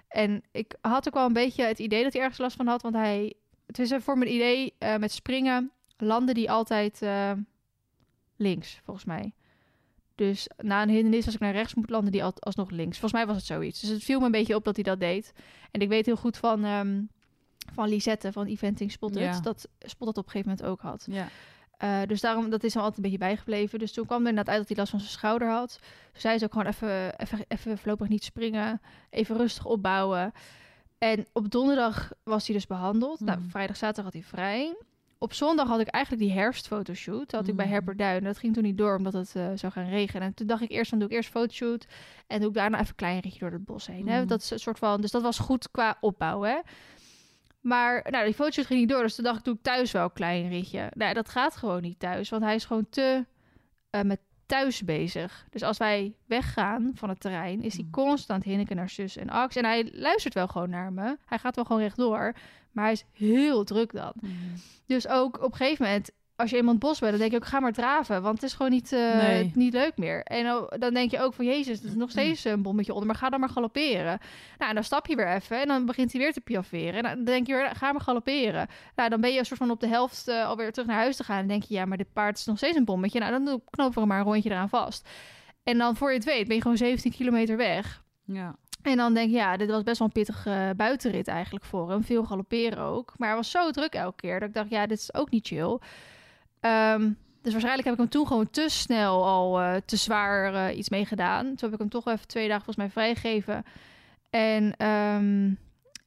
En 0.09 0.43
ik 0.51 0.75
had 0.81 1.09
ook 1.09 1.15
wel 1.15 1.27
een 1.27 1.33
beetje 1.33 1.65
het 1.65 1.79
idee 1.79 2.03
dat 2.03 2.13
hij 2.13 2.23
ergens 2.23 2.41
last 2.41 2.57
van 2.57 2.67
had. 2.67 2.83
Want 2.83 2.95
hij, 2.95 3.35
het 3.67 3.79
is 3.79 3.93
voor 3.99 4.19
mijn 4.19 4.35
idee, 4.35 4.75
met 4.99 5.13
springen 5.13 5.71
landde 5.97 6.35
die 6.35 6.51
altijd 6.51 7.01
links, 8.37 8.81
volgens 8.85 9.07
mij. 9.07 9.33
Dus 10.23 10.49
na 10.57 10.83
een 10.83 10.89
hindernis, 10.89 11.25
als 11.27 11.35
ik 11.35 11.41
naar 11.41 11.53
rechts 11.53 11.75
moet, 11.75 11.91
landen 11.91 12.13
die 12.13 12.25
al, 12.25 12.33
alsnog 12.39 12.71
links. 12.71 12.99
Volgens 12.99 13.13
mij 13.13 13.27
was 13.27 13.37
het 13.37 13.45
zoiets. 13.45 13.81
Dus 13.81 13.91
het 13.91 14.05
viel 14.05 14.19
me 14.19 14.25
een 14.27 14.31
beetje 14.31 14.55
op 14.55 14.65
dat 14.65 14.75
hij 14.75 14.85
dat 14.85 15.01
deed. 15.01 15.33
En 15.71 15.81
ik 15.81 15.89
weet 15.89 16.07
heel 16.07 16.17
goed 16.17 16.37
van, 16.37 16.65
ehm, 16.65 17.03
van 17.75 17.89
Lisette, 17.89 18.33
van 18.33 18.47
Eventing 18.47 18.93
Spotted, 18.93 19.23
Ja. 19.23 19.41
dat 19.41 19.69
Spot 19.79 20.07
dat 20.07 20.19
op 20.19 20.25
een 20.25 20.31
gegeven 20.31 20.51
moment 20.51 20.67
ook 20.69 20.81
had. 20.81 21.07
Ja. 21.11 21.29
Eh, 21.77 22.01
dus 22.07 22.21
daarom, 22.21 22.51
dat 22.51 22.65
is 22.65 22.75
hem 22.75 22.83
altijd 22.83 23.05
een 23.05 23.11
beetje 23.11 23.27
bijgebleven. 23.27 23.79
Dus 23.79 23.93
toen 23.93 24.07
kwam 24.07 24.23
er 24.23 24.29
inderdaad 24.29 24.55
uit 24.55 24.59
dat 24.59 24.69
hij 24.69 24.77
last 24.77 24.91
van 24.91 25.01
zijn 25.01 25.13
schouder 25.13 25.49
had. 25.49 25.79
Dus 26.13 26.23
zei 26.23 26.39
ze 26.39 26.45
ook 26.45 26.53
gewoon 26.53 26.67
even, 26.67 27.19
even, 27.19 27.39
even 27.49 27.79
voorlopig 27.79 28.09
niet 28.09 28.25
springen. 28.25 28.81
Even 29.11 29.37
rustig 29.37 29.65
opbouwen. 29.65 30.33
En 30.99 31.27
op 31.33 31.51
donderdag 31.51 32.13
was 32.23 32.47
hij 32.47 32.57
dus 32.57 32.67
behandeld. 32.67 33.21
Nou, 33.21 33.39
Mhm. 33.39 33.49
vrijdag, 33.49 33.77
zaterdag 33.77 34.05
had 34.05 34.23
hij 34.23 34.31
vrij. 34.31 34.77
Op 35.23 35.33
zondag 35.33 35.69
had 35.69 35.81
ik 35.81 35.87
eigenlijk 35.87 36.25
die 36.25 36.33
herfstfotoshoot. 36.33 37.31
Dat 37.31 37.41
had 37.41 37.49
ik 37.49 37.57
bij 37.57 37.65
Mhm. 37.65 37.75
Herperduin. 37.75 38.25
Dat 38.25 38.39
ging 38.39 38.55
toen 38.55 38.63
niet 38.63 38.79
door, 38.79 38.97
omdat 38.97 39.13
het 39.13 39.37
eh, 39.37 39.47
zou 39.55 39.73
gaan 39.73 39.89
regenen. 39.89 40.27
En 40.27 40.35
toen 40.35 40.47
dacht 40.47 40.63
ik 40.63 40.71
eerst, 40.71 40.91
dan 40.91 40.99
doe 40.99 41.09
ik 41.09 41.15
eerst 41.15 41.31
fotoshoot. 41.31 41.87
En 42.27 42.41
doe 42.41 42.49
ik 42.49 42.55
daarna 42.55 42.77
even 42.77 42.89
een 42.89 42.95
klein 42.95 43.21
ritje 43.21 43.39
door 43.39 43.51
het 43.51 43.65
bos 43.65 43.87
heen. 43.87 44.09
Hè? 44.09 44.19
Mhm. 44.19 44.27
Dat 44.27 44.41
is 44.43 44.51
een 44.51 44.59
soort 44.59 44.79
van... 44.79 45.01
Dus 45.01 45.11
dat 45.11 45.23
was 45.23 45.39
goed 45.39 45.71
qua 45.71 45.97
opbouw, 46.01 46.43
hè. 46.43 46.59
Maar 47.61 48.07
nou, 48.11 48.25
die 48.25 48.35
fotoshoot 48.35 48.67
ging 48.67 48.81
niet 48.81 48.89
door. 48.89 49.03
Dus 49.03 49.15
toen 49.15 49.25
dacht 49.25 49.39
ik, 49.39 49.45
doe 49.45 49.55
ik 49.55 49.63
thuis 49.63 49.93
wel 49.93 50.05
een 50.05 50.13
klein 50.13 50.49
ritje. 50.49 50.91
Nou, 50.95 51.15
dat 51.15 51.29
gaat 51.29 51.57
gewoon 51.57 51.83
niet 51.83 51.99
thuis. 51.99 52.29
Want 52.29 52.43
hij 52.43 52.55
is 52.55 52.65
gewoon 52.65 52.87
te 52.91 53.25
eh, 53.91 54.01
met 54.01 54.21
thuis 54.47 54.85
bezig. 54.85 55.47
Dus 55.51 55.63
als 55.63 55.79
wij 55.79 56.15
weggaan 56.27 56.91
van 56.95 57.09
het 57.09 57.21
terrein, 57.21 57.63
is 57.63 57.75
hij 57.75 57.85
Mm. 57.85 57.91
constant 57.91 58.45
hinniken 58.45 58.77
naar 58.77 58.91
zus 58.91 59.17
en 59.17 59.31
Ax. 59.31 59.57
En 59.57 59.65
hij 59.65 59.91
luistert 59.93 60.35
wel 60.35 60.49
gewoon 60.49 60.71
naar 60.71 60.93
me. 60.93 61.17
Hij 61.27 61.39
gaat 61.39 61.57
wel 61.57 61.65
gewoon 61.65 61.83
rechtdoor. 61.83 62.33
Maar 62.73 62.85
hij 62.85 62.93
is 62.93 63.05
heel 63.13 63.65
druk 63.65 63.93
dan. 63.93 64.13
Mhm. 64.21 64.33
Dus 64.87 65.09
ook 65.09 65.43
op 65.43 65.51
een 65.51 65.57
gegeven 65.57 65.85
moment, 65.85 66.11
als 66.43 66.51
je 66.51 66.65
het 66.65 66.79
bos 66.79 66.99
bent, 66.99 67.11
dan 67.11 67.21
denk 67.21 67.31
je 67.33 67.37
ook, 67.37 67.47
ga 67.47 67.61
maar 67.61 67.73
draven. 67.73 68.23
Want 68.23 68.35
het 68.35 68.43
is 68.51 68.55
gewoon 68.55 68.71
niet, 68.71 68.93
eh, 68.93 69.17
Nee. 69.17 69.53
niet 69.55 69.73
leuk 69.73 69.97
meer. 69.97 70.23
En 70.23 70.67
dan 70.79 70.95
denk 70.95 71.11
je 71.11 71.21
ook 71.21 71.35
van, 71.35 71.45
jezus, 71.45 71.81
er 71.81 71.87
is 71.89 71.95
nog 71.95 72.11
steeds 72.11 72.45
een 72.45 72.63
bommetje 72.63 72.93
onder. 72.93 73.07
Maar 73.07 73.17
ga 73.17 73.31
dan 73.31 73.41
maar 73.41 73.49
galopperen. 73.49 74.19
Nou, 74.59 74.69
en 74.69 74.75
dan 74.75 74.85
stap 74.85 75.07
je 75.07 75.17
weer 75.17 75.29
even 75.35 75.61
en 75.61 75.69
dan 75.69 75.87
begint 75.87 76.13
hij 76.13 76.21
weer 76.21 76.33
te 76.33 76.41
piafferen. 76.41 76.95
En 76.95 77.03
dan 77.03 77.25
denk 77.25 77.47
je 77.47 77.55
weer, 77.55 77.71
ga 77.77 77.93
maar 77.93 78.01
galopperen. 78.01 78.67
Nou, 78.97 79.09
dan 79.09 79.21
ben 79.21 79.33
je 79.33 79.39
een 79.39 79.45
soort 79.45 79.59
van 79.59 79.71
op 79.71 79.81
de 79.81 79.87
helft 79.87 80.29
eh, 80.29 80.47
alweer 80.47 80.73
terug 80.73 80.89
naar 80.89 80.99
huis 80.99 81.17
te 81.17 81.25
gaan. 81.25 81.39
En 81.39 81.47
denk 81.49 81.63
je, 81.63 81.75
ja, 81.75 81.85
maar 81.85 81.97
dit 81.99 82.13
paard 82.13 82.39
is 82.39 82.45
nog 82.45 82.57
steeds 82.57 82.77
een 82.77 82.85
bommetje. 82.85 83.19
Nou, 83.21 83.45
dan 83.45 83.63
knopen 83.71 83.95
we 83.95 84.01
er 84.01 84.07
maar 84.07 84.19
een 84.19 84.25
rondje 84.25 84.51
eraan 84.51 84.69
vast. 84.69 85.09
En 85.63 85.79
dan 85.79 85.97
voor 85.97 86.09
je 86.11 86.17
het 86.17 86.25
weet, 86.25 86.47
ben 86.47 86.57
je 86.57 86.63
gewoon 86.63 86.77
17 86.77 87.13
kilometer 87.13 87.57
weg. 87.57 88.03
Ja. 88.25 88.57
En 88.83 88.97
dan 88.97 89.15
denk 89.15 89.31
je, 89.31 89.37
ja, 89.37 89.57
dit 89.57 89.71
was 89.71 89.83
best 89.83 89.99
wel 89.99 90.07
een 90.07 90.13
pittige 90.13 90.51
eh, 90.51 90.71
buitenrit 90.77 91.29
eigenlijk 91.29 91.65
voor 91.65 91.91
hem. 91.91 92.05
Veel 92.05 92.25
galopperen 92.25 92.79
ook. 92.79 93.13
Maar 93.17 93.29
hij 93.29 93.37
was 93.37 93.51
zo 93.51 93.71
druk 93.71 93.95
elke 93.95 94.17
keer 94.21 94.41
dat 94.41 94.49
ik 94.49 94.55
dacht, 94.55 94.71
ja, 94.71 94.87
dit 94.87 94.99
is 94.99 95.15
ook 95.15 95.31
niet 95.31 95.47
chill. 95.47 95.79
Ehm, 96.63 97.11
dus 97.43 97.53
waarschijnlijk 97.53 97.85
heb 97.85 97.93
ik 97.95 98.01
hem 98.01 98.09
toen 98.11 98.27
gewoon 98.27 98.51
te 98.51 98.65
snel 98.69 99.25
al 99.27 99.61
eh, 99.61 99.75
te 99.85 99.97
zwaar 99.97 100.55
eh, 100.55 100.79
iets 100.79 100.89
mee 100.89 101.05
gedaan. 101.07 101.45
Toen 101.47 101.57
heb 101.61 101.73
ik 101.73 101.79
hem 101.79 101.89
toch 101.89 102.07
even 102.07 102.27
twee 102.29 102.49
dagen 102.49 102.65
volgens 102.65 102.85
mij 102.85 102.91
vrijgegeven. 102.91 103.65
En 104.31 104.77
ehm, 104.77 105.49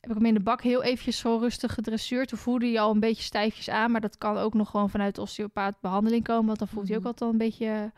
heb 0.01 0.09
ik 0.09 0.15
hem 0.15 0.25
in 0.25 0.33
de 0.33 0.39
bak 0.39 0.61
heel 0.61 0.83
eventjes 0.83 1.17
zo 1.17 1.37
rustig 1.37 1.73
gedresseerd. 1.73 2.27
Toen 2.29 2.37
voelde 2.37 2.65
hij 2.67 2.79
al 2.79 2.91
een 2.91 2.99
beetje 2.99 3.23
stijfjes 3.23 3.69
aan. 3.69 3.91
Maar 3.91 4.01
dat 4.01 4.17
kan 4.17 4.37
ook 4.37 4.53
nog 4.53 4.69
gewoon 4.69 4.89
vanuit 4.89 5.15
de 5.15 5.21
osteopaat 5.21 5.75
behandeling 5.81 6.23
komen. 6.23 6.45
Want 6.45 6.59
dan 6.59 6.67
voelt 6.67 6.87
hij 6.87 6.95
ook 6.95 7.01
Mhm. 7.03 7.11
altijd 7.11 7.29
al 7.29 7.33
een 7.39 7.45
beetje 7.47 7.91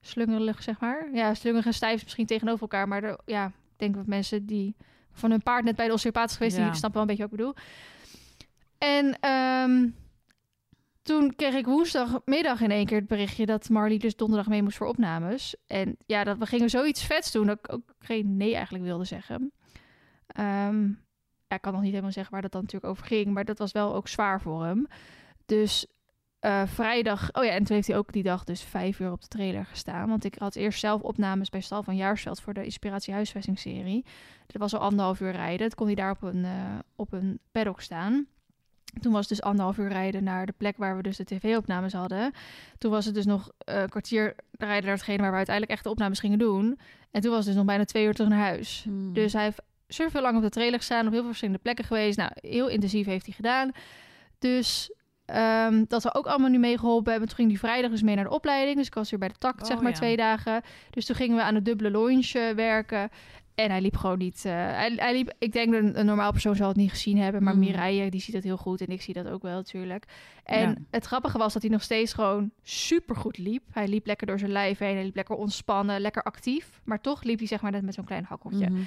slungelig, 0.00 0.62
zeg 0.62 0.80
maar. 0.80 1.08
Ja, 1.12 1.34
slungelig 1.34 1.66
en 1.66 1.74
stijf 1.74 1.94
is 1.96 2.02
misschien 2.04 2.26
tegenover 2.26 2.60
elkaar. 2.60 2.88
Maar 2.88 3.02
er, 3.02 3.18
ja, 3.26 3.46
ik 3.46 3.52
denk 3.76 3.94
dat 3.94 4.06
mensen 4.06 4.46
die 4.46 4.76
van 5.12 5.30
hun 5.30 5.42
paard 5.42 5.64
net 5.64 5.76
bij 5.76 5.86
de 5.86 5.92
osteopaat 5.92 6.32
geweest, 6.32 6.56
Ja. 6.56 6.64
die 6.64 6.74
snappen 6.74 7.00
wel 7.00 7.02
een 7.10 7.16
beetje 7.16 7.22
wat 7.22 7.32
ik 7.32 7.38
bedoel. 7.38 7.54
En 8.78 9.18
ehm, 9.20 9.88
toen 11.08 11.34
kreeg 11.36 11.54
ik 11.54 11.66
woensdagmiddag 11.66 12.60
in 12.60 12.70
één 12.70 12.86
keer 12.86 12.98
het 12.98 13.06
berichtje 13.06 13.46
dat 13.46 13.68
Marley 13.68 13.98
dus 13.98 14.16
donderdag 14.16 14.48
mee 14.48 14.62
moest 14.62 14.76
voor 14.76 14.86
opnames. 14.86 15.56
En 15.66 15.96
ja, 16.06 16.24
dat 16.24 16.38
we 16.38 16.46
gingen 16.46 16.70
zoiets 16.70 17.04
vets 17.04 17.32
doen 17.32 17.46
dat 17.46 17.58
ik 17.58 17.72
ook 17.72 17.94
geen 17.98 18.36
nee 18.36 18.54
eigenlijk 18.54 18.84
wilde 18.84 19.04
zeggen. 19.04 19.52
Ehm, 20.26 20.86
ja, 21.46 21.56
ik 21.56 21.60
kan 21.60 21.72
nog 21.72 21.80
niet 21.82 21.90
helemaal 21.90 22.12
zeggen 22.12 22.32
waar 22.32 22.42
dat 22.42 22.52
dan 22.52 22.60
natuurlijk 22.60 22.92
over 22.92 23.06
ging, 23.06 23.26
maar 23.26 23.44
dat 23.44 23.58
was 23.58 23.72
wel 23.72 23.94
ook 23.94 24.08
zwaar 24.08 24.40
voor 24.40 24.64
hem. 24.64 24.86
Dus 25.46 25.86
eh, 26.38 26.62
vrijdag, 26.66 27.32
oh 27.32 27.44
ja, 27.44 27.50
en 27.50 27.64
toen 27.64 27.76
heeft 27.76 27.88
hij 27.88 27.96
ook 27.96 28.12
die 28.12 28.22
dag 28.22 28.44
dus 28.44 28.62
vijf 28.62 29.00
uur 29.00 29.12
op 29.12 29.20
de 29.20 29.28
trailer 29.28 29.66
gestaan. 29.66 30.08
Want 30.08 30.24
ik 30.24 30.34
had 30.34 30.54
eerst 30.54 30.80
zelf 30.80 31.02
opnames 31.02 31.50
bij 31.50 31.60
Stal 31.60 31.82
van 31.82 31.96
Jaarsveld 31.96 32.40
voor 32.40 32.54
de 32.54 32.64
Inspiratie 32.64 33.14
Huisvesting-serie. 33.14 34.04
Dat 34.46 34.60
was 34.60 34.74
al 34.74 34.80
anderhalf 34.80 35.20
uur 35.20 35.32
rijden. 35.32 35.66
Het 35.66 35.74
kon 35.74 35.86
hij 35.86 35.94
daar 35.94 36.10
op 36.10 36.22
een, 36.22 36.44
eh, 36.44 36.78
op 36.96 37.12
een 37.12 37.40
paddock 37.52 37.80
staan. 37.80 38.26
Toen 39.00 39.12
was 39.12 39.20
het 39.20 39.38
dus 39.38 39.42
anderhalf 39.42 39.78
uur 39.78 39.88
rijden 39.88 40.24
naar 40.24 40.46
de 40.46 40.54
plek 40.56 40.76
waar 40.76 40.96
we 40.96 41.02
dus 41.02 41.16
de 41.16 41.24
tv-opnames 41.24 41.92
hadden. 41.92 42.32
Toen 42.78 42.90
was 42.90 43.04
het 43.04 43.14
dus 43.14 43.26
nog 43.26 43.50
eh, 43.58 43.80
een 43.80 43.88
kwartier 43.88 44.34
rijden 44.50 44.84
naar 44.84 44.94
hetgene 44.94 45.20
waar 45.20 45.30
we 45.30 45.36
uiteindelijk 45.36 45.74
echt 45.74 45.84
de 45.84 45.90
opnames 45.90 46.20
gingen 46.20 46.38
doen. 46.38 46.78
En 47.10 47.20
toen 47.20 47.30
was 47.30 47.38
het 47.38 47.46
dus 47.46 47.56
nog 47.56 47.64
bijna 47.64 47.84
twee 47.84 48.04
uur 48.06 48.14
terug 48.14 48.30
naar 48.30 48.38
huis. 48.38 48.84
Mhm. 48.88 49.12
Dus 49.12 49.32
hij 49.32 49.42
heeft 49.42 49.60
zoveel 49.86 50.22
lang 50.22 50.36
op 50.36 50.42
de 50.42 50.48
trailer 50.48 50.78
gestaan, 50.78 51.04
op 51.04 51.10
heel 51.10 51.18
veel 51.18 51.28
verschillende 51.28 51.62
plekken 51.62 51.84
geweest. 51.84 52.18
Nou, 52.18 52.30
heel 52.34 52.68
intensief 52.68 53.06
heeft 53.06 53.26
hij 53.26 53.34
gedaan. 53.34 53.70
Dus 54.38 54.92
ehm, 55.24 55.84
dat 55.88 56.02
we 56.02 56.14
ook 56.14 56.26
allemaal 56.26 56.50
nu 56.50 56.58
meegeholpen 56.58 57.10
hebben. 57.10 57.28
Toen 57.28 57.38
ging 57.38 57.50
hij 57.50 57.58
vrijdag 57.58 57.90
dus 57.90 58.02
mee 58.02 58.14
naar 58.14 58.24
de 58.24 58.30
opleiding. 58.30 58.76
Dus 58.76 58.86
ik 58.86 58.94
was 58.94 59.10
weer 59.10 59.18
bij 59.18 59.28
de 59.28 59.38
takt, 59.38 59.60
Oh, 59.62 59.66
zeg 59.66 59.80
maar, 59.80 59.90
ja. 59.90 59.96
twee 59.96 60.16
dagen. 60.16 60.62
Dus 60.90 61.06
toen 61.06 61.16
gingen 61.16 61.36
we 61.36 61.42
aan 61.42 61.54
de 61.54 61.62
dubbele 61.62 61.90
launch 61.90 62.32
eh, 62.32 62.50
werken. 62.50 63.10
En 63.58 63.70
hij 63.70 63.80
liep 63.80 63.96
gewoon 63.96 64.18
niet. 64.18 64.44
eh, 64.44 64.52
hij, 64.52 64.92
hij 64.96 65.12
liep, 65.12 65.32
ik 65.38 65.52
denk 65.52 65.72
dat 65.72 65.82
een, 65.82 65.98
een 65.98 66.06
normaal 66.06 66.32
persoon 66.32 66.56
zal 66.56 66.68
het 66.68 66.76
niet 66.76 66.90
gezien 66.90 67.18
hebben. 67.18 67.42
Maar 67.42 67.54
Mm. 67.54 67.60
Mireille, 67.60 68.10
die 68.10 68.20
ziet 68.20 68.34
het 68.34 68.44
heel 68.44 68.56
goed. 68.56 68.80
En 68.80 68.86
ik 68.86 69.02
zie 69.02 69.14
dat 69.14 69.28
ook 69.28 69.42
wel 69.42 69.54
natuurlijk. 69.54 70.04
En 70.44 70.68
Ja. 70.68 70.74
het 70.90 71.04
grappige 71.06 71.38
was 71.38 71.52
dat 71.52 71.62
hij 71.62 71.70
nog 71.70 71.82
steeds 71.82 72.12
gewoon 72.12 72.50
super 72.62 73.16
goed 73.16 73.38
liep. 73.38 73.62
Hij 73.72 73.88
liep 73.88 74.06
lekker 74.06 74.26
door 74.26 74.38
zijn 74.38 74.50
lijf 74.52 74.78
heen. 74.78 74.94
Hij 74.94 75.04
liep 75.04 75.14
lekker 75.14 75.36
ontspannen, 75.36 76.00
lekker 76.00 76.22
actief. 76.22 76.80
Maar 76.84 77.00
toch 77.00 77.22
liep 77.22 77.38
hij 77.38 77.46
zeg 77.46 77.60
maar 77.60 77.70
net 77.72 77.82
met 77.82 77.94
zo'n 77.94 78.04
klein 78.04 78.24
hakkeltje. 78.24 78.70
Mhm. 78.70 78.80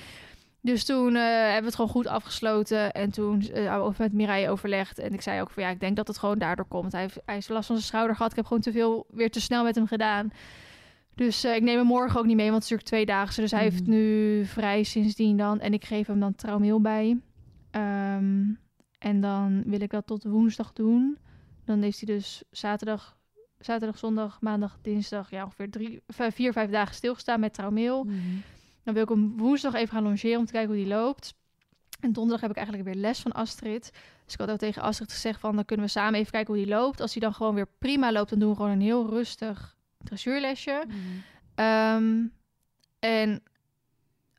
Dus 0.61 0.85
toen 0.85 1.15
eh, 1.15 1.21
hebben 1.23 1.59
we 1.59 1.65
het 1.65 1.75
gewoon 1.75 1.89
goed 1.91 2.07
afgesloten. 2.07 2.91
En 2.91 3.11
toen 3.11 3.43
over 3.69 3.95
met 4.03 4.13
Mireille 4.13 4.49
overlegd. 4.49 4.99
En 4.99 5.13
ik 5.13 5.21
zei 5.21 5.41
ook 5.41 5.49
van 5.51 5.63
ja, 5.63 5.69
ik 5.69 5.79
denk 5.79 5.95
dat 5.95 6.07
het 6.07 6.17
gewoon 6.17 6.37
daardoor 6.39 6.65
komt. 6.67 6.91
Hij 6.91 7.01
heeft, 7.01 7.19
hij 7.25 7.35
heeft 7.35 7.49
last 7.49 7.65
van 7.65 7.75
zijn 7.75 7.87
schouder 7.87 8.15
gehad. 8.15 8.31
Ik 8.31 8.37
heb 8.37 8.45
gewoon 8.45 8.61
te 8.61 8.71
veel 8.71 9.05
weer 9.09 9.29
te 9.31 9.41
snel 9.41 9.63
met 9.63 9.75
hem 9.75 9.87
gedaan. 9.87 10.31
Dus 11.21 11.43
eh, 11.43 11.55
ik 11.55 11.61
neem 11.61 11.77
hem 11.77 11.85
morgen 11.85 12.19
ook 12.19 12.25
niet 12.25 12.35
mee, 12.35 12.51
want 12.51 12.63
het 12.63 12.71
is 12.71 12.79
natuurlijk 12.79 13.05
twee 13.07 13.17
dagen. 13.17 13.41
Dus 13.41 13.51
hij 13.51 13.61
heeft 13.61 13.81
Mhm. 13.81 13.89
nu 13.89 14.45
vrij 14.45 14.83
sindsdien 14.83 15.37
dan. 15.37 15.59
En 15.59 15.73
ik 15.73 15.85
geef 15.85 16.07
hem 16.07 16.19
dan 16.19 16.35
traumeel 16.35 16.81
bij. 16.81 17.19
Ehm, 17.71 18.43
en 18.99 19.21
dan 19.21 19.63
wil 19.65 19.81
ik 19.81 19.89
dat 19.89 20.07
tot 20.07 20.23
woensdag 20.23 20.73
doen. 20.73 21.17
Dan 21.65 21.81
heeft 21.81 22.01
hij 22.01 22.15
dus 22.15 22.43
zaterdag, 22.51 23.17
zaterdag, 23.59 23.97
zondag, 23.97 24.41
maandag, 24.41 24.77
dinsdag... 24.81 25.29
ja, 25.29 25.43
ongeveer 25.43 25.69
drie, 25.69 26.01
vier, 26.07 26.53
vijf 26.53 26.69
dagen 26.69 26.95
stilgestaan 26.95 27.39
met 27.39 27.53
traumeel. 27.53 28.03
Mhm. 28.03 28.15
Dan 28.83 28.93
wil 28.93 29.03
ik 29.03 29.09
hem 29.09 29.37
woensdag 29.37 29.73
even 29.73 29.93
gaan 29.93 30.03
longeren 30.03 30.39
om 30.39 30.45
te 30.45 30.51
kijken 30.51 30.69
hoe 30.73 30.83
die 30.83 30.93
loopt. 30.93 31.33
En 31.99 32.13
donderdag 32.13 32.41
heb 32.41 32.49
ik 32.49 32.57
eigenlijk 32.57 32.87
weer 32.87 33.01
les 33.01 33.19
van 33.19 33.31
Astrid. 33.31 33.91
Dus 34.25 34.33
ik 34.33 34.39
had 34.39 34.51
ook 34.51 34.57
tegen 34.57 34.81
Astrid 34.81 35.11
gezegd 35.11 35.39
van... 35.39 35.55
dan 35.55 35.65
kunnen 35.65 35.85
we 35.85 35.91
samen 35.91 36.19
even 36.19 36.31
kijken 36.31 36.53
hoe 36.53 36.63
die 36.63 36.73
loopt. 36.73 37.01
Als 37.01 37.11
hij 37.11 37.21
dan 37.21 37.33
gewoon 37.33 37.55
weer 37.55 37.67
prima 37.77 38.11
loopt... 38.11 38.29
dan 38.29 38.39
doen 38.39 38.49
we 38.49 38.55
gewoon 38.55 38.71
een 38.71 38.81
heel 38.81 39.09
rustig 39.09 39.79
dressuurlesje. 40.03 40.83
Mhm. 40.87 40.97
Ehm, 41.55 42.25
en 42.99 43.43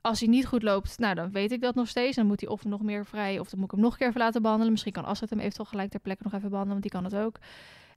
als 0.00 0.20
hij 0.20 0.28
niet 0.28 0.46
goed 0.46 0.62
loopt, 0.62 0.98
nou 0.98 1.14
dan 1.14 1.32
weet 1.32 1.52
ik 1.52 1.60
dat 1.60 1.74
nog 1.74 1.88
steeds. 1.88 2.16
Dan 2.16 2.26
moet 2.26 2.40
hij 2.40 2.50
of 2.50 2.64
nog 2.64 2.82
meer 2.82 3.06
vrij, 3.06 3.38
of 3.38 3.48
dan 3.48 3.58
moet 3.58 3.68
ik 3.68 3.74
hem 3.74 3.84
nog 3.84 3.92
een 3.92 3.98
keer 3.98 4.08
even 4.08 4.20
laten 4.20 4.42
behandelen. 4.42 4.72
Misschien 4.72 4.92
kan 4.92 5.04
Astrid 5.04 5.30
hem 5.30 5.38
eventueel 5.38 5.68
gelijk 5.68 5.90
ter 5.90 6.00
plekke 6.00 6.22
nog 6.22 6.32
even 6.32 6.50
behandelen, 6.50 6.80
want 6.80 6.92
die 6.92 7.00
kan 7.00 7.12
het 7.12 7.26
ook. 7.26 7.38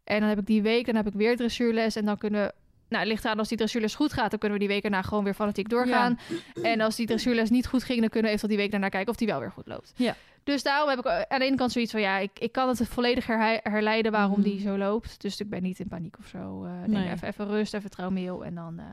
En 0.03 0.19
dan 0.19 0.29
heb 0.29 0.39
ik 0.39 0.45
die 0.45 0.61
week, 0.61 0.85
dan 0.85 0.95
heb 0.95 1.07
ik 1.07 1.13
weer 1.13 1.35
dressuurles. 1.37 1.95
En 1.95 2.05
dan 2.05 2.17
kunnen, 2.17 2.53
nou 2.89 3.03
het 3.03 3.07
ligt 3.07 3.25
aan 3.25 3.39
als 3.39 3.47
die 3.47 3.57
dressuurles 3.57 3.95
goed 3.95 4.13
gaat, 4.13 4.29
dan 4.29 4.39
kunnen 4.39 4.57
we 4.57 4.65
die 4.65 4.73
week 4.73 4.81
daarna 4.81 5.01
gewoon 5.01 5.23
weer 5.23 5.33
fanatiek 5.33 5.69
doorgaan. 5.69 6.19
En 6.61 6.81
als 6.81 6.95
die 6.95 7.05
dressuurles 7.05 7.49
niet 7.49 7.67
goed 7.67 7.83
ging, 7.83 7.99
dan 7.99 8.09
kunnen 8.09 8.31
we 8.31 8.37
even 8.37 8.49
die 8.49 8.57
week 8.57 8.71
daarna 8.71 8.89
kijken 8.89 9.11
of 9.11 9.17
die 9.17 9.27
wel 9.27 9.39
weer 9.39 9.51
goed 9.51 9.67
loopt. 9.67 9.93
Ja. 9.95 10.15
Dus 10.45 10.63
daarom 10.63 10.89
heb 10.89 10.99
ik 10.99 11.05
aan 11.05 11.39
de 11.39 11.45
ene 11.45 11.55
kant 11.55 11.71
zoiets 11.71 11.91
van, 11.91 12.01
ja, 12.01 12.17
ik, 12.17 12.39
ik 12.39 12.51
kan 12.51 12.67
het 12.67 12.87
volledig 12.87 13.25
herleiden 13.63 14.11
waarom 14.11 14.39
Mhm. 14.39 14.49
die 14.49 14.59
zo 14.59 14.77
loopt. 14.77 15.21
Dus 15.21 15.39
ik 15.39 15.49
ben 15.49 15.61
niet 15.63 15.79
in 15.79 15.87
paniek 15.87 16.17
of 16.19 16.27
zo. 16.27 16.63
Eh, 16.65 16.81
ik 16.81 16.87
Nee. 16.87 17.01
denk 17.03 17.15
even, 17.15 17.27
even 17.27 17.47
rust, 17.47 17.73
even 17.73 17.89
traumeel 17.89 18.45
en 18.45 18.55
dan 18.55 18.79
eh, 18.79 18.85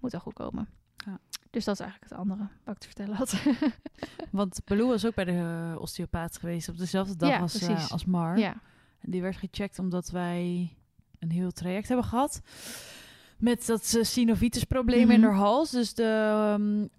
moet 0.00 0.10
dat 0.10 0.20
goed 0.22 0.32
komen. 0.32 0.68
Ja. 1.06 1.18
Dus 1.50 1.64
dat 1.64 1.74
is 1.74 1.80
eigenlijk 1.80 2.10
het 2.10 2.20
andere 2.20 2.48
wat 2.64 2.74
ik 2.74 2.80
te 2.80 2.86
vertellen 2.86 3.16
had. 3.16 3.34
Want 4.30 4.60
Baloo 4.64 4.88
was 4.88 5.04
ook 5.06 5.14
bij 5.14 5.24
de 5.24 5.70
eh, 5.74 5.80
osteopaat 5.80 6.38
geweest 6.38 6.68
op 6.68 6.78
dezelfde 6.78 7.16
dag 7.16 7.28
Ja, 7.28 7.38
als, 7.38 7.90
als 7.90 8.04
Mar. 8.04 8.38
ja. 8.38 8.54
En 9.00 9.10
die 9.10 9.22
werd 9.22 9.36
gecheckt 9.36 9.78
omdat 9.78 10.10
wij 10.10 10.72
een 11.18 11.30
heel 11.30 11.50
traject 11.50 11.88
hebben 11.88 12.06
gehad. 12.06 12.40
Met 13.36 13.66
dat 13.66 13.92
uh, 13.96 14.02
synovitis-probleem 14.04 15.10
in 15.10 15.20
Mhm. 15.20 15.28
haar 15.28 15.38
hals. 15.38 15.70
Dus 15.70 15.94
de, 15.94 16.08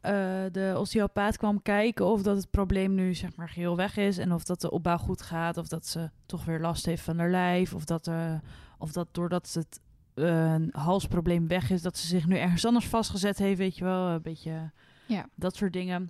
eh, 0.01 0.11
de 0.51 0.75
osteopaat 0.77 1.37
kwam 1.37 1.61
kijken 1.61 2.05
of 2.05 2.21
dat 2.21 2.35
het 2.37 2.49
probleem 2.51 2.93
nu 2.95 3.13
zeg 3.13 3.35
maar 3.35 3.49
geheel 3.49 3.75
weg 3.75 3.97
is. 3.97 4.17
En 4.17 4.33
of 4.33 4.43
dat 4.43 4.61
de 4.61 4.71
opbouw 4.71 4.97
goed 4.97 5.21
gaat. 5.21 5.57
Of 5.57 5.67
dat 5.67 5.85
ze 5.87 6.09
toch 6.25 6.45
weer 6.45 6.59
last 6.59 6.85
heeft 6.85 7.03
van 7.03 7.19
haar 7.19 7.29
lijf. 7.29 7.73
Of 7.73 7.85
dat, 7.85 8.07
eh, 8.07 8.33
of 8.77 8.91
dat 8.91 9.07
doordat 9.11 9.53
het 9.53 9.79
eh, 10.13 10.55
halsprobleem 10.71 11.47
weg 11.47 11.69
is, 11.69 11.81
dat 11.81 11.97
ze 11.97 12.07
zich 12.07 12.25
nu 12.27 12.37
ergens 12.37 12.65
anders 12.65 12.85
vastgezet 12.87 13.37
heeft. 13.37 13.57
Weet 13.57 13.77
je 13.77 13.83
wel, 13.83 14.07
een 14.07 14.21
beetje 14.21 14.71
Ja. 15.05 15.25
dat 15.35 15.55
soort 15.55 15.73
dingen. 15.73 16.09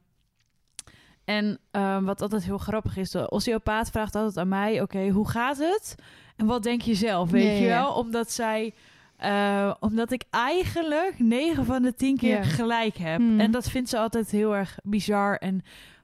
En 1.25 1.59
ehm, 1.71 2.03
wat 2.03 2.21
altijd 2.21 2.43
heel 2.43 2.57
grappig 2.57 2.97
is, 2.97 3.11
de 3.11 3.29
osteopaat 3.29 3.89
vraagt 3.89 4.15
altijd 4.15 4.37
aan 4.37 4.47
mij: 4.47 4.81
Oké, 4.81 5.09
hoe 5.09 5.29
gaat 5.29 5.57
het? 5.57 5.95
En 6.35 6.45
wat 6.45 6.63
denk 6.63 6.81
je 6.81 6.95
zelf? 6.95 7.29
Weet 7.29 7.57
je 7.57 7.63
ja. 7.65 7.81
wel? 7.81 7.93
Omdat 7.93 8.31
zij. 8.31 8.73
Eh, 9.17 9.73
omdat 9.79 10.11
ik 10.11 10.23
eigenlijk 10.29 11.19
9 11.19 11.65
van 11.65 11.81
de 11.81 11.93
10 11.93 12.17
keer 12.17 12.43
gelijk 12.43 12.97
heb. 12.97 13.17
Hmm. 13.17 13.39
En 13.39 13.51
dat 13.51 13.69
vindt 13.69 13.89
ze 13.89 13.97
altijd 13.97 14.31
heel 14.31 14.55
erg 14.55 14.77
bizar 14.83 15.35
en 15.35 15.61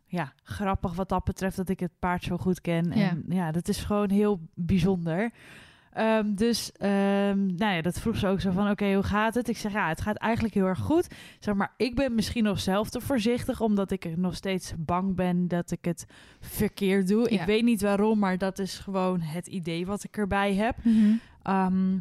ja, 0.08 0.34
grappig 0.44 0.94
wat 0.94 1.10
dat 1.10 1.24
betreft 1.24 1.56
dat 1.56 1.70
ik 1.70 1.80
het 1.80 1.92
paard 2.00 2.24
zo 2.24 2.38
goed 2.38 2.62
ken. 2.62 2.92
En 2.92 3.26
ja, 3.30 3.52
dat 3.52 3.68
is 3.68 3.84
gewoon 3.84 4.10
heel 4.10 4.40
bijzonder. 4.56 5.32
Ehm, 5.94 6.34
dus 6.34 6.72
ehm, 6.72 7.46
nou 7.46 7.76
ja, 7.76 7.82
dat 7.82 8.00
vroeg 8.00 8.18
ze 8.18 8.28
ook 8.28 8.42
zo 8.42 8.52
van, 8.52 8.70
oké, 8.70 8.94
hoe 8.94 9.04
gaat 9.04 9.36
het? 9.36 9.48
Ik 9.48 9.58
zeg, 9.58 9.72
ja, 9.72 9.88
het 9.88 10.02
gaat 10.02 10.16
eigenlijk 10.16 10.54
heel 10.54 10.66
erg 10.66 10.80
goed. 10.80 11.08
Zeg 11.40 11.56
maar, 11.56 11.74
ik 11.78 11.96
ben 11.96 12.16
misschien 12.16 12.44
nog 12.44 12.60
zelf 12.60 12.90
te 12.90 13.02
voorzichtig, 13.02 13.62
omdat 13.62 13.92
ik 13.92 14.06
er 14.06 14.20
nog 14.20 14.36
steeds 14.36 14.74
bang 14.78 15.16
ben 15.16 15.48
dat 15.48 15.72
ik 15.72 15.86
het 15.86 16.06
verkeerd 16.40 17.08
doe. 17.08 17.30
Ik 17.30 17.42
weet 17.42 17.64
niet 17.64 17.82
waarom, 17.82 18.20
maar 18.20 18.38
dat 18.38 18.60
is 18.60 18.78
gewoon 18.78 19.20
het 19.22 19.48
idee 19.48 19.86
wat 19.86 20.04
ik 20.04 20.18
erbij 20.18 20.54
heb. 20.54 20.76
Ehm, 21.44 21.98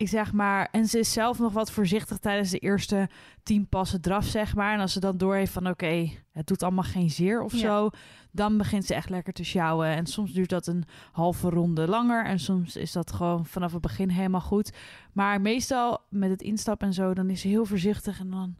ik 0.00 0.08
zeg 0.08 0.32
maar, 0.32 0.68
en 0.72 0.86
ze 0.86 0.98
is 0.98 1.12
zelf 1.12 1.38
nog 1.38 1.52
wat 1.52 1.70
voorzichtig 1.70 2.18
tijdens 2.18 2.50
de 2.50 2.58
eerste 2.58 3.08
tien 3.42 3.68
passen 3.68 4.00
draf, 4.00 4.24
zeg 4.24 4.54
maar. 4.54 4.74
En 4.74 4.80
als 4.80 4.92
ze 4.92 5.00
dan 5.00 5.16
doorheeft 5.16 5.52
van, 5.52 5.68
oké, 5.68 6.10
het 6.32 6.46
doet 6.46 6.62
allemaal 6.62 6.84
geen 6.84 7.10
zeer 7.10 7.42
of 7.42 7.52
Ja. 7.52 7.58
zo, 7.58 7.90
dan 8.30 8.56
begint 8.56 8.84
ze 8.84 8.94
echt 8.94 9.10
lekker 9.10 9.32
te 9.32 9.44
sjouwen. 9.44 9.86
En 9.86 10.06
soms 10.06 10.32
duurt 10.32 10.48
dat 10.50 10.66
een 10.66 10.84
halve 11.12 11.48
ronde 11.50 11.88
langer 11.88 12.24
en 12.24 12.38
soms 12.38 12.76
is 12.76 12.92
dat 12.92 13.12
gewoon 13.12 13.46
vanaf 13.46 13.72
het 13.72 13.80
begin 13.80 14.08
helemaal 14.08 14.40
goed. 14.40 14.72
Maar 15.12 15.40
meestal 15.40 15.98
met 16.08 16.30
het 16.30 16.42
instappen 16.42 16.86
en 16.86 16.94
zo, 16.94 17.14
dan 17.14 17.30
is 17.30 17.40
ze 17.40 17.48
heel 17.48 17.64
voorzichtig 17.64 18.20
en 18.20 18.30
dan, 18.30 18.56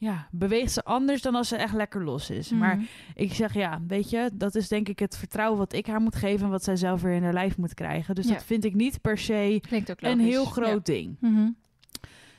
ja, 0.00 0.28
beweegt 0.30 0.72
ze 0.72 0.84
anders 0.84 1.22
dan 1.22 1.34
als 1.34 1.48
ze 1.48 1.56
echt 1.56 1.74
lekker 1.74 2.04
los 2.04 2.30
is. 2.30 2.50
Maar 2.50 2.76
Mhm. 2.76 2.84
ik 3.14 3.32
zeg 3.34 3.54
ja, 3.54 3.80
weet 3.86 4.10
je, 4.10 4.30
dat 4.34 4.54
is 4.54 4.68
denk 4.68 4.88
ik 4.88 4.98
het 4.98 5.16
vertrouwen 5.16 5.58
wat 5.58 5.72
ik 5.72 5.86
haar 5.86 6.00
moet 6.00 6.14
geven 6.16 6.44
en 6.44 6.50
wat 6.50 6.64
zij 6.64 6.76
zelf 6.76 7.02
weer 7.02 7.12
in 7.14 7.22
haar 7.22 7.32
lijf 7.32 7.56
moet 7.56 7.74
krijgen. 7.74 8.14
Dus 8.14 8.26
Ja. 8.26 8.32
dat 8.32 8.44
vind 8.44 8.64
ik 8.64 8.74
niet 8.74 9.00
per 9.00 9.18
se 9.18 9.60
een 9.96 10.20
heel 10.20 10.44
groot 10.44 10.86
ding. 10.86 11.16
Mhm. 11.20 11.50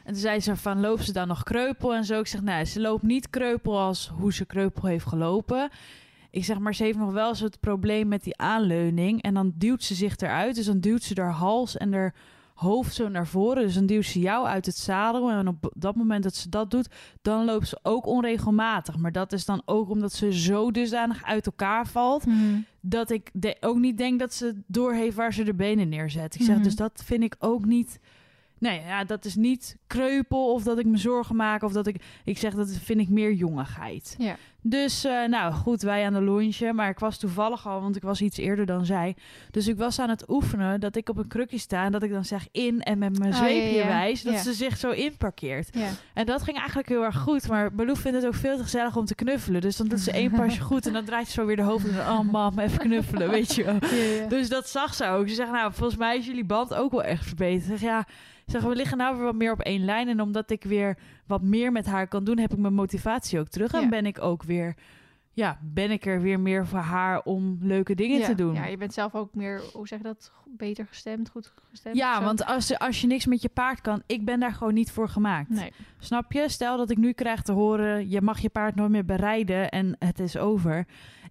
En 0.03 0.15
toen 0.15 0.21
zei 0.23 0.39
ze 0.39 0.55
van, 0.55 0.79
loopt 0.79 1.03
ze 1.05 1.13
dan 1.13 1.27
nog 1.27 1.43
kreupel 1.43 1.95
en 1.95 2.05
zo? 2.05 2.19
Ik 2.19 2.27
zeg, 2.27 2.41
nee, 2.41 2.65
ze 2.65 2.79
loopt 2.81 3.03
niet 3.03 3.29
kreupel 3.29 3.79
als 3.79 4.07
hoe 4.17 4.33
ze 4.33 4.45
kreupel 4.45 4.87
heeft 4.87 5.05
gelopen. 5.05 5.69
Ik 6.31 6.45
zeg, 6.45 6.59
maar 6.59 6.75
ze 6.75 6.83
heeft 6.83 6.97
nog 6.97 7.11
wel 7.11 7.29
eens 7.29 7.39
het 7.39 7.59
probleem 7.59 8.07
met 8.07 8.23
die 8.23 8.37
aanleuning. 8.37 9.21
En 9.21 9.33
dan 9.33 9.51
duwt 9.55 9.83
ze 9.83 9.95
zich 9.95 10.17
eruit. 10.17 10.55
Dus 10.55 10.65
dan 10.65 10.79
duwt 10.79 11.03
ze 11.03 11.21
haar 11.21 11.31
hals 11.31 11.77
en 11.77 11.93
haar 11.93 12.13
hoofd 12.59 12.93
zo 12.93 13.07
naar 13.09 13.27
voren. 13.27 13.63
Dus 13.63 13.73
dan 13.73 13.85
duwt 13.85 14.05
ze 14.05 14.19
jou 14.19 14.45
uit 14.47 14.65
het 14.65 14.77
zadel. 14.77 15.29
En 15.31 15.47
op 15.47 15.71
dat 15.75 15.95
moment 15.95 16.23
dat 16.23 16.35
ze 16.35 16.49
dat 16.49 16.71
doet, 16.71 16.87
dan 17.21 17.45
loopt 17.45 17.67
ze 17.67 17.79
ook 17.83 18.05
onregelmatig. 18.05 18.97
Maar 18.97 19.11
dat 19.11 19.33
is 19.33 19.45
dan 19.45 19.61
ook 19.65 19.89
omdat 19.89 20.13
ze 20.13 20.33
zo 20.39 20.71
dusdanig 20.71 21.23
uit 21.23 21.45
elkaar 21.45 21.87
valt 21.87 22.25
Mhm. 22.25 22.59
dat 22.81 23.09
ik 23.09 23.29
de, 23.33 23.57
ook 23.59 23.77
niet 23.77 23.97
denk 23.97 24.19
dat 24.19 24.33
ze 24.33 24.61
doorheeft 24.67 25.15
waar 25.15 25.33
ze 25.33 25.43
de 25.43 25.53
benen 25.53 25.89
neerzet. 25.89 26.35
Ik 26.35 26.41
zeg, 26.41 26.55
Mhm. 26.55 26.63
dus 26.63 26.75
dat 26.75 27.01
vind 27.05 27.23
ik 27.23 27.35
ook 27.39 27.65
niet... 27.65 27.99
Nee, 28.57 28.81
ja, 28.81 29.03
dat 29.03 29.25
is 29.25 29.35
niet 29.35 29.77
kreupel 29.87 30.53
of 30.53 30.63
dat 30.63 30.79
ik 30.79 30.85
me 30.85 30.97
zorgen 30.97 31.35
maak 31.35 31.63
of 31.63 31.71
dat 31.71 31.87
ik... 31.87 32.03
Ik 32.25 32.37
zeg, 32.37 32.53
dat 32.53 32.69
vind 32.71 32.99
ik 32.99 33.09
meer 33.09 33.33
jongigheid. 33.33 34.15
Ja. 34.17 34.35
Dus, 34.61 35.03
eh, 35.03 35.23
nou 35.27 35.53
goed, 35.53 35.81
wij 35.81 36.05
aan 36.05 36.13
de 36.13 36.21
lunchen. 36.21 36.75
Maar 36.75 36.89
ik 36.89 36.99
was 36.99 37.17
toevallig 37.17 37.67
al, 37.67 37.81
want 37.81 37.95
ik 37.95 38.01
was 38.01 38.21
iets 38.21 38.37
eerder 38.37 38.65
dan 38.65 38.85
zij. 38.85 39.15
Dus 39.51 39.67
ik 39.67 39.77
was 39.77 39.99
aan 39.99 40.09
het 40.09 40.29
oefenen 40.29 40.79
dat 40.79 40.95
ik 40.95 41.09
op 41.09 41.17
een 41.17 41.27
krukje 41.27 41.57
sta... 41.57 41.83
en 41.85 41.91
dat 41.91 42.03
ik 42.03 42.11
dan 42.11 42.25
zeg 42.25 42.47
in 42.51 42.81
en 42.81 42.97
met 42.97 43.19
mijn 43.19 43.31
Ah, 43.33 43.37
zweepje 43.39 43.77
ja, 43.77 43.81
ja. 43.83 43.87
wijs... 43.87 44.21
dat 44.21 44.33
Ja. 44.33 44.39
ze 44.39 44.53
zich 44.53 44.77
zo 44.77 44.91
inparkeert. 44.91 45.69
En 46.13 46.25
dat 46.25 46.43
ging 46.43 46.57
eigenlijk 46.57 46.89
heel 46.89 47.03
erg 47.03 47.17
goed. 47.17 47.47
Maar 47.47 47.73
Baloo 47.73 47.93
vindt 47.95 48.17
het 48.17 48.25
ook 48.27 48.35
veel 48.35 48.57
te 48.57 48.63
gezellig 48.63 48.95
om 48.95 49.05
te 49.05 49.15
knuffelen. 49.15 49.61
Dus 49.61 49.77
dan 49.77 49.87
doet 49.87 49.99
ze 49.99 50.11
één 50.11 50.31
pasje 50.31 50.61
goed 50.61 50.87
en 50.87 50.93
dan 50.93 51.05
draait 51.05 51.27
ze 51.27 51.31
zo 51.33 51.45
weer 51.45 51.55
de 51.55 51.61
hoofd. 51.61 51.87
En 51.87 51.95
dan, 51.95 52.17
oh 52.19 52.31
mam, 52.31 52.59
even 52.59 52.79
knuffelen, 52.79 53.29
weet 53.39 53.55
je 53.55 53.63
wel. 53.63 53.79
Dus 54.29 54.49
dat 54.49 54.69
zag 54.69 54.93
ze 54.93 55.05
ook. 55.05 55.29
Ze 55.29 55.35
zegt, 55.35 55.51
nou, 55.51 55.73
volgens 55.73 55.99
mij 55.99 56.17
is 56.17 56.25
jullie 56.25 56.45
band 56.45 56.73
ook 56.73 56.91
wel 56.91 57.03
echt 57.03 57.25
verbeterd. 57.25 57.79
Ja, 57.79 58.05
zeg, 58.45 58.61
we 58.61 58.75
liggen 58.75 58.97
nou 58.97 59.15
weer 59.15 59.25
wat 59.25 59.35
meer 59.35 59.51
op 59.51 59.59
één 59.61 59.85
lijn. 59.85 60.07
En 60.07 60.21
omdat 60.21 60.49
ik 60.51 60.63
weer 60.63 60.97
wat 61.29 61.41
meer 61.41 61.71
met 61.71 61.85
haar 61.85 62.07
kan 62.07 62.23
doen, 62.23 62.37
heb 62.37 62.51
ik 62.51 62.57
mijn 62.57 62.73
motivatie 62.73 63.39
ook 63.39 63.47
terug. 63.47 63.73
En 63.73 63.81
Ja. 63.81 63.89
ben 63.89 64.05
ik 64.05 64.21
ook 64.21 64.43
weer, 64.43 64.75
ja, 65.33 65.59
ben 65.61 65.91
ik 65.91 66.05
er 66.05 66.21
weer 66.21 66.39
meer 66.39 66.67
voor 66.67 66.79
haar 66.79 67.21
om 67.23 67.57
leuke 67.61 67.95
dingen 67.95 68.19
ja. 68.19 68.25
te 68.25 68.35
doen. 68.35 68.53
Ja, 68.53 68.65
je 68.65 68.77
bent 68.77 68.93
zelf 68.93 69.15
ook 69.15 69.35
meer, 69.35 69.61
hoe 69.73 69.87
zeg 69.87 69.97
je 69.97 70.03
dat, 70.03 70.31
beter 70.57 70.85
gestemd, 70.87 71.29
goed 71.29 71.53
gestemd. 71.69 71.95
Ja, 71.95 72.23
want 72.23 72.45
als, 72.45 72.77
als 72.79 73.01
je 73.01 73.07
niks 73.07 73.25
met 73.25 73.41
je 73.41 73.49
paard 73.49 73.81
kan, 73.81 74.03
ik 74.05 74.25
ben 74.25 74.39
daar 74.39 74.53
gewoon 74.53 74.73
niet 74.73 74.91
voor 74.91 75.09
gemaakt. 75.09 75.49
Nee. 75.49 75.71
Snap 75.99 76.31
je? 76.31 76.49
Stel 76.49 76.77
dat 76.77 76.89
ik 76.89 76.97
nu 76.97 77.11
krijg 77.13 77.41
te 77.41 77.51
horen, 77.51 78.09
je 78.09 78.21
mag 78.21 78.39
je 78.39 78.49
paard 78.49 78.75
nooit 78.75 78.91
meer 78.91 79.05
berijden 79.05 79.69
en 79.69 79.95
het 79.99 80.19
is 80.19 80.37
over. 80.37 80.85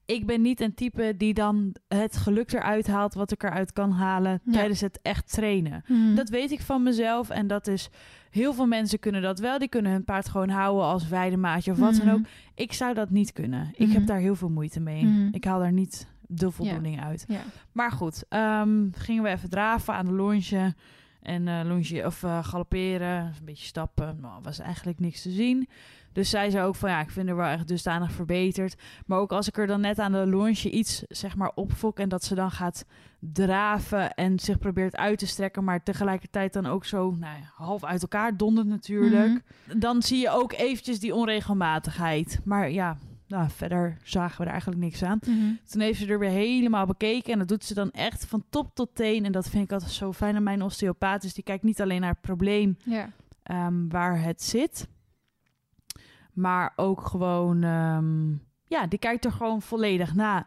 Ik 0.04 0.26
ben 0.26 0.42
niet 0.42 0.60
een 0.60 0.74
type 0.74 1.14
die 1.16 1.34
dan 1.34 1.74
het 1.88 2.16
geluk 2.16 2.52
eruit 2.52 2.86
haalt 2.86 3.14
wat 3.14 3.30
ik 3.32 3.42
eruit 3.42 3.72
kan 3.72 3.90
halen 3.90 4.40
Ja. 4.44 4.52
tijdens 4.52 4.80
het 4.80 4.98
echt 5.02 5.32
trainen. 5.32 5.84
Mhm. 5.86 6.14
Dat 6.14 6.28
weet 6.28 6.50
ik 6.50 6.60
van 6.60 6.82
mezelf 6.82 7.30
en 7.30 7.46
dat 7.46 7.66
is... 7.66 7.90
Heel 8.30 8.54
veel 8.54 8.66
mensen 8.66 8.98
kunnen 8.98 9.22
dat 9.22 9.38
wel. 9.38 9.58
Die 9.58 9.68
kunnen 9.68 9.92
hun 9.92 10.04
paard 10.04 10.28
gewoon 10.28 10.48
houden 10.48 10.84
als 10.84 11.08
weidemaatje 11.08 11.70
of 11.72 11.78
wat 11.78 11.94
dan 11.96 12.06
Mhm. 12.06 12.14
ook. 12.14 12.24
Ik 12.54 12.72
zou 12.72 12.94
dat 12.94 13.10
niet 13.10 13.32
kunnen. 13.32 13.70
Ik 13.74 13.86
Mhm. 13.86 13.96
heb 13.96 14.06
daar 14.06 14.18
heel 14.18 14.36
veel 14.36 14.48
moeite 14.50 14.80
mee. 14.80 15.04
Mhm. 15.04 15.28
Ik 15.32 15.44
haal 15.44 15.58
daar 15.58 15.72
niet 15.72 16.06
de 16.26 16.50
voldoening 16.50 17.00
uit. 17.02 17.24
Ja. 17.28 17.40
Maar 17.72 17.92
goed, 17.92 18.24
ehm, 18.28 18.88
gingen 18.92 19.22
we 19.22 19.28
even 19.28 19.50
draven 19.50 19.94
aan 19.94 20.06
de 20.06 20.12
longe. 20.12 20.74
En 21.22 21.66
longe, 21.66 22.02
of 22.06 22.22
eh, 22.22 22.44
galopperen, 22.44 23.24
een 23.24 23.44
beetje 23.44 23.66
stappen. 23.66 24.18
Nou, 24.20 24.42
was 24.42 24.58
eigenlijk 24.58 25.00
niks 25.00 25.22
te 25.22 25.30
zien. 25.30 25.68
Dus 26.12 26.30
zij 26.30 26.50
zei 26.50 26.66
ook 26.66 26.74
van 26.74 26.90
ja, 26.90 27.00
ik 27.00 27.10
vind 27.10 27.28
er 27.28 27.36
wel 27.36 27.46
echt 27.46 27.68
dusdanig 27.68 28.12
verbeterd. 28.12 28.76
Maar 29.06 29.18
ook 29.18 29.32
als 29.32 29.48
ik 29.48 29.58
er 29.58 29.66
dan 29.66 29.80
net 29.80 29.98
aan 29.98 30.12
de 30.12 30.26
longe 30.26 30.70
iets 30.70 31.02
zeg 31.08 31.36
maar 31.36 31.52
opfok 31.54 31.98
en 31.98 32.08
dat 32.08 32.24
ze 32.24 32.34
dan 32.34 32.50
gaat 32.50 32.84
draven 33.20 34.14
en 34.14 34.38
zich 34.38 34.58
probeert 34.58 34.96
uit 34.96 35.18
te 35.18 35.26
strekken, 35.26 35.64
maar 35.64 35.82
tegelijkertijd 35.82 36.52
dan 36.52 36.66
ook 36.66 36.84
zo 36.84 37.10
nou 37.10 37.38
ja, 37.38 37.50
half 37.54 37.84
uit 37.84 38.02
elkaar 38.02 38.36
dondert 38.36 38.66
natuurlijk. 38.66 39.42
Dan 39.76 40.02
zie 40.02 40.18
je 40.20 40.30
ook 40.30 40.52
eventjes 40.52 41.00
die 41.00 41.14
onregelmatigheid. 41.14 42.40
Maar 42.44 42.70
ja, 42.70 42.98
nou, 43.26 43.48
verder 43.50 43.96
zagen 44.02 44.38
we 44.38 44.44
er 44.44 44.50
eigenlijk 44.50 44.80
niks 44.80 45.02
aan. 45.02 45.18
Mhm. 45.26 45.52
Toen 45.70 45.80
heeft 45.80 45.98
ze 45.98 46.06
er 46.06 46.18
weer 46.18 46.30
helemaal 46.30 46.86
bekeken. 46.86 47.32
En 47.32 47.38
dat 47.38 47.48
doet 47.48 47.64
ze 47.64 47.74
dan 47.74 47.90
echt 47.90 48.26
van 48.26 48.44
top 48.50 48.74
tot 48.74 48.94
teen. 48.94 49.24
En 49.24 49.32
dat 49.32 49.48
vind 49.48 49.64
ik 49.64 49.72
altijd 49.72 49.90
zo 49.90 50.12
fijn 50.12 50.36
aan 50.36 50.42
mijn 50.42 50.62
osteopaat. 50.62 51.22
Dus 51.22 51.34
die 51.34 51.44
kijkt 51.44 51.62
niet 51.64 51.80
alleen 51.80 52.00
naar 52.00 52.10
het 52.10 52.20
probleem 52.20 52.76
Ja. 52.84 53.10
ehm, 53.42 53.88
waar 53.88 54.22
het 54.22 54.42
zit. 54.42 54.88
Maar 56.38 56.72
ook 56.76 57.06
gewoon, 57.06 57.62
ehm, 57.62 58.28
ja, 58.66 58.86
die 58.86 58.98
kijkt 58.98 59.24
er 59.24 59.32
gewoon 59.32 59.62
volledig 59.62 60.14
na. 60.14 60.46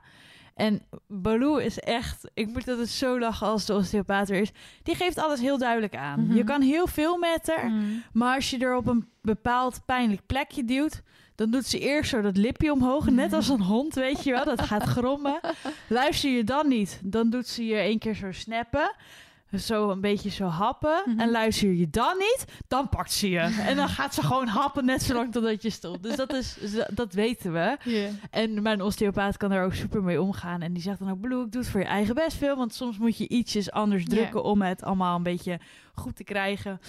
En 0.56 0.82
Baloo 1.08 1.56
is 1.58 1.80
echt, 1.80 2.30
ik 2.34 2.48
moet 2.48 2.66
dat 2.66 2.78
het 2.78 2.90
zo 2.90 3.20
lachen 3.20 3.48
als 3.48 3.66
de 3.66 3.74
osteopaat 3.74 4.30
er 4.30 4.36
is. 4.42 4.52
Die 4.84 4.96
geeft 4.96 5.18
alles 5.20 5.40
heel 5.40 5.58
duidelijk 5.58 5.96
aan. 5.96 6.26
Mhm. 6.26 6.36
Je 6.36 6.44
kan 6.44 6.62
heel 6.62 6.88
veel 6.88 7.18
met 7.18 7.52
haar, 7.56 7.70
Mm. 7.70 8.04
maar 8.14 8.36
als 8.36 8.50
je 8.50 8.58
er 8.58 8.76
op 8.76 8.88
een 8.88 9.08
bepaald 9.22 9.82
pijnlijk 9.86 10.22
plekje 10.26 10.66
duwt, 10.66 11.02
dan 11.36 11.52
doet 11.52 11.66
ze 11.66 11.80
eerst 11.80 12.10
zo 12.10 12.22
dat 12.22 12.38
lipje 12.38 12.72
omhoog, 12.72 13.10
net 13.10 13.34
als 13.34 13.50
een 13.50 13.62
hond, 13.62 13.94
weet 13.96 14.24
je 14.24 14.32
wel. 14.32 14.46
Dat 14.46 14.62
gaat 14.62 14.84
grommen. 14.84 15.40
Luister 15.90 16.30
je 16.30 16.44
dan 16.44 16.68
niet, 16.68 17.02
dan 17.04 17.30
doet 17.30 17.48
ze 17.48 17.66
je 17.66 17.76
één 17.76 18.00
keer 18.00 18.16
zo 18.16 18.32
snappen. 18.32 18.96
Zo 19.60 19.90
een 19.90 20.02
beetje 20.02 20.30
zo 20.30 20.46
happen. 20.46 21.04
Mhm. 21.06 21.20
En 21.20 21.32
luister 21.32 21.74
je 21.74 21.90
dan 21.90 22.18
niet, 22.18 22.46
dan 22.68 22.90
pakt 22.90 23.12
ze 23.12 23.30
je. 23.30 23.40
En 23.40 23.76
dan 23.76 23.90
gaat 23.90 24.14
ze 24.14 24.22
gewoon 24.22 24.48
happen 24.48 24.86
net 24.86 25.04
zolang 25.04 25.32
totdat 25.32 25.62
je 25.62 25.70
stopt. 25.70 26.04
Dus 26.04 26.16
dat, 26.16 26.34
is, 26.34 26.58
dat 26.94 27.14
weten 27.14 27.54
we. 27.54 27.78
En 28.30 28.62
mijn 28.62 28.82
osteopaat 28.82 29.38
kan 29.38 29.50
daar 29.50 29.64
ook 29.66 29.74
super 29.74 30.04
mee 30.04 30.22
omgaan. 30.22 30.62
En 30.62 30.74
die 30.74 30.82
zegt 30.82 31.00
dan 31.00 31.12
ook, 31.12 31.22
Blue, 31.22 31.50
doe 31.50 31.62
het 31.62 31.70
voor 31.70 31.80
je 31.80 31.86
eigen 31.86 32.16
best 32.16 32.38
veel. 32.38 32.56
Want 32.56 32.74
soms 32.74 32.98
moet 32.98 33.18
je 33.18 33.28
ietsjes 33.28 33.72
anders 33.72 34.06
drukken 34.06 34.44
om 34.44 34.62
het 34.62 34.84
allemaal 34.84 35.16
een 35.16 35.24
beetje 35.24 35.60
goed 35.94 36.16
te 36.16 36.24
krijgen. 36.24 36.80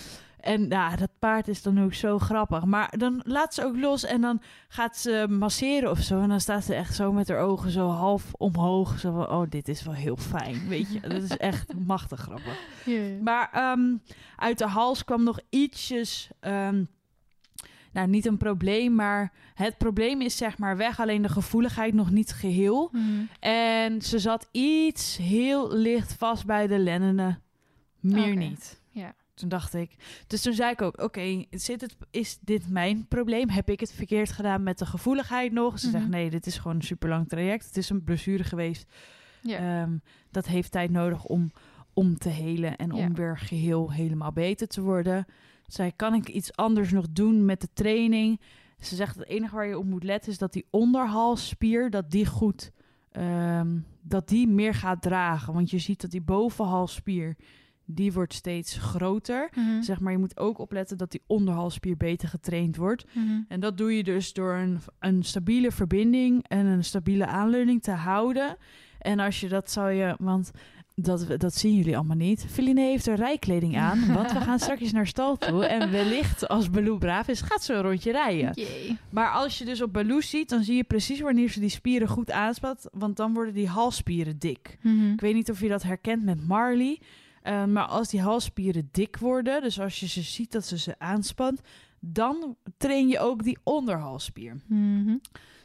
En 0.42 0.68
ja, 0.68 0.96
dat 0.96 1.10
paard 1.18 1.48
is 1.48 1.62
dan 1.62 1.82
ook 1.82 1.94
zo 1.94 2.18
grappig. 2.18 2.64
Maar 2.64 2.94
dan 2.98 3.20
laat 3.24 3.54
ze 3.54 3.64
ook 3.64 3.76
los 3.76 4.04
en 4.04 4.20
dan 4.20 4.42
gaat 4.68 4.96
ze 4.96 5.26
masseren 5.28 5.90
of 5.90 5.98
zo. 5.98 6.20
En 6.20 6.28
dan 6.28 6.40
staat 6.40 6.64
ze 6.64 6.74
echt 6.74 6.94
zo 6.94 7.12
met 7.12 7.28
haar 7.28 7.38
ogen 7.38 7.70
zo 7.70 7.88
half 7.88 8.32
omhoog. 8.32 8.98
Zo 8.98 9.12
van, 9.12 9.28
oh, 9.28 9.46
dit 9.48 9.68
is 9.68 9.82
wel 9.82 9.94
heel 9.94 10.16
fijn, 10.16 10.68
weet 10.68 10.92
je. 10.92 11.00
Dat 11.00 11.22
is 11.22 11.36
echt 11.36 11.74
machtig 11.86 12.20
grappig. 12.20 12.58
Maar 13.22 13.50
ehm, 13.52 13.96
uit 14.36 14.58
de 14.58 14.66
hals 14.66 15.04
kwam 15.04 15.22
nog 15.22 15.40
ietsjes... 15.50 16.30
ehm, 16.40 16.84
nou, 17.92 18.08
niet 18.08 18.26
een 18.26 18.36
probleem, 18.36 18.94
maar 18.94 19.32
het 19.54 19.78
probleem 19.78 20.20
is 20.20 20.36
zeg 20.36 20.58
maar 20.58 20.76
weg. 20.76 21.00
Alleen 21.00 21.22
de 21.22 21.28
gevoeligheid 21.28 21.94
nog 21.94 22.10
niet 22.10 22.32
geheel. 22.32 22.88
Mm. 22.92 23.28
En 23.40 24.02
ze 24.02 24.18
zat 24.18 24.48
iets 24.50 25.16
heel 25.16 25.72
licht 25.72 26.14
vast 26.14 26.46
bij 26.46 26.66
de 26.66 26.78
lennenen. 26.78 27.42
Meer 28.00 28.36
niet. 28.36 28.80
Ja. 28.90 29.14
Toen 29.42 29.50
dacht 29.50 29.74
ik. 29.74 29.96
Dus 30.26 30.42
toen 30.42 30.52
zei 30.52 30.70
ik 30.70 30.82
ook: 30.82 31.02
Oké, 31.02 31.44
zit 31.50 31.80
het, 31.80 31.96
is 32.10 32.38
dit 32.40 32.68
mijn 32.68 33.06
probleem? 33.08 33.48
Heb 33.48 33.70
ik 33.70 33.80
het 33.80 33.92
verkeerd 33.92 34.32
gedaan 34.32 34.62
met 34.62 34.78
de 34.78 34.86
gevoeligheid 34.86 35.52
nog? 35.52 35.78
Ze 35.78 35.90
zegt: 35.90 36.02
Mhm. 36.02 36.12
Nee, 36.12 36.30
dit 36.30 36.46
is 36.46 36.58
gewoon 36.58 36.76
een 36.76 36.82
super 36.82 37.08
lang 37.08 37.28
traject. 37.28 37.66
Het 37.66 37.76
is 37.76 37.90
een 37.90 38.04
blessure 38.04 38.44
geweest. 38.44 38.92
Ehm, 39.46 39.96
dat 40.30 40.46
heeft 40.46 40.70
tijd 40.70 40.90
nodig 40.90 41.24
om, 41.24 41.52
om 41.92 42.18
te 42.18 42.28
helen 42.28 42.76
en 42.76 42.92
om 42.92 43.14
weer 43.14 43.38
geheel 43.38 43.92
helemaal 43.92 44.32
beter 44.32 44.66
te 44.66 44.80
worden. 44.80 45.26
Zij 45.66 45.92
kan 45.96 46.14
ik 46.14 46.28
iets 46.28 46.56
anders 46.56 46.90
nog 46.90 47.06
doen 47.10 47.44
met 47.44 47.60
de 47.60 47.68
training? 47.72 48.40
Ze 48.80 48.94
zegt 48.94 49.16
het 49.16 49.26
enige 49.26 49.54
waar 49.54 49.66
je 49.66 49.78
op 49.78 49.84
moet 49.84 50.04
letten 50.04 50.32
is 50.32 50.38
dat 50.38 50.52
die 50.52 50.66
onderhalsspier 50.70 51.90
dat 51.90 52.10
die 52.10 52.26
goed 52.26 52.70
ehm, 53.12 53.78
dat 54.02 54.28
die 54.28 54.48
meer 54.48 54.74
gaat 54.74 55.02
dragen, 55.02 55.54
want 55.54 55.70
je 55.70 55.78
ziet 55.78 56.00
dat 56.00 56.10
die 56.10 56.22
bovenhalsspier 56.22 57.36
die 57.84 58.12
wordt 58.12 58.34
steeds 58.34 58.78
groter. 58.78 59.50
Mhm. 59.54 59.82
Zeg 59.82 60.00
maar 60.00 60.12
je 60.12 60.18
moet 60.18 60.38
ook 60.38 60.58
opletten 60.58 60.98
dat 60.98 61.10
die 61.10 61.22
onderhalsspier 61.26 61.96
beter 61.96 62.28
getraind 62.28 62.76
wordt. 62.76 63.04
Mhm. 63.12 63.40
En 63.48 63.60
dat 63.60 63.78
doe 63.78 63.96
je 63.96 64.02
dus 64.02 64.32
door 64.32 64.54
een, 64.54 64.78
een 64.98 65.22
stabiele 65.22 65.70
verbinding 65.70 66.48
en 66.48 66.66
een 66.66 66.84
stabiele 66.84 67.26
aanleuning 67.26 67.82
te 67.82 67.90
houden. 67.90 68.56
En 68.98 69.18
als 69.18 69.40
je 69.40 69.48
dat 69.48 69.70
zou 69.70 69.90
je, 69.90 70.14
want 70.18 70.50
dat, 70.94 71.26
dat 71.40 71.54
zien 71.54 71.76
jullie 71.76 71.96
allemaal 71.96 72.16
niet. 72.16 72.46
Feline 72.48 72.80
heeft 72.80 73.06
er 73.06 73.16
rijkleding 73.16 73.76
aan, 73.78 74.12
want 74.14 74.32
we 74.32 74.40
gaan 74.40 74.58
straks 74.68 74.92
naar 74.92 75.06
stal 75.06 75.36
toe. 75.36 75.66
En 75.66 75.90
wellicht, 75.90 76.48
als 76.48 76.70
Baloo 76.70 76.98
braaf 76.98 77.28
is, 77.28 77.40
gaat 77.40 77.64
ze 77.64 77.74
een 77.74 77.82
rondje 77.82 78.12
rijden. 78.12 78.54
Maar 79.10 79.30
als 79.30 79.58
je 79.58 79.64
dus 79.64 79.82
op 79.82 79.92
Baloo 79.92 80.20
ziet, 80.20 80.48
dan 80.48 80.62
zie 80.64 80.76
je 80.76 80.84
precies 80.84 81.20
wanneer 81.20 81.50
ze 81.50 81.60
die 81.60 81.68
spieren 81.68 82.08
goed 82.08 82.30
aanspat. 82.30 82.88
Want 82.92 83.16
dan 83.16 83.34
worden 83.34 83.54
die 83.54 83.68
halsspieren 83.68 84.38
dik. 84.38 84.78
Mhm. 84.82 85.12
Ik 85.12 85.20
weet 85.20 85.34
niet 85.34 85.50
of 85.50 85.60
je 85.60 85.68
dat 85.68 85.82
herkent 85.82 86.24
met 86.24 86.46
Marley. 86.46 87.00
Eh, 87.42 87.64
maar 87.64 87.86
als 87.86 88.08
die 88.08 88.20
halsspieren 88.20 88.88
dik 88.92 89.16
worden, 89.16 89.62
dus 89.62 89.80
als 89.80 90.00
je 90.00 90.06
ze 90.06 90.22
ziet 90.22 90.52
dat 90.52 90.66
ze 90.66 90.78
ze 90.78 90.94
aanspant, 90.98 91.60
dan 92.00 92.56
train 92.76 93.08
je 93.08 93.18
ook 93.18 93.42
die 93.42 93.58
onderhalsspier. 93.62 94.60
Mhm. 94.66 95.16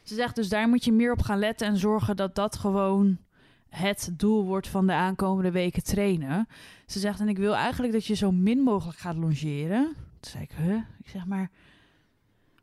Ze 0.02 0.14
zegt 0.14 0.34
dus 0.34 0.48
daar 0.48 0.68
moet 0.68 0.84
je 0.84 0.92
meer 0.92 1.12
op 1.12 1.22
gaan 1.22 1.38
letten 1.38 1.66
en 1.66 1.76
zorgen 1.76 2.16
dat 2.16 2.34
dat 2.34 2.56
gewoon 2.56 3.18
het 3.68 4.10
doel 4.12 4.44
wordt 4.44 4.68
van 4.68 4.86
de 4.86 4.92
aankomende 4.92 5.50
weken 5.50 5.82
trainen. 5.82 6.48
Ze 6.86 6.98
zegt 6.98 7.20
en 7.20 7.28
ik 7.28 7.38
wil 7.38 7.54
eigenlijk 7.54 7.92
dat 7.92 8.04
je 8.04 8.14
zo 8.14 8.32
min 8.32 8.58
mogelijk 8.58 8.98
gaat 8.98 9.16
longeren. 9.16 9.84
Toen 10.20 10.30
zei 10.30 10.42
ik, 10.42 10.52
huh? 10.56 10.76
Ik 10.98 11.08
zeg 11.08 11.26
maar, 11.26 11.50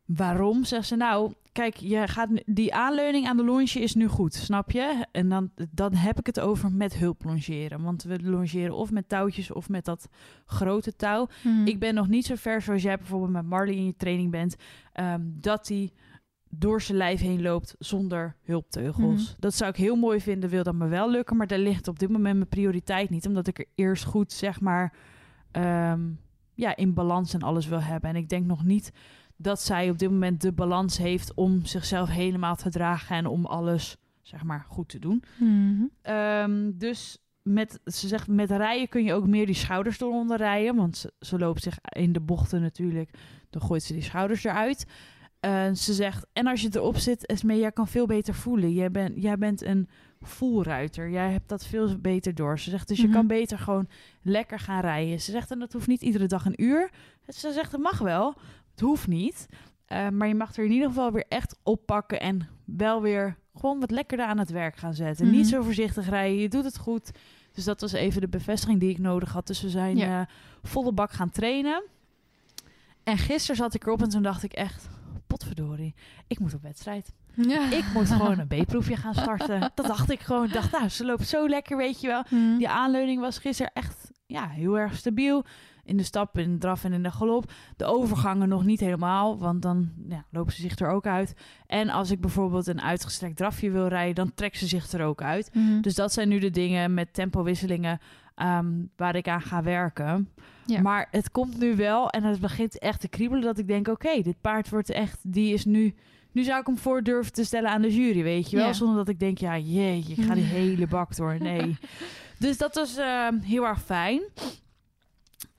waarom? 0.06 0.64
Zegt 0.64 0.88
ze, 0.88 0.96
nou, 0.96 1.34
kijk, 1.52 1.76
je 1.76 2.08
gaat 2.08 2.30
die 2.46 2.74
aanleuning 2.74 3.28
aan 3.28 3.38
de 3.38 3.44
longe 3.44 3.64
is 3.80 3.96
nu 3.96 4.08
goed, 4.08 4.34
snap 4.34 4.72
je? 4.72 5.06
En 5.12 5.30
dan, 5.30 5.52
dan 5.72 5.94
heb 5.94 6.20
ik 6.20 6.26
het 6.26 6.40
over 6.40 6.72
met 6.72 6.96
hulp 6.96 7.24
longeren. 7.24 7.82
Want 7.82 8.04
we 8.04 8.20
longeren 8.24 8.76
of 8.76 8.92
met 8.92 9.10
touwtjes 9.10 9.52
of 9.52 9.70
met 9.70 9.86
dat 9.86 10.08
grote 10.46 10.96
touw. 10.96 11.28
Mhm. 11.44 11.68
Ik 11.68 11.80
ben 11.80 11.94
nog 11.94 12.08
niet 12.08 12.26
zo 12.26 12.36
ver 12.36 12.62
zoals 12.62 12.82
jij 12.82 12.98
bijvoorbeeld 12.98 13.32
met 13.32 13.46
Marley 13.46 13.76
in 13.76 13.86
je 13.86 13.96
training 13.98 14.32
bent. 14.32 14.56
ehm, 14.94 15.22
dat 15.26 15.68
hij 15.68 15.92
door 16.50 16.82
zijn 16.82 16.98
lijf 16.98 17.20
heen 17.20 17.42
loopt 17.42 17.76
zonder 17.80 18.36
hulpteugels. 18.44 19.24
Mhm. 19.32 19.40
Dat 19.40 19.54
zou 19.54 19.70
ik 19.70 19.76
heel 19.76 19.96
mooi 19.96 20.22
vinden, 20.22 20.50
wil 20.50 20.64
dat 20.64 20.76
me 20.76 20.88
wel 20.88 21.12
lukken. 21.12 21.38
Maar 21.38 21.48
daar 21.48 21.60
ligt 21.60 21.88
op 21.88 22.00
dit 22.00 22.10
moment 22.10 22.36
mijn 22.36 22.48
prioriteit 22.50 23.10
niet. 23.10 23.28
Omdat 23.28 23.48
ik 23.48 23.60
er 23.60 23.66
eerst 23.76 24.04
goed, 24.04 24.32
zeg 24.34 24.62
maar, 24.62 24.94
ehm, 25.52 26.02
ja, 26.54 26.76
in 26.76 26.94
balans 26.94 27.34
en 27.34 27.42
alles 27.42 27.68
wil 27.68 27.82
hebben. 27.82 28.10
En 28.10 28.16
ik 28.16 28.30
denk 28.30 28.46
nog 28.46 28.64
niet 28.64 28.92
dat 29.38 29.62
zij 29.62 29.90
op 29.90 29.98
dit 29.98 30.10
moment 30.10 30.42
de 30.42 30.52
balans 30.52 30.98
heeft 30.98 31.34
om 31.34 31.66
zichzelf 31.66 32.10
helemaal 32.10 32.56
te 32.56 32.70
dragen 32.70 33.16
en 33.16 33.26
om 33.26 33.46
alles, 33.46 33.98
zeg 34.22 34.44
maar, 34.44 34.66
goed 34.68 34.90
te 34.90 35.00
doen. 35.00 35.24
Mhm. 35.38 35.84
Ehm, 36.02 36.72
dus 36.74 37.18
met, 37.42 37.80
ze 37.86 38.08
zegt, 38.08 38.28
met 38.28 38.50
rijden 38.52 38.90
kun 38.90 39.04
je 39.04 39.14
ook 39.14 39.28
meer 39.28 39.46
die 39.46 39.56
schouders 39.56 40.00
eronder 40.02 40.38
rijden. 40.38 40.76
Want 40.76 40.98
ze, 40.98 41.14
ze 41.20 41.38
loopt 41.40 41.64
zich 41.64 41.78
in 41.90 42.14
de 42.14 42.20
bochten 42.22 42.62
natuurlijk. 42.62 43.10
Dan 43.50 43.62
gooit 43.62 43.84
ze 43.84 43.94
die 43.94 44.02
schouders 44.02 44.44
eruit. 44.44 44.86
Eh, 45.40 45.72
ze 45.74 45.94
zegt, 45.94 46.26
en 46.34 46.48
als 46.48 46.62
je 46.62 46.70
erop 46.72 46.98
zit, 46.98 47.26
Esme, 47.26 47.58
jij 47.58 47.72
kan 47.72 47.88
veel 47.88 48.06
beter 48.06 48.34
voelen. 48.34 48.74
Jij, 48.74 48.92
bent 48.92 49.22
jij 49.22 49.38
bent 49.38 49.62
een 49.64 49.90
voelruiter. 50.22 51.10
Jij 51.10 51.32
hebt 51.32 51.50
dat 51.50 51.66
veel 51.66 51.98
beter 52.00 52.36
door. 52.36 52.60
Ze 52.60 52.70
zegt, 52.70 52.88
dus 52.88 52.98
je 52.98 53.04
Mhm. 53.04 53.14
kan 53.14 53.28
beter 53.28 53.60
gewoon 53.60 53.88
lekker 54.22 54.60
gaan 54.60 54.82
rijden. 54.82 55.22
Ze 55.22 55.32
zegt, 55.32 55.52
en 55.52 55.60
dat 55.60 55.74
hoeft 55.74 55.88
niet 55.88 56.02
iedere 56.02 56.26
dag 56.26 56.46
een 56.46 56.64
uur. 56.64 56.90
Ze 57.28 57.52
zegt, 57.52 57.72
het 57.72 57.82
mag 57.82 57.98
wel. 58.00 58.36
Het 58.76 58.84
hoeft 58.84 59.08
niet. 59.08 59.46
Eh, 59.86 60.10
maar 60.10 60.28
je 60.28 60.36
mag 60.36 60.56
er 60.58 60.66
in 60.66 60.72
ieder 60.72 60.88
geval 60.88 61.12
weer 61.12 61.26
echt 61.30 61.58
oppakken 61.64 62.20
en 62.20 62.48
wel 62.66 63.02
weer 63.02 63.38
gewoon 63.56 63.80
wat 63.80 63.92
lekkerder 63.92 64.26
aan 64.26 64.38
het 64.38 64.50
werk 64.50 64.76
gaan 64.78 64.94
zetten. 64.94 65.26
Mhm. 65.28 65.36
Niet 65.36 65.48
zo 65.48 65.62
voorzichtig 65.64 66.10
rijden, 66.10 66.38
je 66.40 66.50
doet 66.50 66.64
het 66.64 66.78
goed. 66.78 67.12
Dus 67.52 67.64
dat 67.64 67.82
was 67.82 67.92
even 67.92 68.22
de 68.22 68.28
bevestiging 68.28 68.80
die 68.80 68.90
ik 68.90 68.98
nodig 68.98 69.32
had. 69.34 69.48
Dus 69.48 69.62
we 69.62 69.70
zijn 69.70 69.98
Ja. 69.98 70.20
eh, 70.22 70.28
volle 70.64 70.92
bak 70.94 71.12
gaan 71.12 71.30
trainen. 71.30 71.84
En 73.04 73.18
gisteren 73.18 73.56
zat 73.56 73.74
ik 73.74 73.86
erop 73.86 74.02
en 74.02 74.10
toen 74.10 74.24
dacht 74.24 74.44
ik 74.44 74.54
echt, 74.54 74.88
potverdorie, 75.28 75.96
ik 76.28 76.40
moet 76.40 76.54
op 76.54 76.62
wedstrijd. 76.62 77.14
Ja. 77.34 77.72
Ik 77.72 77.86
moet 77.94 78.10
gewoon 78.12 78.40
een 78.40 78.48
B-proefje 78.64 78.96
gaan 78.96 79.14
starten. 79.14 79.72
Dat 79.76 79.86
dacht 79.86 80.10
ik 80.12 80.20
gewoon. 80.20 80.44
Ik 80.46 80.54
dacht, 80.54 80.72
nou, 80.72 80.90
ze 80.90 81.06
loopt 81.06 81.28
zo 81.28 81.48
lekker, 81.50 81.78
weet 81.78 82.02
je 82.02 82.08
wel. 82.08 82.24
Mhm. 82.30 82.58
Die 82.58 82.70
aanleuning 82.70 83.20
was 83.22 83.38
gisteren 83.38 83.72
echt 83.74 84.12
ja, 84.26 84.48
heel 84.48 84.78
erg 84.80 84.96
stabiel. 84.96 85.44
In 85.86 85.98
de 85.98 86.04
stap, 86.04 86.38
in 86.38 86.52
de 86.52 86.58
draf 86.58 86.84
en 86.84 86.94
in 86.94 87.04
de 87.04 87.12
galop. 87.12 87.52
De 87.78 87.86
overgangen 87.86 88.50
nog 88.50 88.66
niet 88.66 88.80
helemaal, 88.80 89.38
want 89.38 89.62
dan 89.62 89.90
ja, 90.10 90.26
lopen 90.30 90.54
ze 90.54 90.62
zich 90.62 90.80
er 90.80 90.90
ook 90.90 91.08
uit. 91.08 91.36
En 91.68 91.90
als 91.90 92.12
ik 92.12 92.22
bijvoorbeeld 92.22 92.68
een 92.68 92.82
uitgestrekt 92.82 93.38
drafje 93.38 93.72
wil 93.72 93.88
rijden, 93.88 94.16
dan 94.16 94.34
trekt 94.36 94.58
ze 94.58 94.68
zich 94.68 94.92
er 94.92 95.06
ook 95.06 95.22
uit. 95.22 95.50
Mhm. 95.54 95.82
Dus 95.82 95.96
dat 95.96 96.14
zijn 96.14 96.30
nu 96.30 96.40
de 96.40 96.50
dingen 96.50 96.94
met 96.94 97.14
tempowisselingen 97.14 98.00
ehm, 98.36 98.72
waar 98.96 99.16
ik 99.16 99.28
aan 99.28 99.42
ga 99.42 99.64
werken. 99.64 100.30
Ja. 100.66 100.82
Maar 100.82 101.08
het 101.12 101.32
komt 101.32 101.60
nu 101.60 101.76
wel 101.76 102.10
en 102.10 102.24
het 102.24 102.40
begint 102.40 102.80
echt 102.80 103.00
te 103.00 103.08
kriebelen 103.08 103.44
dat 103.44 103.58
ik 103.58 103.68
denk, 103.68 103.88
oké, 103.88 104.22
dit 104.22 104.42
paard 104.42 104.70
wordt 104.70 104.90
echt, 104.90 105.20
die 105.24 105.54
is 105.54 105.66
nu... 105.66 105.96
Nu 106.32 106.44
zou 106.44 106.60
ik 106.60 106.66
hem 106.66 106.78
voor 106.78 107.04
durven 107.04 107.34
te 107.34 107.44
stellen 107.44 107.70
aan 107.70 107.82
de 107.82 107.96
jury, 107.96 108.24
weet 108.24 108.50
je 108.50 108.58
wel? 108.58 108.66
Ja. 108.66 108.74
Zonder 108.74 108.96
dat 108.96 109.10
ik 109.10 109.20
denk, 109.20 109.38
ja, 109.38 109.58
jeetje, 109.58 110.14
ik 110.14 110.28
ga 110.28 110.34
die 110.34 110.44
hele 110.64 110.88
bak 110.88 111.16
door. 111.16 111.36
Nee. 111.40 111.78
dus 112.40 112.58
dat 112.58 112.76
was 112.76 112.98
ehm, 112.98 113.40
heel 113.40 113.66
erg 113.66 113.82
fijn. 113.82 114.22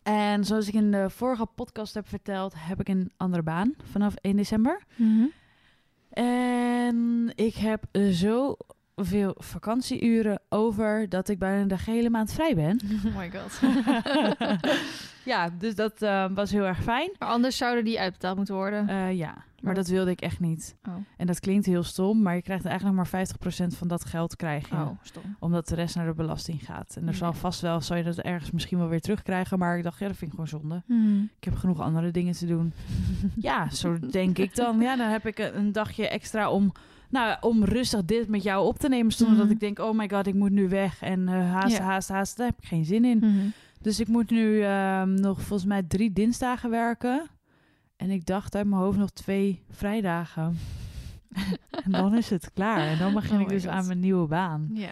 En 0.07 0.45
zoals 0.45 0.69
ik 0.69 0.75
in 0.75 0.91
de 0.91 1.11
vorige 1.11 1.47
podcast 1.47 1.95
heb 1.95 2.09
verteld, 2.09 2.55
heb 2.57 2.81
ik 2.81 2.89
een 2.89 3.13
andere 3.17 3.43
baan 3.43 3.75
vanaf 3.83 4.15
1 4.15 4.37
december. 4.37 4.83
Mhm. 4.97 5.27
En 6.11 7.33
ik 7.35 7.55
heb 7.55 7.85
zo 8.13 8.57
veel 9.05 9.35
vakantieuren 9.39 10.41
over 10.49 11.09
dat 11.09 11.29
ik 11.29 11.39
bijna 11.39 11.65
de 11.65 11.79
gehele 11.79 12.11
maand 12.11 12.33
vrij 12.33 12.55
ben. 12.55 12.81
Oh 13.07 13.17
my 13.17 13.31
god. 13.31 13.61
ja, 15.25 15.51
dus 15.59 15.75
dat 15.75 16.03
eh, 16.03 16.27
was 16.35 16.51
heel 16.51 16.65
erg 16.65 16.83
fijn. 16.83 17.11
maar 17.19 17.29
anders 17.29 17.57
zouden 17.57 17.85
die 17.85 18.01
uitbetaald 18.01 18.37
moeten 18.37 18.55
worden. 18.55 18.89
Eh, 18.89 19.13
ja, 19.13 19.33
maar 19.35 19.45
Maar 19.61 19.75
dat 19.75 19.87
wilde 19.89 20.11
ik 20.11 20.21
echt 20.21 20.41
niet. 20.41 20.77
oh. 20.89 20.95
En 21.17 21.27
dat 21.27 21.41
klinkt 21.41 21.67
heel 21.67 21.83
stom, 21.83 22.23
maar 22.23 22.35
je 22.35 22.43
krijgt 22.43 22.65
eigenlijk 22.65 22.97
nog 22.97 23.11
maar 23.13 23.27
50% 23.73 23.77
van 23.77 23.89
dat 23.89 24.05
geld 24.05 24.37
krijg 24.37 24.69
je. 24.69 24.75
oh, 24.75 24.89
stom. 25.03 25.37
Omdat 25.39 25.69
de 25.69 25.75
rest 25.75 25.97
naar 25.97 26.07
de 26.07 26.15
belasting 26.15 26.65
gaat. 26.65 26.97
En 26.97 27.09
er 27.09 27.15
zal 27.15 27.33
vast 27.33 27.61
wel, 27.61 27.81
zal 27.81 27.97
je 27.97 28.03
dat 28.03 28.19
ergens 28.19 28.51
misschien 28.51 28.79
wel 28.79 28.89
weer 28.89 29.01
terugkrijgen. 29.01 29.59
Maar 29.59 29.77
ik 29.77 29.83
dacht, 29.83 29.99
ja, 29.99 30.07
dat 30.07 30.17
vind 30.17 30.33
ik 30.33 30.39
gewoon 30.39 30.61
zonde. 30.61 30.83
Mhm. 30.87 31.23
Ik 31.23 31.45
heb 31.45 31.55
genoeg 31.57 31.81
andere 31.81 32.11
dingen 32.11 32.35
te 32.35 32.47
doen. 32.47 32.73
ja, 33.37 33.71
zo 33.71 33.99
denk 33.99 34.39
ik 34.39 34.55
dan. 34.55 34.81
Ja, 34.81 34.97
dan 34.97 35.09
heb 35.11 35.27
ik 35.27 35.39
een 35.39 35.73
dagje 35.73 36.09
extra 36.09 36.51
om, 36.51 36.73
nou, 37.11 37.37
om 37.41 37.65
rustig 37.65 38.05
dit 38.05 38.29
met 38.29 38.43
jou 38.43 38.67
op 38.67 38.79
te 38.79 38.89
nemen. 38.89 39.13
Zonder 39.13 39.37
Mhm. 39.37 39.43
dat 39.45 39.53
ik 39.55 39.61
denk, 39.61 39.79
oh 39.79 39.97
my 39.97 40.09
god, 40.09 40.27
ik 40.27 40.35
moet 40.35 40.51
nu 40.51 40.69
weg. 40.69 41.03
En 41.03 41.29
eh 41.29 41.53
haast, 41.53 41.77
Ja. 41.77 41.83
haast, 41.83 42.09
haast. 42.09 42.37
Daar 42.37 42.47
heb 42.47 42.59
ik 42.61 42.69
geen 42.69 42.85
zin 42.85 43.05
in. 43.05 43.19
Mhm. 43.19 43.47
Dus 43.81 44.01
ik 44.01 44.09
moet 44.09 44.31
nu 44.31 44.63
ehm, 44.63 45.15
nog 45.15 45.41
volgens 45.41 45.69
mij 45.69 45.83
drie 45.83 46.13
dinsdagen 46.13 46.71
werken. 46.71 47.27
En 47.97 48.11
ik 48.11 48.27
dacht 48.27 48.55
uit 48.57 48.67
mijn 48.67 48.81
hoofd 48.81 48.99
nog 48.99 49.11
twee 49.11 49.63
vrijdagen. 49.71 50.59
en 51.85 51.91
dan 51.91 52.17
is 52.17 52.31
het 52.31 52.51
klaar. 52.55 52.87
En 52.87 52.99
dan 52.99 53.15
begin 53.15 53.35
Oh 53.37 53.41
ik 53.41 53.49
dus 53.49 53.63
God. 53.63 53.73
aan 53.73 53.87
mijn 53.87 54.01
nieuwe 54.01 54.27
baan. 54.27 54.71
Ja. 54.73 54.91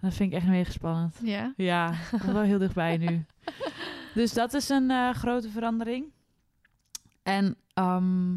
Dat 0.00 0.14
vind 0.14 0.32
ik 0.32 0.38
echt 0.38 0.46
mega 0.46 0.70
spannend. 0.70 1.16
Ja. 1.22 1.52
Ja, 1.56 1.90
ik 2.12 2.18
kom 2.20 2.32
wel 2.32 2.42
heel 2.42 2.58
dichtbij 2.58 2.96
nu. 2.96 3.24
Dus 4.14 4.32
dat 4.32 4.54
is 4.54 4.68
een 4.68 4.90
eh, 4.90 5.10
grote 5.10 5.48
verandering. 5.50 6.04
En 7.22 7.56
ehm, 7.74 8.32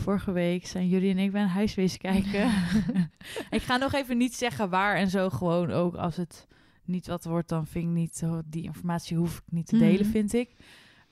vorige 0.00 0.32
week 0.32 0.66
zijn 0.66 0.88
jullie 0.88 1.10
en 1.10 1.18
ik 1.18 1.32
bij 1.32 1.42
een 1.42 1.48
huis 1.48 1.74
wezen 1.74 1.98
kijken. 2.10 2.50
ik 3.50 3.62
ga 3.62 3.76
nog 3.76 3.92
even 3.92 4.16
niet 4.16 4.34
zeggen 4.34 4.70
waar 4.70 4.96
en 4.96 5.08
zo. 5.10 5.30
Gewoon 5.30 5.70
ook 5.70 5.94
als 5.94 6.16
het 6.16 6.46
niet 6.84 7.06
wat 7.06 7.24
wordt, 7.24 7.48
dan 7.48 7.66
vind 7.66 7.84
ik 7.84 7.90
niet... 7.90 8.16
zo- 8.16 8.42
Die 8.46 8.62
informatie 8.62 9.16
hoef 9.16 9.36
ik 9.36 9.52
niet 9.52 9.66
te 9.66 9.78
delen, 9.78 10.00
Mhm. 10.02 10.10
vind 10.10 10.32
ik. 10.34 10.50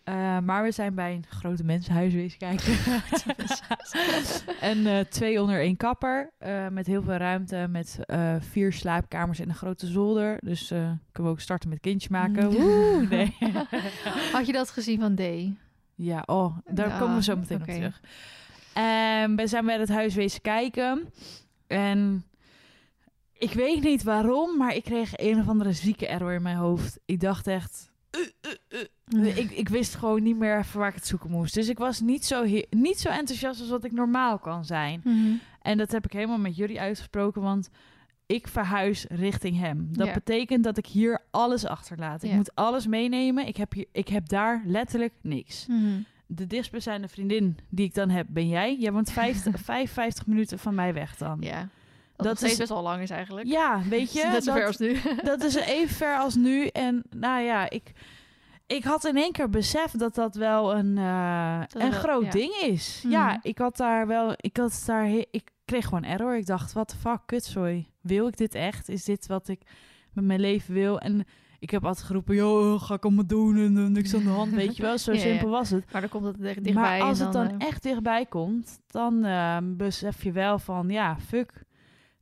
Eh, 0.05 0.39
maar 0.39 0.63
we 0.63 0.71
zijn 0.71 0.95
bij 0.95 1.15
een 1.15 1.25
grote 1.29 1.65
mensenhuis 1.65 2.13
wezen 2.15 2.39
kijken. 2.39 2.75
en 4.61 4.87
eh, 4.87 5.01
twee 5.01 5.41
onder 5.41 5.61
één 5.61 5.77
kapper. 5.77 6.31
eh, 6.39 6.69
met 6.69 6.87
heel 6.87 7.03
veel 7.03 7.17
ruimte. 7.17 7.67
Met 7.71 7.99
eh, 8.03 8.35
vier 8.41 8.73
slaapkamers 8.73 9.39
en 9.39 9.49
een 9.49 9.55
grote 9.55 9.87
zolder. 9.87 10.39
Dus 10.43 10.71
eh, 10.71 10.79
kunnen 11.13 11.33
we 11.33 11.39
ook 11.39 11.41
starten 11.41 11.69
met 11.69 11.81
kindje 11.81 12.09
maken. 12.11 12.45
Mm. 12.47 12.53
Woe, 12.53 13.07
nee. 13.11 13.37
Had 14.33 14.47
je 14.47 14.53
dat 14.53 14.71
gezien 14.71 15.01
van 15.01 15.15
D? 15.15 15.21
ja, 15.95 16.23
oh, 16.27 16.57
daar 16.71 16.89
Ja, 16.89 16.99
komen 16.99 17.17
we 17.17 17.23
zo 17.23 17.37
meteen 17.37 17.61
op 17.61 17.67
terug. 17.69 18.01
En 18.75 19.37
we 19.37 19.47
zijn 19.47 19.65
bij 19.65 19.79
het 19.79 19.89
huis 19.89 20.15
wezen 20.15 20.41
kijken. 20.41 21.13
En 21.67 22.25
ik 23.33 23.53
weet 23.53 23.83
niet 23.83 24.03
waarom, 24.03 24.57
maar 24.57 24.75
ik 24.75 24.85
kreeg 24.85 25.11
een 25.17 25.39
of 25.39 25.49
andere 25.49 25.73
zieke 25.73 26.07
error 26.07 26.33
in 26.33 26.43
mijn 26.43 26.57
hoofd. 26.57 26.99
Ik 27.05 27.21
dacht 27.21 27.47
echt... 27.47 27.93
Ik, 29.35 29.51
ik 29.51 29.69
wist 29.69 29.95
gewoon 29.95 30.23
niet 30.23 30.37
meer 30.37 30.59
even 30.59 30.79
waar 30.79 30.89
ik 30.89 30.95
het 30.95 31.07
zoeken 31.07 31.31
moest. 31.31 31.55
Dus 31.55 31.69
ik 31.69 31.79
was 31.79 32.01
niet 32.01 32.25
zo, 32.25 32.45
niet 32.71 33.01
zo 33.01 33.09
enthousiast 33.09 33.61
als 33.61 33.69
wat 33.69 33.85
ik 33.85 33.93
normaal 33.93 34.39
kan 34.39 34.65
zijn. 34.65 35.01
Mhm. 35.05 35.35
En 35.61 35.79
dat 35.79 35.93
heb 35.93 36.05
ik 36.05 36.13
helemaal 36.13 36.39
met 36.39 36.57
jullie 36.57 36.81
uitgesproken, 36.81 37.43
want 37.43 37.71
ik 38.27 38.49
verhuis 38.49 39.05
richting 39.09 39.59
hem. 39.59 39.89
Dat 39.93 40.13
betekent 40.13 40.65
dat 40.65 40.79
ik 40.79 40.87
hier 40.87 41.23
alles 41.31 41.67
achterlaat. 41.67 42.23
Ik 42.23 42.33
moet 42.33 42.55
alles 42.55 42.87
meenemen. 42.87 43.47
Ik 43.47 43.57
heb, 43.57 43.73
hier, 43.73 43.87
ik 43.93 44.09
heb 44.09 44.29
daar 44.29 44.63
letterlijk 44.67 45.13
niks. 45.21 45.67
Mhm. 45.67 46.01
De 46.27 46.47
dichtstbijzijnde 46.47 47.09
vriendin 47.09 47.59
die 47.69 47.87
ik 47.87 47.95
dan 47.95 48.11
heb, 48.11 48.27
ben 48.31 48.49
jij. 48.49 48.77
Jij 48.79 48.93
woont 48.93 49.11
50, 49.13 49.61
55 49.61 50.27
minuten 50.33 50.59
van 50.59 50.75
mij 50.75 50.95
weg 50.95 51.17
dan. 51.17 51.37
Ja. 51.41 51.69
Dat, 52.17 52.27
Dat 52.27 52.43
is- 52.43 52.57
best 52.57 52.69
wel 52.69 52.83
lang 52.83 53.03
is 53.03 53.11
eigenlijk. 53.11 53.47
Ja, 53.47 53.83
weet 53.89 54.13
je. 54.15 54.25
Net 54.33 54.45
zo 54.45 54.53
ver 54.53 54.67
als 54.67 54.77
nu. 54.77 54.97
dat 55.23 55.43
is 55.43 55.55
even 55.55 55.95
ver 55.97 56.17
als 56.19 56.35
nu. 56.35 56.67
En 56.67 57.03
nou 57.17 57.43
ja, 57.43 57.71
ik, 57.71 57.93
ik 58.67 58.85
had 58.85 59.05
in 59.05 59.17
één 59.17 59.33
keer 59.33 59.51
beseft 59.51 59.99
dat 59.99 60.15
dat 60.15 60.35
wel 60.35 60.75
een, 60.77 60.99
eh, 60.99 61.61
Dat 61.61 61.83
een 61.83 61.91
wel- 61.91 61.99
groot 62.01 62.25
ja. 62.25 62.31
ding 62.31 62.53
is. 62.55 63.01
Mhm. 63.03 63.13
Ja, 63.13 63.39
ik 63.43 63.59
had 63.59 63.77
daar 63.77 64.07
wel, 64.07 64.33
ik 64.37 64.57
had 64.57 64.83
daar, 64.87 65.09
ik 65.31 65.51
kreeg 65.65 65.85
gewoon 65.85 66.05
error. 66.05 66.37
Ik 66.37 66.47
dacht, 66.47 66.73
wat 66.73 66.91
de 66.91 66.97
fuck, 66.97 67.21
kutzooi. 67.27 67.87
Wil 68.01 68.27
ik 68.29 68.37
dit 68.37 68.55
echt? 68.55 68.89
Is 68.89 69.05
dit 69.05 69.27
wat 69.27 69.49
ik 69.49 69.61
met 70.13 70.25
mijn 70.25 70.41
leven 70.41 70.75
wil? 70.75 70.99
En 71.01 71.25
ik 71.65 71.71
heb 71.71 71.85
altijd 71.85 72.07
geroepen, 72.07 72.35
joh, 72.35 72.83
ga 72.83 72.95
ik 72.95 73.05
allemaal 73.05 73.27
doen 73.27 73.57
en 73.57 73.77
eh, 73.77 73.85
niks 73.85 74.15
aan 74.15 74.23
de 74.23 74.29
hand, 74.29 74.53
weet 74.53 74.77
je 74.77 74.83
wel. 74.83 74.99
Zo 74.99 75.13
Ja, 75.15 75.19
simpel 75.19 75.49
was 75.49 75.71
het. 75.71 75.93
Maar 75.93 76.01
dan 76.01 76.11
komt 76.11 76.25
het 76.25 76.41
echt 76.41 76.65
dichtbij. 76.65 76.99
maar 76.99 77.09
als 77.09 77.19
het 77.19 77.33
dan 77.33 77.49
eh, 77.49 77.67
echt 77.67 77.83
dichtbij 77.83 78.27
komt, 78.27 78.81
dan 78.87 79.25
eh, 79.25 79.57
besef 79.63 80.23
je 80.23 80.33
wel 80.33 80.59
van, 80.59 80.89
ja, 80.89 81.19
fuck. 81.19 81.65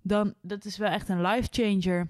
Dan, 0.03 0.34
dat 0.43 0.64
is 0.64 0.76
wel 0.76 0.88
echt 0.88 1.09
een 1.09 1.22
life 1.22 1.49
changer. 1.51 2.09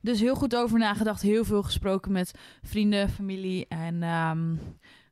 Dus 0.00 0.20
heel 0.20 0.34
goed 0.34 0.56
over 0.56 0.78
nagedacht, 0.78 1.22
heel 1.22 1.44
veel 1.44 1.62
gesproken 1.62 2.12
met 2.12 2.34
vrienden, 2.62 3.08
familie. 3.08 3.66
En 3.68 4.02
ehm, 4.02 4.54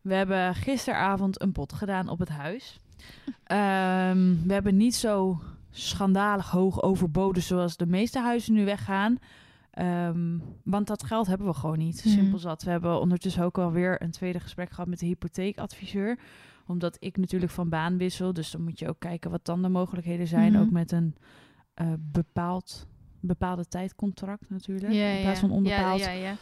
we 0.03 0.15
hebben 0.15 0.55
gisteravond 0.55 1.43
een 1.43 1.53
pot 1.53 1.73
gedaan 1.73 2.09
op 2.09 2.19
het 2.19 2.29
huis. 2.29 2.77
Ehm, 3.45 4.35
we 4.47 4.53
hebben 4.53 4.77
niet 4.77 4.95
zo 4.95 5.43
schandalig 5.71 6.51
hoog 6.51 6.83
overboden 6.83 7.43
zoals 7.43 7.77
de 7.77 7.87
meeste 7.87 8.21
huizen 8.21 8.55
nu 8.55 8.65
weggaan. 8.65 9.19
Ehm, 9.75 10.39
want 10.65 10.87
dat 10.87 11.05
geld 11.05 11.27
hebben 11.27 11.47
we 11.47 11.55
gewoon 11.55 11.79
niet. 11.79 12.05
Mhm. 12.05 12.15
Simpel 12.15 12.39
zat. 12.39 12.63
We 12.63 12.71
hebben 12.71 13.01
ondertussen 13.01 13.45
ook 13.45 13.59
alweer 13.59 14.03
een 14.03 14.11
tweede 14.11 14.41
gesprek 14.41 14.71
gehad 14.71 14.87
met 14.89 14.99
de 14.99 15.07
hypotheekadviseur. 15.07 16.19
Omdat 16.67 16.97
ik 17.01 17.17
natuurlijk 17.17 17.53
van 17.53 17.69
baan 17.69 17.97
wissel. 17.99 18.33
Dus 18.33 18.51
dan 18.51 18.63
moet 18.63 18.79
je 18.79 18.89
ook 18.89 18.99
kijken 18.99 19.31
wat 19.31 19.45
dan 19.45 19.63
de 19.63 19.69
mogelijkheden 19.69 20.27
zijn. 20.27 20.53
Mhm. 20.53 20.63
Ook 20.63 20.71
met 20.71 20.93
een 20.93 21.17
eh, 21.75 21.87
bepaald, 21.99 22.87
bepaalde 23.21 23.69
tijdcontract 23.69 24.51
natuurlijk. 24.51 24.93
ja, 24.93 25.07
in 25.07 25.23
plaats 25.23 25.41
ja. 25.41 25.47
van 25.47 25.57
onbepaald. 25.57 26.01
Ja, 26.01 26.11
ja, 26.11 26.23
ja. 26.29 26.35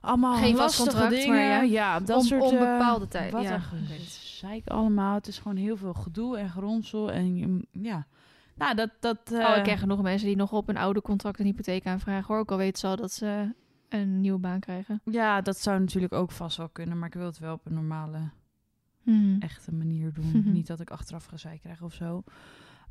Allemaal 0.00 0.36
Geen 0.36 0.56
lastige 0.56 1.08
dingen. 1.08 1.28
maar 1.28 1.66
ja. 1.66 2.00
dat 2.00 2.16
Om- 2.16 2.24
soort... 2.24 2.42
eh, 2.42 2.48
onbepaalde 2.48 3.08
tijd, 3.08 3.32
Wat 3.32 3.42
ja. 3.42 3.54
een 3.54 3.86
gezeik 3.86 4.68
allemaal. 4.68 5.14
Het 5.14 5.26
is 5.26 5.38
gewoon 5.38 5.56
heel 5.56 5.76
veel 5.76 5.94
gedoe 5.94 6.38
en 6.38 6.48
geronsel. 6.50 7.12
En 7.12 7.64
ja... 7.70 8.06
Nou, 8.54 8.74
dat... 8.74 8.90
dat 9.00 9.18
Oh, 9.32 9.50
eh, 9.50 9.56
ik 9.56 9.62
ken 9.64 9.78
genoeg 9.78 10.02
mensen 10.02 10.26
die 10.26 10.36
nog 10.36 10.52
op 10.52 10.68
een 10.68 10.76
oude 10.76 11.02
contract 11.02 11.38
een 11.38 11.44
hypotheek 11.44 11.86
aanvragen. 11.86 12.24
Hoor, 12.26 12.38
ook 12.38 12.50
al 12.50 12.56
weten 12.56 12.78
ze 12.80 12.86
al 12.86 12.96
dat 12.96 13.12
ze 13.12 13.54
een 13.88 14.20
nieuwe 14.20 14.38
baan 14.38 14.60
krijgen. 14.60 15.00
Ja, 15.04 15.40
dat 15.40 15.58
zou 15.58 15.80
natuurlijk 15.80 16.12
ook 16.12 16.30
vast 16.32 16.56
wel 16.56 16.68
kunnen. 16.68 16.98
Maar 16.98 17.08
ik 17.08 17.14
wil 17.14 17.26
het 17.26 17.38
wel 17.38 17.54
op 17.54 17.66
een 17.66 17.74
normale, 17.74 18.18
Mhm. 19.02 19.40
echte 19.40 19.72
manier 19.72 20.12
doen. 20.12 20.42
Niet 20.52 20.66
dat 20.66 20.80
ik 20.80 20.90
achteraf 20.90 21.24
gezeik 21.24 21.60
krijg 21.60 21.82
of 21.82 21.94
zo. 21.94 22.22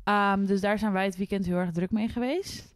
Ehm, 0.04 0.44
dus 0.44 0.60
daar 0.60 0.78
zijn 0.78 0.92
wij 0.92 1.04
het 1.04 1.16
weekend 1.16 1.46
heel 1.46 1.56
erg 1.56 1.70
druk 1.70 1.90
mee 1.90 2.08
geweest. 2.08 2.71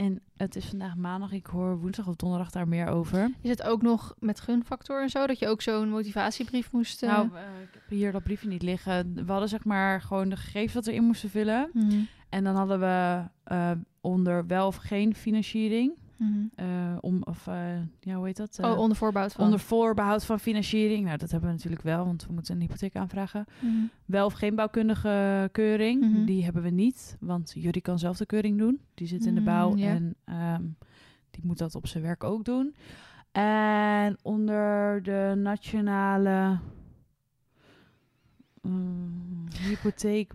En 0.00 0.20
het 0.36 0.56
is 0.56 0.64
vandaag 0.64 0.96
maandag. 0.96 1.32
Ik 1.32 1.46
hoor 1.46 1.78
woensdag 1.78 2.06
of 2.06 2.16
donderdag 2.16 2.50
daar 2.50 2.68
meer 2.68 2.86
over. 2.86 3.30
Is 3.40 3.50
het 3.50 3.62
ook 3.62 3.82
nog 3.82 4.14
met 4.18 4.40
gunfactor 4.40 5.02
en 5.02 5.08
zo? 5.10 5.26
Dat 5.26 5.38
je 5.38 5.48
ook 5.48 5.62
zo'n 5.62 5.88
motivatiebrief 5.88 6.72
moest... 6.72 7.02
eh, 7.02 7.08
Nou, 7.10 7.28
eh, 7.34 7.40
ik 7.62 7.68
heb 7.72 7.82
hier 7.88 8.12
dat 8.12 8.22
briefje 8.22 8.48
niet 8.48 8.62
liggen. 8.62 9.14
We 9.26 9.30
hadden 9.30 9.48
zeg 9.48 9.64
maar 9.64 10.00
gewoon 10.00 10.28
de 10.28 10.36
gegevens 10.36 10.74
wat 10.74 10.84
we 10.84 10.94
in 10.94 11.04
moesten 11.04 11.30
vullen. 11.30 11.70
mhm. 11.72 12.00
En 12.28 12.44
dan 12.44 12.56
hadden 12.56 12.80
we 12.80 13.22
eh, 13.44 13.70
onder 14.00 14.46
wel 14.46 14.66
of 14.66 14.76
geen 14.76 15.14
financiering. 15.14 15.92
Mhm. 16.20 16.44
eh, 16.54 16.96
om, 17.00 17.22
of, 17.22 17.46
eh, 17.46 17.76
ja, 18.00 18.14
hoe 18.14 18.26
heet 18.26 18.36
dat? 18.36 18.58
Eh, 18.58 18.70
oh, 18.70 18.78
onder 18.78 18.96
voorbehoud 18.96 19.32
van... 19.32 19.44
onder 19.44 19.60
voorbehoud 19.60 20.24
van 20.24 20.40
financiering. 20.40 21.04
Nou, 21.04 21.18
dat 21.18 21.30
hebben 21.30 21.48
we 21.48 21.54
natuurlijk 21.54 21.82
wel, 21.82 22.04
want 22.04 22.26
we 22.26 22.32
moeten 22.32 22.54
een 22.54 22.60
hypotheek 22.60 22.96
aanvragen. 22.96 23.44
Mhm. 23.60 23.74
Wel 24.04 24.26
of 24.26 24.32
geen 24.32 24.54
bouwkundige 24.54 25.48
keuring. 25.52 26.00
Mhm. 26.00 26.24
Die 26.24 26.44
hebben 26.44 26.62
we 26.62 26.70
niet, 26.70 27.16
want 27.20 27.52
Jury 27.54 27.80
kan 27.80 27.98
zelf 27.98 28.16
de 28.16 28.26
keuring 28.26 28.58
doen. 28.58 28.80
Die 28.94 29.06
zit 29.06 29.26
in 29.26 29.34
de 29.34 29.40
Mm, 29.40 29.46
bouw 29.46 29.76
ja. 29.76 29.88
en 29.88 30.14
ehm, 30.24 30.62
die 31.30 31.42
moet 31.44 31.58
dat 31.58 31.74
op 31.74 31.86
zijn 31.86 32.02
werk 32.02 32.24
ook 32.24 32.44
doen. 32.44 32.74
En 33.32 34.18
onder 34.22 35.02
de 35.02 35.32
nationale 35.36 36.58
mm, 38.62 39.48
hypotheek 39.68 40.32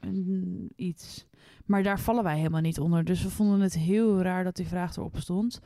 mm, 0.00 0.68
iets. 0.76 1.26
Maar 1.70 1.82
daar 1.82 2.00
vallen 2.00 2.24
wij 2.24 2.36
helemaal 2.36 2.60
niet 2.60 2.80
onder. 2.80 3.04
Dus 3.04 3.22
we 3.22 3.30
vonden 3.30 3.60
het 3.60 3.74
heel 3.74 4.22
raar 4.22 4.44
dat 4.44 4.56
die 4.56 4.66
vraag 4.66 4.96
erop 4.96 5.18
stond. 5.18 5.60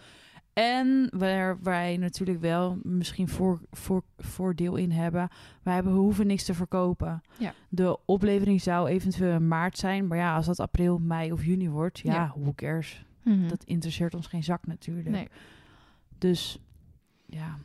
En 0.53 1.09
waar 1.17 1.63
wij 1.63 1.97
natuurlijk 1.97 2.41
wel 2.41 2.79
misschien 2.83 3.29
voor, 3.29 3.61
voor, 3.71 4.03
voordeel 4.17 4.77
in 4.77 4.91
hebben. 4.91 5.29
Wij 5.63 5.75
hebben, 5.75 5.93
we 5.93 5.99
hoeven 5.99 6.27
niks 6.27 6.45
te 6.45 6.55
verkopen. 6.55 7.21
Ja. 7.39 7.55
De 7.69 7.99
oplevering 8.05 8.63
zou 8.63 8.89
eventueel 8.89 9.35
in 9.35 9.49
maart 9.49 9.79
zijn. 9.79 10.07
Maar 10.07 10.19
ja, 10.19 10.37
als 10.37 10.47
dat 10.47 10.61
april, 10.61 10.99
mei 10.99 11.33
of 11.33 11.45
juni 11.45 11.69
wordt, 11.69 11.99
ja, 11.99 12.13
Ja. 12.13 12.35
who 12.39 12.53
cares? 12.55 13.05
Mhm. 13.23 13.49
Dat 13.49 13.65
interesseert 13.65 14.15
ons 14.15 14.27
geen 14.27 14.45
zak 14.45 14.67
natuurlijk. 14.67 15.09
Nee. 15.09 15.29
Dus 16.19 16.59
ja, 17.27 17.59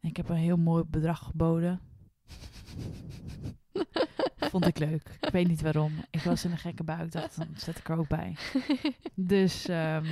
en 0.00 0.08
ik 0.08 0.16
heb 0.16 0.28
een 0.28 0.36
heel 0.36 0.56
mooi 0.56 0.84
bedrag 0.84 1.24
geboden. 1.24 1.80
Vond 4.62 4.68
ik 4.68 4.78
leuk. 4.78 5.18
Ik 5.20 5.30
weet 5.32 5.48
niet 5.48 5.60
waarom. 5.62 5.92
Ik 6.10 6.20
was 6.20 6.44
in 6.44 6.50
een 6.50 6.58
gekke 6.58 6.84
buik. 6.84 7.12
dacht, 7.12 7.36
dan 7.36 7.46
zet 7.56 7.78
ik 7.78 7.88
er 7.88 7.98
ook 7.98 8.08
bij. 8.08 8.36
Dus 9.14 9.68
ehm, 9.68 10.04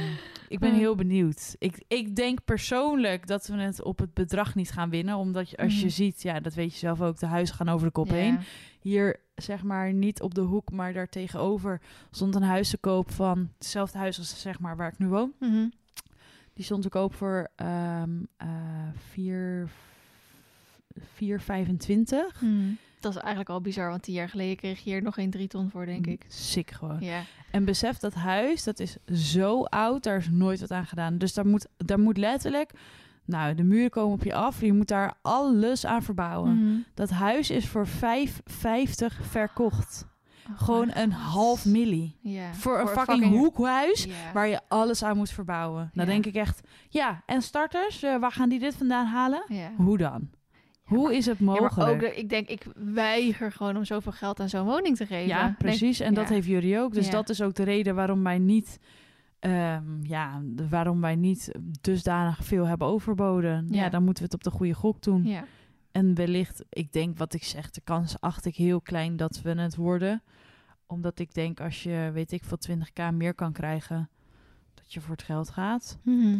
ik 0.49 0.59
ben 0.59 0.74
heel 0.74 0.95
benieuwd. 0.95 1.57
Ik, 1.59 1.84
ik 1.88 2.16
denk 2.16 2.45
persoonlijk 2.45 3.26
dat 3.26 3.47
we 3.47 3.57
het 3.57 3.82
op 3.82 3.99
het 3.99 4.14
bedrag 4.14 4.55
niet 4.55 4.70
gaan 4.70 4.90
winnen. 4.90 5.16
Omdat 5.16 5.51
je, 5.51 5.57
als 5.57 5.74
je 5.74 5.84
Mhm. 5.84 5.95
ziet, 5.95 6.22
ja, 6.22 6.40
dat 6.40 6.55
weet 6.55 6.72
je 6.72 6.78
zelf 6.78 7.01
ook, 7.01 7.18
de 7.18 7.26
huizen 7.26 7.57
gaan 7.57 7.68
over 7.68 7.86
de 7.86 7.92
kop 7.92 8.07
Ja. 8.09 8.14
heen. 8.14 8.38
Hier, 8.80 9.16
zeg 9.34 9.62
maar, 9.62 9.92
niet 9.92 10.22
op 10.22 10.34
de 10.34 10.40
hoek, 10.40 10.70
maar 10.72 10.92
daar 10.92 11.09
tegenover 11.09 11.80
stond 12.11 12.34
een 12.34 12.42
huis 12.42 12.70
te 12.70 12.78
koop 12.78 13.11
van 13.11 13.51
hetzelfde 13.59 13.99
huis 13.99 14.18
als 14.18 14.40
zeg 14.40 14.59
maar 14.61 14.76
waar 14.76 14.92
ik 14.92 14.99
nu 14.99 15.07
woon. 15.09 15.32
Mhm. 15.40 15.68
Die 16.53 16.64
stond 16.64 16.82
te 16.82 16.88
koop 16.88 17.14
voor 17.14 17.49
eh 17.57 18.03
4 19.12 19.68
4,25. 21.14 22.40
Mhm. 22.40 22.72
Dat 23.05 23.15
is 23.15 23.19
eigenlijk 23.19 23.51
al 23.51 23.61
bizar, 23.61 23.89
want 23.89 24.03
tien 24.03 24.15
jaar 24.15 24.29
geleden 24.29 24.57
kreeg 24.57 24.85
je 24.85 24.91
hier 24.91 25.03
nog 25.03 25.15
geen 25.15 25.31
drie 25.31 25.49
ton 25.49 25.71
voor, 25.71 25.87
denk 25.87 26.07
ik. 26.07 26.25
Sick 26.29 26.71
gewoon. 26.71 27.01
Ja. 27.01 27.23
En 27.51 27.65
besef 27.65 27.99
dat 27.99 28.15
huis, 28.15 28.65
dat 28.65 28.81
is 28.81 28.97
zo 29.13 29.63
oud, 29.63 30.03
daar 30.03 30.17
is 30.17 30.29
nooit 30.31 30.61
wat 30.61 30.71
aan 30.71 30.87
gedaan. 30.87 31.19
Dus 31.19 31.35
daar 31.35 31.47
moet, 31.47 31.67
daar 31.77 31.99
moet 31.99 32.17
letterlijk, 32.17 32.71
nou, 33.25 33.55
de 33.55 33.63
muren 33.63 33.91
komen 33.91 34.13
op 34.15 34.25
je 34.25 34.35
af. 34.35 34.61
Je 34.61 34.73
moet 34.73 34.89
daar 34.89 35.15
alles 35.23 35.87
aan 35.87 36.03
verbouwen. 36.03 36.57
Mhm. 36.59 36.79
Dat 36.95 37.11
huis 37.11 37.51
is 37.51 37.69
voor 37.69 37.87
5,50 37.87 39.21
verkocht. 39.21 40.07
Oh, 40.51 40.63
Gewoon 40.63 40.91
een 40.95 41.13
half 41.13 41.65
milli. 41.65 42.17
Ja. 42.21 42.55
Voor 42.55 42.81
een 42.81 42.89
fucking, 42.89 43.25
hoekhuis 43.25 44.09
waar 44.33 44.47
je 44.47 44.61
alles 44.69 45.03
aan 45.03 45.17
moet 45.17 45.31
verbouwen. 45.31 45.91
Dan 45.95 46.07
denk 46.07 46.27
ik 46.27 46.35
echt, 46.35 46.61
ja, 46.89 47.23
en 47.27 47.43
starters, 47.43 48.03
eh, 48.03 48.17
waar 48.17 48.33
gaan 48.33 48.49
die 48.49 48.59
dit 48.59 48.75
vandaan 48.75 49.07
halen? 49.07 49.45
Hoe 49.77 49.99
dan? 49.99 50.29
Hoe 50.85 51.16
is 51.16 51.26
het 51.26 51.39
Ja, 51.39 51.45
mogelijk? 51.45 51.74
maar 51.76 51.91
ook, 51.93 52.03
ik 52.03 52.28
denk, 52.28 52.49
ik 52.49 52.64
weiger 52.74 53.53
gewoon 53.53 53.76
om 53.76 53.85
zoveel 53.85 54.12
geld 54.12 54.41
aan 54.41 54.49
zo'n 54.49 54.64
woning 54.64 54.97
te 54.97 55.07
geven. 55.07 55.26
Ja, 55.26 55.55
precies. 55.59 56.01
En 56.01 56.14
dat 56.14 56.28
ja. 56.28 56.35
heeft 56.35 56.47
jullie 56.47 56.78
ook. 56.78 56.93
Dus 56.95 57.07
Ja. 57.07 57.12
dat 57.12 57.28
is 57.28 57.43
ook 57.43 57.55
de 57.55 57.62
reden 57.62 57.95
waarom 57.95 58.22
wij 58.22 58.39
niet, 58.39 58.78
ehm, 59.39 60.03
ja, 60.03 60.43
waarom 60.68 61.01
wij 61.01 61.16
niet 61.16 61.53
dusdanig 61.80 62.45
veel 62.45 62.64
hebben 62.66 62.87
overboden. 62.87 63.66
Ja. 63.70 63.89
Dan 63.89 64.05
moeten 64.05 64.22
we 64.24 64.28
het 64.32 64.47
op 64.47 64.53
de 64.53 64.59
goede 64.59 64.74
gok 64.74 65.03
doen. 65.03 65.24
Ja. 65.24 65.45
En 65.93 66.14
wellicht, 66.14 66.64
ik 66.68 66.93
denk 66.93 67.18
wat 67.18 67.35
ik 67.35 67.45
zeg, 67.45 67.70
de 67.70 67.80
kans 67.85 68.20
acht 68.20 68.45
ik 68.45 68.57
heel 68.57 68.80
klein 68.80 69.16
dat 69.16 69.41
we 69.43 69.51
het 69.61 69.76
worden. 69.76 70.22
Omdat 70.87 71.18
ik 71.18 71.35
denk 71.35 71.61
als 71.61 71.82
je, 71.82 72.11
weet 72.12 72.32
ik, 72.32 72.45
voor 72.45 72.59
20k 72.70 73.12
meer 73.14 73.35
kan 73.35 73.53
krijgen, 73.53 74.09
dat 74.74 74.93
je 74.93 75.01
voor 75.01 75.12
het 75.14 75.22
geld 75.22 75.51
gaat. 75.51 75.99
Mhm. 76.03 76.37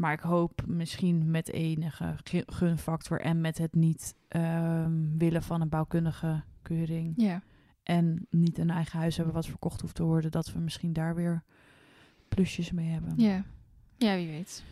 Maar 0.00 0.12
ik 0.12 0.20
hoop 0.20 0.62
misschien 0.66 1.30
met 1.30 1.52
enige 1.52 2.14
gu- 2.24 2.42
gunfactor 2.46 3.20
en 3.20 3.40
met 3.40 3.58
het 3.58 3.74
niet 3.74 4.14
ehm, 4.28 5.16
willen 5.18 5.42
van 5.42 5.60
een 5.60 5.68
bouwkundige 5.68 6.42
keuring. 6.62 7.12
ja. 7.16 7.42
En 7.82 8.26
niet 8.30 8.58
een 8.58 8.70
eigen 8.70 8.98
huis 8.98 9.16
hebben 9.16 9.34
wat 9.34 9.46
verkocht 9.46 9.80
hoeft 9.80 9.94
te 9.94 10.02
worden, 10.02 10.30
dat 10.30 10.52
we 10.52 10.58
misschien 10.58 10.92
daar 10.92 11.14
weer 11.14 11.42
plusjes 12.28 12.72
mee 12.72 12.88
hebben. 12.88 13.12
Ja. 13.16 13.44
Ja, 13.96 14.14
wie 14.14 14.26
weet. 14.28 14.64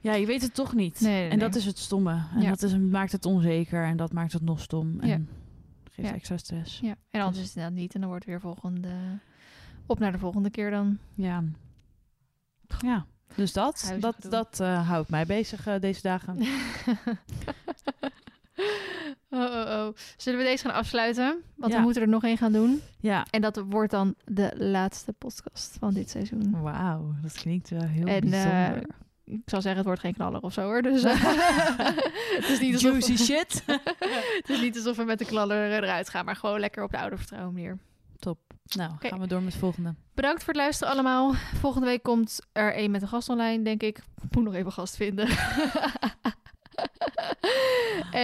Ja, 0.00 0.14
je 0.14 0.26
weet 0.26 0.42
het 0.42 0.54
toch 0.54 0.74
niet. 0.74 1.00
Nee, 1.00 1.12
nee, 1.20 1.30
en 1.30 1.38
dat 1.38 1.54
is 1.54 1.64
het 1.64 1.78
stomme. 1.78 2.22
En 2.34 2.40
Ja. 2.40 2.48
dat 2.48 2.62
is, 2.62 2.78
maakt 2.78 3.12
het 3.12 3.24
onzeker 3.24 3.84
en 3.84 3.96
dat 3.96 4.12
maakt 4.12 4.32
het 4.32 4.42
nog 4.42 4.60
stom. 4.60 5.00
En 5.00 5.08
Ja. 5.08 5.18
geeft 5.90 6.08
Ja. 6.08 6.14
extra 6.14 6.36
stress. 6.36 6.80
Ja. 6.80 6.94
En 7.10 7.20
anders 7.20 7.42
is 7.44 7.54
het 7.54 7.74
niet. 7.74 7.94
En 7.94 8.00
dan 8.00 8.08
wordt 8.08 8.24
weer 8.24 8.40
volgende... 8.40 8.88
Op 9.86 9.98
naar 9.98 10.12
de 10.12 10.18
volgende 10.18 10.50
keer 10.50 10.70
dan. 10.70 10.98
Ja. 11.14 11.44
Ja, 12.78 13.06
dus 13.34 13.52
dat, 13.52 13.82
Huizen 13.86 14.00
dat, 14.00 14.30
dat 14.30 14.60
eh, 14.60 14.88
houdt 14.88 15.08
mij 15.08 15.26
bezig 15.26 15.66
eh, 15.66 15.80
deze 15.80 16.02
dagen. 16.02 16.36
oh, 19.30 19.40
oh, 19.40 19.66
oh. 19.68 19.88
Zullen 20.16 20.38
we 20.38 20.44
deze 20.44 20.64
gaan 20.64 20.74
afsluiten? 20.76 21.42
Want 21.56 21.72
Ja. 21.72 21.78
we 21.78 21.84
moeten 21.84 22.02
er 22.02 22.08
nog 22.08 22.24
één 22.24 22.36
gaan 22.36 22.52
doen. 22.52 22.82
Ja. 23.00 23.26
En 23.30 23.40
dat 23.40 23.62
wordt 23.68 23.90
dan 23.90 24.14
de 24.24 24.52
laatste 24.56 25.12
podcast 25.12 25.76
van 25.78 25.94
dit 25.94 26.10
seizoen. 26.10 26.60
Wauw, 26.60 27.14
dat 27.22 27.32
klinkt 27.32 27.68
wel 27.68 27.82
heel 27.82 28.06
En, 28.06 28.22
eh, 28.22 28.30
bijzonder. 28.30 28.82
Ik 29.24 29.42
zou 29.44 29.62
zeggen, 29.62 29.76
het 29.76 29.84
wordt 29.84 30.00
geen 30.00 30.14
knaller 30.14 30.40
of 30.40 30.52
zo 30.52 30.62
hoor. 30.62 30.82
Dus, 30.82 31.02
het, 32.38 32.48
is 32.48 32.60
niet 32.60 32.74
alsof, 32.74 32.90
Juicy 32.90 33.16
shit. 33.16 33.62
het 33.66 34.48
is 34.48 34.60
niet 34.60 34.76
alsof 34.76 34.96
we 34.96 35.04
met 35.04 35.18
de 35.18 35.24
knaller 35.24 35.72
eruit 35.72 36.08
gaan, 36.08 36.24
maar 36.24 36.36
gewoon 36.36 36.60
lekker 36.60 36.82
op 36.82 36.90
de 36.90 36.98
oude 36.98 37.16
vertrouwen 37.16 37.54
manier. 37.54 37.78
Nou, 38.76 38.92
gaan 38.98 39.20
we 39.20 39.26
door 39.26 39.42
met 39.42 39.52
het 39.52 39.60
volgende. 39.60 39.94
Bedankt 40.14 40.44
voor 40.44 40.52
het 40.52 40.62
luisteren 40.62 40.92
allemaal. 40.92 41.34
Volgende 41.34 41.86
week 41.86 42.02
komt 42.02 42.40
er 42.52 42.74
één 42.74 42.90
met 42.90 43.02
een 43.02 43.08
gast 43.08 43.28
online, 43.28 43.62
denk 43.62 43.82
ik. 43.82 43.98
Ik 43.98 44.34
moet 44.34 44.44
nog 44.44 44.54
even 44.54 44.72
gast 44.72 44.96
vinden. 44.96 45.28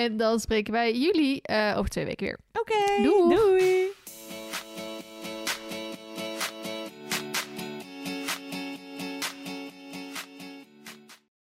en 0.02 0.16
dan 0.16 0.40
spreken 0.40 0.72
wij 0.72 0.98
jullie 0.98 1.42
eh, 1.42 1.74
over 1.76 1.90
twee 1.90 2.04
weken 2.04 2.26
weer. 2.26 2.38
Oké, 2.52 3.02
doei. 3.02 3.92